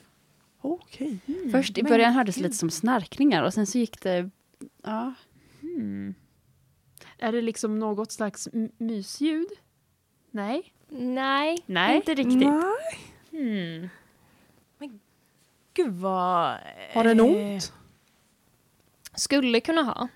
Okej. 0.61 1.18
Okay. 1.26 1.36
Mm. 1.36 1.52
Först 1.52 1.78
i 1.78 1.82
början 1.82 2.12
hördes 2.12 2.34
det 2.34 2.42
lite 2.42 2.57
som 2.57 2.70
snarkningar 2.70 3.42
och 3.42 3.55
sen 3.55 3.66
så 3.66 3.78
gick 3.78 4.00
det... 4.00 4.30
Ja. 4.82 5.14
Mm. 5.62 6.14
Är 7.18 7.32
det 7.32 7.42
liksom 7.42 7.78
något 7.78 8.12
slags 8.12 8.48
mysljud? 8.78 9.48
Nej? 10.30 10.74
Nej, 10.99 11.59
Nej. 11.66 11.97
inte 11.97 12.14
riktigt. 12.14 12.38
Nej. 12.38 12.99
Hmm. 13.30 13.88
Men 14.78 15.01
gud 15.74 15.92
vad... 15.92 16.57
Har 16.95 17.05
den 17.05 17.20
ont? 17.20 17.72
Skulle 19.14 19.61
kunna 19.61 19.82
ha. 19.82 20.09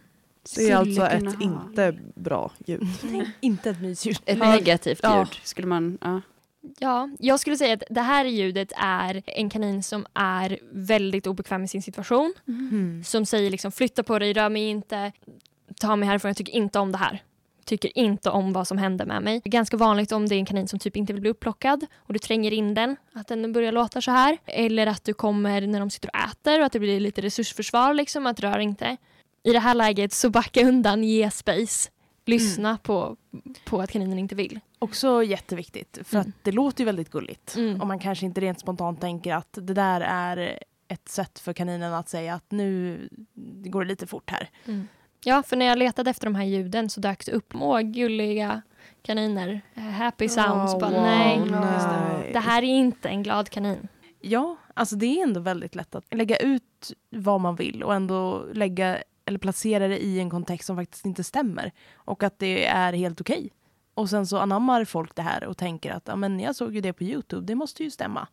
Det 0.57 0.71
är 0.71 0.77
alltså 0.77 1.07
ett 1.07 1.25
ha. 1.25 1.43
inte 1.43 1.99
bra 2.15 2.53
ljud. 2.67 2.83
inte 3.41 3.71
ett 3.71 3.81
mysljud. 3.81 4.19
Ett 4.25 4.39
negativt 4.39 5.05
ljud 5.05 5.41
skulle 5.45 5.67
man... 5.67 5.99
Ja. 6.01 6.21
Ja, 6.79 7.11
jag 7.19 7.41
skulle 7.41 7.57
säga 7.57 7.75
att 7.75 7.83
det 7.91 8.01
här 8.01 8.25
ljudet 8.25 8.73
är 8.77 9.23
en 9.27 9.51
kanin 9.51 9.83
som 9.83 10.07
är 10.15 10.59
väldigt 10.71 11.27
obekväm 11.27 11.65
i 11.65 11.69
sin 11.69 11.83
situation. 11.83 12.35
Mm. 12.49 13.05
Som 13.05 13.27
säger 13.27 13.51
liksom 13.51 13.73
flytta 13.73 14.03
på 14.03 14.19
dig, 14.19 14.33
rör 14.33 14.49
mig 14.49 14.63
inte, 14.63 15.13
ta 15.81 15.97
mig 15.97 16.09
härifrån, 16.09 16.29
jag 16.29 16.37
tycker 16.37 16.53
inte 16.53 16.79
om 16.79 16.93
det 16.93 16.99
här. 16.99 17.23
Tycker 17.69 17.99
inte 17.99 18.31
om 18.31 18.53
vad 18.53 18.69
som 18.69 18.79
händer 18.79 19.07
med 19.07 19.23
mig. 19.23 19.41
Det 19.45 19.49
är 19.49 19.51
ganska 19.51 19.77
vanligt 19.77 20.13
om 20.13 20.29
det 20.29 20.35
är 20.35 20.39
en 20.39 20.47
kanin 20.47 20.69
som 20.69 20.79
typ 20.79 20.97
inte 20.97 21.13
vill 21.13 21.23
bli 21.23 21.31
upplockad 21.31 21.87
och 21.97 22.13
du 22.13 22.19
tränger 22.19 22.53
in 22.53 22.75
den, 22.75 22.97
att 23.13 23.29
den 23.29 23.53
börjar 23.53 23.73
låta 23.73 24.01
så 24.01 24.11
här. 24.11 24.39
Eller 24.47 24.87
att 24.87 25.05
du 25.05 25.15
kommer 25.15 25.61
när 25.61 25.81
de 25.81 25.91
sitter 25.91 26.09
och 26.09 26.21
äter 26.31 26.61
och 26.61 26.67
att 26.67 26.73
det 26.73 26.79
blir 26.79 27.01
lite 27.01 27.21
resursförsvar 27.21 27.95
liksom, 27.95 28.27
att 28.27 28.41
rör 28.41 28.59
inte. 28.59 28.97
I 29.43 29.53
det 29.53 29.59
här 29.59 29.75
läget 29.75 30.13
så 30.13 30.31
backa 30.31 30.69
undan, 30.69 31.05
ge 31.05 31.31
space. 31.31 31.91
Lyssna 32.27 32.69
mm. 32.69 32.79
på, 32.79 33.17
på 33.65 33.81
att 33.81 33.91
kaninen 33.91 34.19
inte 34.19 34.35
vill. 34.35 34.61
Också 34.79 35.23
jätteviktigt, 35.23 35.99
för 36.05 36.17
mm. 36.17 36.29
att 36.29 36.45
det 36.45 36.53
låter 36.53 36.81
ju 36.81 36.85
väldigt 36.85 37.11
gulligt. 37.11 37.57
Mm. 37.57 37.81
Och 37.81 37.87
man 37.87 37.99
kanske 37.99 38.27
inte 38.27 38.41
rent 38.41 38.61
spontant 38.61 39.01
tänker 39.01 39.35
att 39.35 39.53
det 39.53 39.75
där 39.75 40.01
är 40.01 40.59
ett 40.89 41.09
sätt 41.09 41.39
för 41.39 41.53
kaninen 41.53 41.95
att 41.95 42.09
säga 42.09 42.35
att 42.35 42.51
nu 42.51 42.99
går 43.65 43.83
det 43.85 43.89
lite 43.89 44.07
fort 44.07 44.31
här. 44.31 44.51
Mm. 44.65 44.89
Ja, 45.25 45.43
för 45.43 45.57
när 45.57 45.67
jag 45.67 45.79
letade 45.79 46.11
efter 46.11 46.27
de 46.27 46.35
här 46.35 46.45
ljuden 46.45 46.91
så 46.91 47.01
dök 47.01 47.27
det 47.27 47.33
upp 47.33 47.53
små 47.53 47.79
gulliga 47.83 48.63
kaniner. 49.03 49.61
Happy 49.75 50.29
sounds. 50.29 50.75
Oh, 50.75 50.81
bara, 50.81 50.91
wow, 50.91 51.03
nej, 51.03 51.41
nej, 51.51 52.31
det 52.33 52.39
här 52.39 52.63
är 52.63 52.67
inte 52.67 53.09
en 53.09 53.23
glad 53.23 53.51
kanin. 53.51 53.89
Ja, 54.21 54.57
alltså 54.75 54.97
det 54.97 55.07
är 55.07 55.23
ändå 55.23 55.41
väldigt 55.41 55.75
lätt 55.75 55.95
att 55.95 56.15
lägga 56.15 56.37
ut 56.37 56.93
vad 57.11 57.41
man 57.41 57.57
vill 57.57 57.83
och 57.83 57.95
ändå 57.95 58.45
lägga 58.53 58.99
eller 59.25 59.39
placera 59.39 59.89
det 59.89 59.99
i 59.99 60.21
en 60.21 60.31
kontext 60.31 60.67
som 60.67 60.77
faktiskt 60.77 61.07
inte 61.07 61.25
stämmer. 61.25 61.73
Och 61.95 62.23
att 62.23 62.39
det 62.39 62.67
är 62.67 62.93
helt 62.93 63.21
okej. 63.21 63.37
Okay. 63.37 63.51
Och 63.95 64.11
sen 64.11 64.27
så 64.27 64.39
anammar 64.39 64.85
folk 64.85 65.15
det 65.15 65.23
här 65.23 65.45
och 65.45 65.57
tänker 65.57 65.93
att 65.93 66.09
ja, 66.09 66.17
men 66.17 66.41
jag 66.41 66.57
såg 66.57 66.75
ju 66.75 66.81
det 66.81 66.93
på 66.93 67.05
Youtube, 67.05 67.47
det 67.47 67.55
måste 67.55 67.85
ju 67.85 67.91
stämma. 67.91 68.29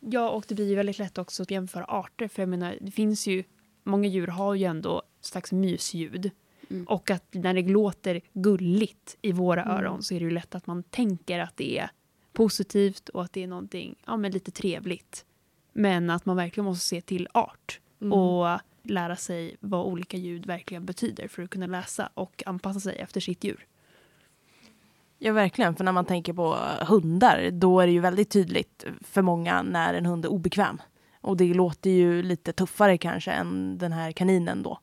Ja, 0.00 0.30
och 0.30 0.44
det 0.48 0.54
blir 0.54 0.68
ju 0.68 0.74
väldigt 0.76 0.98
lätt 0.98 1.18
också 1.18 1.42
att 1.42 1.50
jämföra 1.50 1.84
arter. 1.84 2.28
För 2.28 2.42
jag 2.42 2.48
menar, 2.48 2.78
det 2.80 2.90
finns 2.90 3.26
ju, 3.26 3.44
många 3.84 4.08
djur 4.08 4.26
har 4.26 4.54
ju 4.54 4.64
ändå 4.64 5.02
slags 5.28 5.52
mysljud. 5.52 6.30
Mm. 6.70 6.86
Och 6.86 7.10
att 7.10 7.34
när 7.34 7.54
det 7.54 7.62
låter 7.62 8.20
gulligt 8.32 9.16
i 9.22 9.32
våra 9.32 9.62
mm. 9.62 9.76
öron 9.76 10.02
så 10.02 10.14
är 10.14 10.20
det 10.20 10.24
ju 10.24 10.30
lätt 10.30 10.54
att 10.54 10.66
man 10.66 10.82
tänker 10.82 11.38
att 11.38 11.56
det 11.56 11.78
är 11.78 11.90
positivt 12.32 13.08
och 13.08 13.24
att 13.24 13.32
det 13.32 13.42
är 13.42 13.46
någonting 13.46 13.94
ja, 14.06 14.16
men 14.16 14.32
lite 14.32 14.50
trevligt. 14.50 15.24
Men 15.72 16.10
att 16.10 16.26
man 16.26 16.36
verkligen 16.36 16.64
måste 16.64 16.86
se 16.86 17.00
till 17.00 17.28
art. 17.32 17.80
Mm. 18.00 18.12
Och 18.12 18.60
lära 18.82 19.16
sig 19.16 19.56
vad 19.60 19.86
olika 19.86 20.16
ljud 20.16 20.46
verkligen 20.46 20.84
betyder 20.84 21.28
för 21.28 21.42
att 21.42 21.50
kunna 21.50 21.66
läsa 21.66 22.10
och 22.14 22.42
anpassa 22.46 22.80
sig 22.80 22.96
efter 22.96 23.20
sitt 23.20 23.44
djur. 23.44 23.66
Ja, 25.18 25.32
verkligen. 25.32 25.76
För 25.76 25.84
när 25.84 25.92
man 25.92 26.04
tänker 26.04 26.32
på 26.32 26.56
hundar, 26.80 27.50
då 27.50 27.80
är 27.80 27.86
det 27.86 27.92
ju 27.92 28.00
väldigt 28.00 28.30
tydligt 28.30 28.86
för 29.00 29.22
många 29.22 29.62
när 29.62 29.94
en 29.94 30.06
hund 30.06 30.24
är 30.24 30.28
obekväm. 30.28 30.82
Och 31.20 31.36
det 31.36 31.54
låter 31.54 31.90
ju 31.90 32.22
lite 32.22 32.52
tuffare 32.52 32.98
kanske 32.98 33.30
än 33.30 33.78
den 33.78 33.92
här 33.92 34.12
kaninen 34.12 34.62
då. 34.62 34.78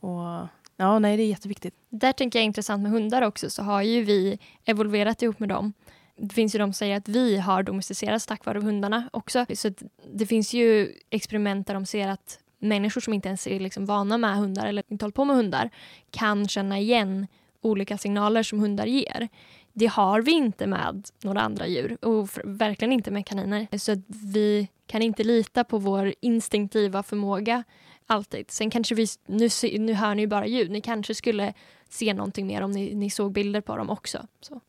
Och 0.00 0.48
ja, 0.76 0.98
nej, 0.98 1.16
det 1.16 1.22
är 1.22 1.28
jätteviktigt. 1.28 1.74
Där 1.88 2.12
tänker 2.12 2.38
jag 2.38 2.46
intressant 2.46 2.82
med 2.82 2.92
hundar 2.92 3.22
också, 3.22 3.50
så 3.50 3.62
har 3.62 3.82
ju 3.82 4.02
vi 4.02 4.38
evolverat 4.64 5.22
ihop 5.22 5.38
med 5.38 5.48
dem 5.48 5.72
det 6.18 6.34
finns 6.34 6.54
ju 6.54 6.58
de 6.58 6.66
som 6.66 6.72
säger 6.72 6.96
att 6.96 7.08
vi 7.08 7.38
har 7.38 7.62
domesticerats 7.62 8.26
tack 8.26 8.44
vare 8.44 8.60
hundarna 8.60 9.08
också. 9.12 9.46
Så 9.54 9.70
det 10.12 10.26
finns 10.26 10.54
ju 10.54 10.92
experiment 11.10 11.66
där 11.66 11.74
de 11.74 11.86
ser 11.86 12.08
att 12.08 12.38
människor 12.58 13.00
som 13.00 13.12
inte 13.12 13.28
ens 13.28 13.46
är 13.46 13.60
liksom 13.60 13.86
vana 13.86 14.18
med 14.18 14.36
hundar 14.36 14.66
eller 14.66 14.82
inte 14.88 15.04
håller 15.04 15.12
på 15.12 15.24
med 15.24 15.36
hundar 15.36 15.70
kan 16.10 16.48
känna 16.48 16.78
igen 16.78 17.26
olika 17.60 17.98
signaler 17.98 18.42
som 18.42 18.60
hundar 18.60 18.86
ger. 18.86 19.28
Det 19.72 19.86
har 19.86 20.22
vi 20.22 20.32
inte 20.32 20.66
med 20.66 21.08
några 21.22 21.40
andra 21.40 21.66
djur 21.66 22.04
och 22.04 22.28
verkligen 22.44 22.92
inte 22.92 23.10
med 23.10 23.26
kaniner. 23.26 23.78
Så 23.78 24.02
vi 24.06 24.68
kan 24.86 25.02
inte 25.02 25.24
lita 25.24 25.64
på 25.64 25.78
vår 25.78 26.14
instinktiva 26.20 27.02
förmåga 27.02 27.64
alltid. 28.08 28.50
Sen 28.50 28.70
kanske 28.70 28.94
vi, 28.94 29.06
nu, 29.26 29.48
nu 29.78 29.92
hör 29.92 30.14
ni 30.14 30.26
bara 30.26 30.46
ljud, 30.46 30.70
ni 30.70 30.80
kanske 30.80 31.14
skulle 31.14 31.54
se 31.88 32.14
någonting 32.14 32.46
mer 32.46 32.62
om 32.62 32.70
ni, 32.70 32.94
ni 32.94 33.10
såg 33.10 33.32
bilder 33.32 33.60
på 33.60 33.76
dem 33.76 33.90
också. 33.90 34.26
Så. 34.40 34.60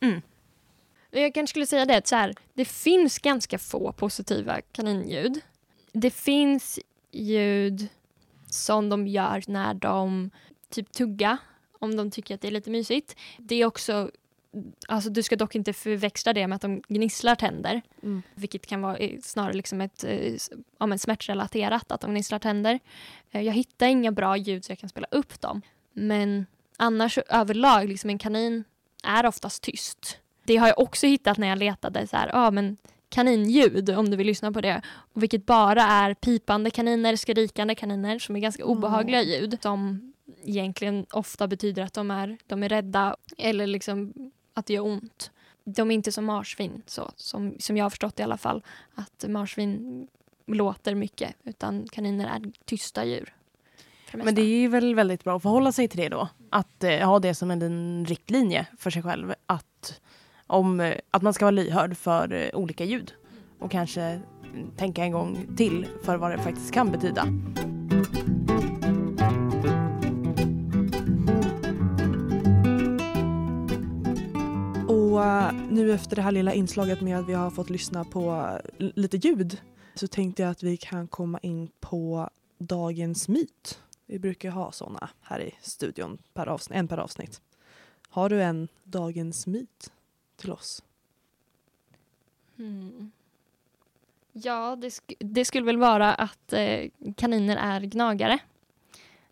Mm. 0.00 0.22
Jag 1.10 1.34
kanske 1.34 1.52
skulle 1.52 1.66
säga 1.66 1.86
det, 1.86 2.06
så 2.06 2.16
här, 2.16 2.34
det 2.54 2.64
finns 2.64 3.18
ganska 3.18 3.58
få 3.58 3.92
positiva 3.92 4.60
kaninljud. 4.72 5.40
Det 5.92 6.10
finns 6.10 6.78
ljud 7.12 7.88
som 8.50 8.88
de 8.88 9.06
gör 9.06 9.42
när 9.46 9.74
de 9.74 10.30
typ 10.70 10.92
tugga 10.92 11.38
om 11.78 11.96
de 11.96 12.10
tycker 12.10 12.34
att 12.34 12.40
det 12.40 12.48
är 12.48 12.52
lite 12.52 12.70
mysigt. 12.70 13.16
Det 13.38 13.54
är 13.54 13.66
också 13.66 14.10
Alltså, 14.88 15.10
du 15.10 15.22
ska 15.22 15.36
dock 15.36 15.54
inte 15.54 15.72
förväxla 15.72 16.32
det 16.32 16.46
med 16.46 16.56
att 16.56 16.62
de 16.62 16.82
gnisslar 16.88 17.34
tänder. 17.34 17.82
Mm. 18.02 18.22
Vilket 18.34 18.66
kan 18.66 18.82
vara 18.82 18.98
snarare 19.22 19.52
liksom 19.52 19.80
ett 19.80 20.04
eh, 20.04 20.34
ja, 20.78 20.98
smärtrelaterat, 20.98 21.92
att 21.92 22.00
de 22.00 22.10
gnisslar 22.10 22.38
tänder. 22.38 22.80
Eh, 23.30 23.42
jag 23.42 23.52
hittar 23.52 23.86
inga 23.86 24.12
bra 24.12 24.36
ljud 24.36 24.64
så 24.64 24.72
jag 24.72 24.78
kan 24.78 24.88
spela 24.88 25.06
upp 25.10 25.40
dem. 25.40 25.62
Men 25.92 26.46
annars 26.76 27.18
överlag, 27.18 27.88
liksom 27.88 28.10
en 28.10 28.18
kanin 28.18 28.64
är 29.04 29.26
oftast 29.26 29.62
tyst. 29.62 30.18
Det 30.44 30.56
har 30.56 30.68
jag 30.68 30.78
också 30.78 31.06
hittat 31.06 31.38
när 31.38 31.48
jag 31.48 31.58
letade 31.58 32.06
så 32.06 32.16
här, 32.16 32.30
ja 32.32 32.50
men 32.50 32.76
kaninljud 33.08 33.90
om 33.90 34.10
du 34.10 34.16
vill 34.16 34.26
lyssna 34.26 34.52
på 34.52 34.60
det. 34.60 34.82
Vilket 35.14 35.46
bara 35.46 35.82
är 35.82 36.14
pipande 36.14 36.70
kaniner, 36.70 37.16
skrikande 37.16 37.74
kaniner 37.74 38.18
som 38.18 38.36
är 38.36 38.40
ganska 38.40 38.64
obehagliga 38.64 39.22
ljud. 39.22 39.58
Som 39.62 40.12
egentligen 40.44 41.06
ofta 41.10 41.48
betyder 41.48 41.82
att 41.82 41.94
de 41.94 42.10
är, 42.10 42.38
de 42.46 42.62
är 42.62 42.68
rädda 42.68 43.16
eller 43.38 43.66
liksom 43.66 44.12
att 44.58 44.66
det 44.66 44.72
gör 44.72 44.84
ont. 44.84 45.30
De 45.64 45.90
är 45.90 45.94
inte 45.94 46.12
som 46.12 46.24
marsvin, 46.24 46.82
så, 46.86 47.10
som, 47.16 47.54
som 47.58 47.76
jag 47.76 47.84
har 47.84 47.90
förstått 47.90 48.20
i 48.20 48.22
alla 48.22 48.36
fall. 48.36 48.62
Att 48.94 49.24
marsvin 49.28 50.08
låter 50.46 50.94
mycket, 50.94 51.34
utan 51.44 51.86
kaniner 51.92 52.26
är 52.26 52.52
tysta 52.64 53.04
djur. 53.04 53.34
Det 54.12 54.18
Men 54.24 54.34
det 54.34 54.42
är 54.42 54.68
väl 54.68 54.94
väldigt 54.94 55.24
bra 55.24 55.36
att 55.36 55.42
förhålla 55.42 55.72
sig 55.72 55.88
till 55.88 56.00
det 56.00 56.08
då. 56.08 56.28
Att 56.50 56.84
eh, 56.84 57.08
ha 57.08 57.18
det 57.18 57.34
som 57.34 57.50
en 57.50 58.06
riktlinje 58.06 58.66
för 58.78 58.90
sig 58.90 59.02
själv. 59.02 59.34
Att, 59.46 60.00
om, 60.46 60.80
eh, 60.80 60.94
att 61.10 61.22
man 61.22 61.34
ska 61.34 61.44
vara 61.44 61.50
lyhörd 61.50 61.96
för 61.96 62.32
eh, 62.32 62.58
olika 62.58 62.84
ljud. 62.84 63.12
Och 63.58 63.70
kanske 63.70 64.20
tänka 64.76 65.04
en 65.04 65.12
gång 65.12 65.56
till 65.56 65.86
för 66.04 66.16
vad 66.16 66.30
det 66.30 66.38
faktiskt 66.38 66.72
kan 66.72 66.90
betyda. 66.90 67.26
Nu 75.70 75.92
efter 75.92 76.16
det 76.16 76.22
här 76.22 76.32
lilla 76.32 76.54
inslaget 76.54 77.00
med 77.00 77.18
att 77.18 77.28
vi 77.28 77.34
har 77.34 77.50
fått 77.50 77.70
lyssna 77.70 78.04
på 78.04 78.30
eh, 78.78 78.86
lite 78.94 79.16
ljud 79.16 79.60
så 79.94 80.06
tänkte 80.06 80.42
jag 80.42 80.50
att 80.50 80.62
vi 80.62 80.76
kan 80.76 81.08
komma 81.08 81.38
in 81.42 81.70
på 81.80 82.30
dagens 82.58 83.28
myt. 83.28 83.82
Vi 84.06 84.18
brukar 84.18 84.50
ha 84.50 84.72
såna 84.72 85.10
här 85.22 85.40
i 85.40 85.54
studion, 85.60 86.18
per 86.34 86.46
avsnitt, 86.46 86.78
en 86.78 86.88
per 86.88 86.98
avsnitt. 86.98 87.40
Har 88.08 88.28
du 88.28 88.42
en 88.42 88.68
dagens 88.84 89.46
myt 89.46 89.92
till 90.36 90.52
oss? 90.52 90.82
Mm. 92.58 93.12
Ja, 94.32 94.76
det, 94.76 94.90
sk 94.90 95.12
det, 95.18 95.44
skulle 95.44 95.66
väl 95.66 95.78
vara 95.78 96.14
att 96.14 96.52
eh, 96.52 96.90
kaniner 97.16 97.56
är 97.56 97.80
gnagare. 97.80 98.38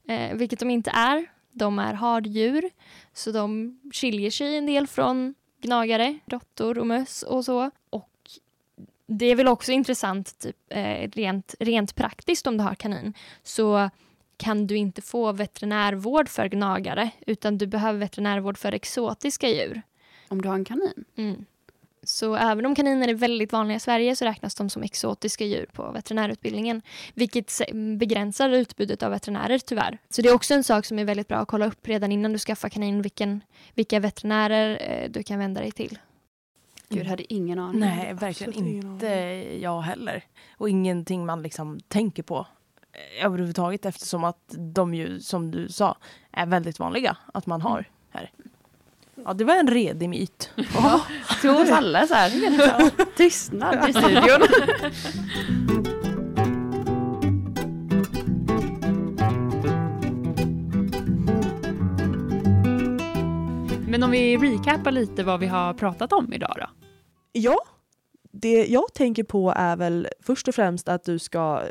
Eh, 0.09 0.37
vilket 0.37 0.59
de 0.59 0.71
inte 0.71 0.91
är. 0.91 1.27
De 1.53 1.79
är 1.79 1.95
harddjur, 1.95 2.71
så 3.13 3.33
de 3.33 3.79
skiljer 3.93 4.31
sig 4.31 4.57
en 4.57 4.67
del 4.67 4.87
från 4.87 5.35
gnagare, 5.67 6.19
råttor 6.27 6.79
och 6.79 6.87
möss 6.87 7.23
och 7.23 7.45
så. 7.45 7.71
Och 7.91 8.11
det 9.07 9.27
är 9.27 9.37
väl 9.37 9.49
också 9.49 9.73
intressant 9.73 10.39
typ, 10.39 10.57
eh, 10.69 11.11
rent, 11.13 11.55
rent 11.61 11.95
praktiskt 11.95 12.47
om 12.47 12.57
du 12.57 12.65
har 12.65 12.75
kanin. 12.75 13.15
Så 13.43 13.91
kan 14.37 14.67
du 14.67 14.77
inte 14.77 15.03
få 15.03 15.33
veterinärvård 15.33 16.29
för 16.29 16.49
gnagare 16.49 17.11
utan 17.27 17.59
du 17.59 17.67
behöver 17.67 17.99
veterinärvård 17.99 18.59
för 18.59 18.73
exotiska 18.73 19.49
djur. 19.49 19.83
Om 20.29 20.43
du 20.43 20.49
har 20.49 20.55
en 20.55 20.65
kanin? 20.65 21.05
Mm. 21.17 21.45
Så 22.07 22.37
även 22.37 22.67
om 22.67 22.75
kaniner 22.75 23.09
är 23.09 23.15
väldigt 23.15 23.53
vanliga 23.53 23.77
i 23.77 23.81
Sverige 23.81 24.17
så 24.17 24.25
räknas 24.25 24.55
de 24.55 24.71
som 24.71 24.83
exotiska 24.83 25.45
djur 25.45 25.67
på 25.73 25.91
veterinärutbildningen. 25.91 26.83
Vilket 27.15 27.61
begränsar 27.99 28.51
utbudet 28.51 29.03
av 29.03 29.11
veterinärer 29.11 29.59
tyvärr. 29.59 29.99
Så 30.11 30.23
det 30.23 30.29
är 30.29 30.35
också 30.35 30.55
en 30.55 30.65
sak 30.65 30.85
som 30.85 30.99
är 30.99 31.05
väldigt 31.05 31.29
bra 31.29 31.39
att 31.39 31.49
kolla 31.49 31.67
upp 31.67 31.89
redan 31.89 32.13
innan 32.13 32.33
du 32.33 32.39
skaffar 32.39 32.69
kanin 32.69 33.03
vilken, 33.03 33.41
vilka 33.75 34.01
veterinärer 34.01 34.79
eh, 34.81 35.11
du 35.11 35.23
kan 35.23 35.39
vända 35.39 35.61
dig 35.61 35.73
till. 35.73 35.99
Gud, 36.89 37.03
jag 37.03 37.11
hade 37.11 37.35
ingen 37.35 37.59
aning. 37.59 37.81
Nej, 37.81 38.15
verkligen 38.15 38.55
inte 38.55 39.07
jag 39.61 39.81
heller. 39.81 40.25
Och 40.57 40.69
ingenting 40.69 41.27
man 41.27 41.43
liksom 41.43 41.81
tänker 41.89 42.23
på 42.23 42.47
eh, 42.93 43.27
överhuvudtaget 43.27 43.87
eftersom 43.87 44.25
att 44.25 44.55
de 44.75 44.95
ju, 44.95 45.21
som 45.21 45.51
du 45.51 45.69
sa, 45.69 45.97
är 46.31 46.47
väldigt 46.47 46.79
vanliga 46.79 47.17
att 47.35 47.47
man 47.47 47.61
har 47.61 47.89
här. 48.11 48.31
Ja, 49.25 49.35
det 49.35 49.45
var 49.45 49.55
en 49.55 49.71
redig 49.71 50.09
myt. 50.09 50.51
Ja, 50.75 51.01
till 51.41 51.51
oss 51.51 51.71
alla 51.71 52.07
så 52.07 52.15
här. 52.15 52.31
Tystnad 53.17 53.89
i 53.89 53.93
studion. 53.93 54.41
Men 63.89 64.03
om 64.03 64.11
vi 64.11 64.37
recapar 64.37 64.91
lite 64.91 65.25
vad 65.25 65.41
vi 65.41 65.47
har 65.47 65.75
pratat 65.75 66.13
om 66.13 66.33
idag 66.33 66.57
då? 66.57 66.67
Ja, 67.33 67.59
det 68.33 68.67
jag 68.67 68.95
tänker 68.95 69.25
på 69.25 69.53
är 69.57 69.77
väl 69.77 70.09
först 70.21 70.49
och 70.49 70.55
främst 70.55 70.89
att 70.89 71.05
du 71.05 71.19
ska, 71.19 71.63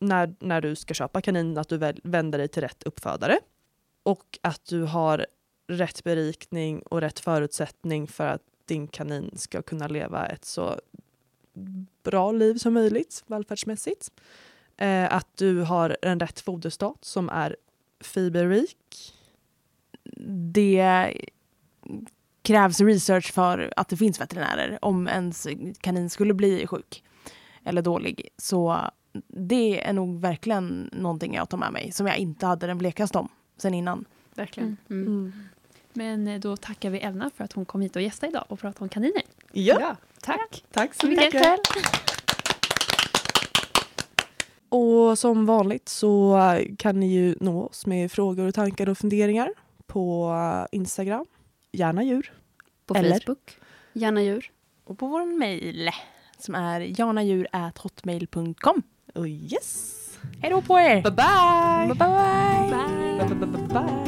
när, 0.00 0.34
när 0.40 0.60
du 0.60 0.76
ska 0.76 0.94
köpa 0.94 1.20
kanin, 1.20 1.58
att 1.58 1.68
du 1.68 1.78
vänder 2.04 2.38
dig 2.38 2.48
till 2.48 2.62
rätt 2.62 2.82
uppfödare. 2.82 3.38
Och 4.02 4.38
att 4.42 4.66
du 4.68 4.82
har 4.82 5.26
rätt 5.66 6.04
berikning 6.04 6.82
och 6.82 7.00
rätt 7.00 7.20
förutsättning 7.20 8.06
för 8.06 8.26
att 8.26 8.42
din 8.64 8.88
kanin 8.88 9.30
ska 9.36 9.62
kunna 9.62 9.88
leva 9.88 10.26
ett 10.26 10.44
så 10.44 10.80
bra 12.02 12.32
liv 12.32 12.54
som 12.54 12.74
möjligt 12.74 13.24
välfärdsmässigt. 13.26 14.10
Eh, 14.76 15.14
att 15.14 15.36
du 15.36 15.60
har 15.60 15.96
en 16.02 16.20
rätt 16.20 16.40
foderstat 16.40 17.04
som 17.04 17.28
är 17.28 17.56
fiberrik. 18.00 19.14
Det 20.52 21.14
krävs 22.42 22.80
research 22.80 23.32
för 23.32 23.72
att 23.76 23.88
det 23.88 23.96
finns 23.96 24.20
veterinärer 24.20 24.78
om 24.82 25.08
ens 25.08 25.46
kanin 25.80 26.10
skulle 26.10 26.34
bli 26.34 26.66
sjuk 26.66 27.04
eller 27.64 27.82
dålig. 27.82 28.28
Så 28.36 28.90
det 29.28 29.86
är 29.86 29.92
nog 29.92 30.20
verkligen 30.20 30.90
någonting 30.92 31.34
jag 31.34 31.48
tar 31.48 31.58
med 31.58 31.72
mig 31.72 31.92
som 31.92 32.06
jag 32.06 32.18
inte 32.18 32.46
hade 32.46 32.66
den 32.66 32.78
blekaste 32.78 33.18
om 33.18 33.28
sen 33.56 33.74
innan. 33.74 34.04
Verkligen. 34.34 34.76
Mm. 34.90 35.06
Mm. 35.06 35.32
Men 35.94 36.28
eh, 36.28 36.40
då 36.40 36.56
tackar 36.56 36.90
vi 36.90 36.98
Elna 36.98 37.30
för 37.36 37.44
att 37.44 37.52
hon 37.52 37.64
kom 37.64 37.80
hit 37.80 37.96
och 37.96 38.02
gästade 38.02 38.30
idag 38.30 38.44
och 38.48 38.60
pratade 38.60 38.84
om 38.84 38.88
kaniner. 38.88 39.22
Ja, 39.52 39.76
ja 39.80 39.96
tack. 40.20 40.64
Tack 40.72 40.94
så 40.94 41.06
mycket. 41.06 41.34
mycket. 41.34 41.60
Och 44.68 45.18
som 45.18 45.46
vanligt 45.46 45.88
så 45.88 46.38
kan 46.78 47.00
ni 47.00 47.12
ju 47.12 47.36
nå 47.40 47.64
oss 47.66 47.86
med 47.86 48.12
frågor 48.12 48.46
och 48.46 48.54
tankar 48.54 48.88
och 48.88 48.98
funderingar 48.98 49.50
på 49.86 50.34
Instagram, 50.72 51.26
gärna 51.72 52.02
djur. 52.02 52.32
På 52.86 52.94
Eller? 52.94 53.20
Facebook, 53.20 53.58
gärna 53.92 54.22
djur. 54.22 54.50
Och 54.84 54.98
på 54.98 55.06
vår 55.06 55.38
mejl 55.38 55.90
som 56.38 56.54
är 56.54 57.00
janadjur.hotmail.com. 57.00 58.82
Oh 59.14 59.28
yes! 59.28 60.00
Hej 60.40 60.50
då 60.50 60.62
på 60.62 60.80
er! 60.80 61.02
Bye 61.02 61.10
bye! 61.10 61.86
Bye 61.86 61.98
bye! 61.98 63.28
bye. 63.28 63.36
bye, 63.36 63.46
bye, 63.46 63.68
bye 63.68 64.03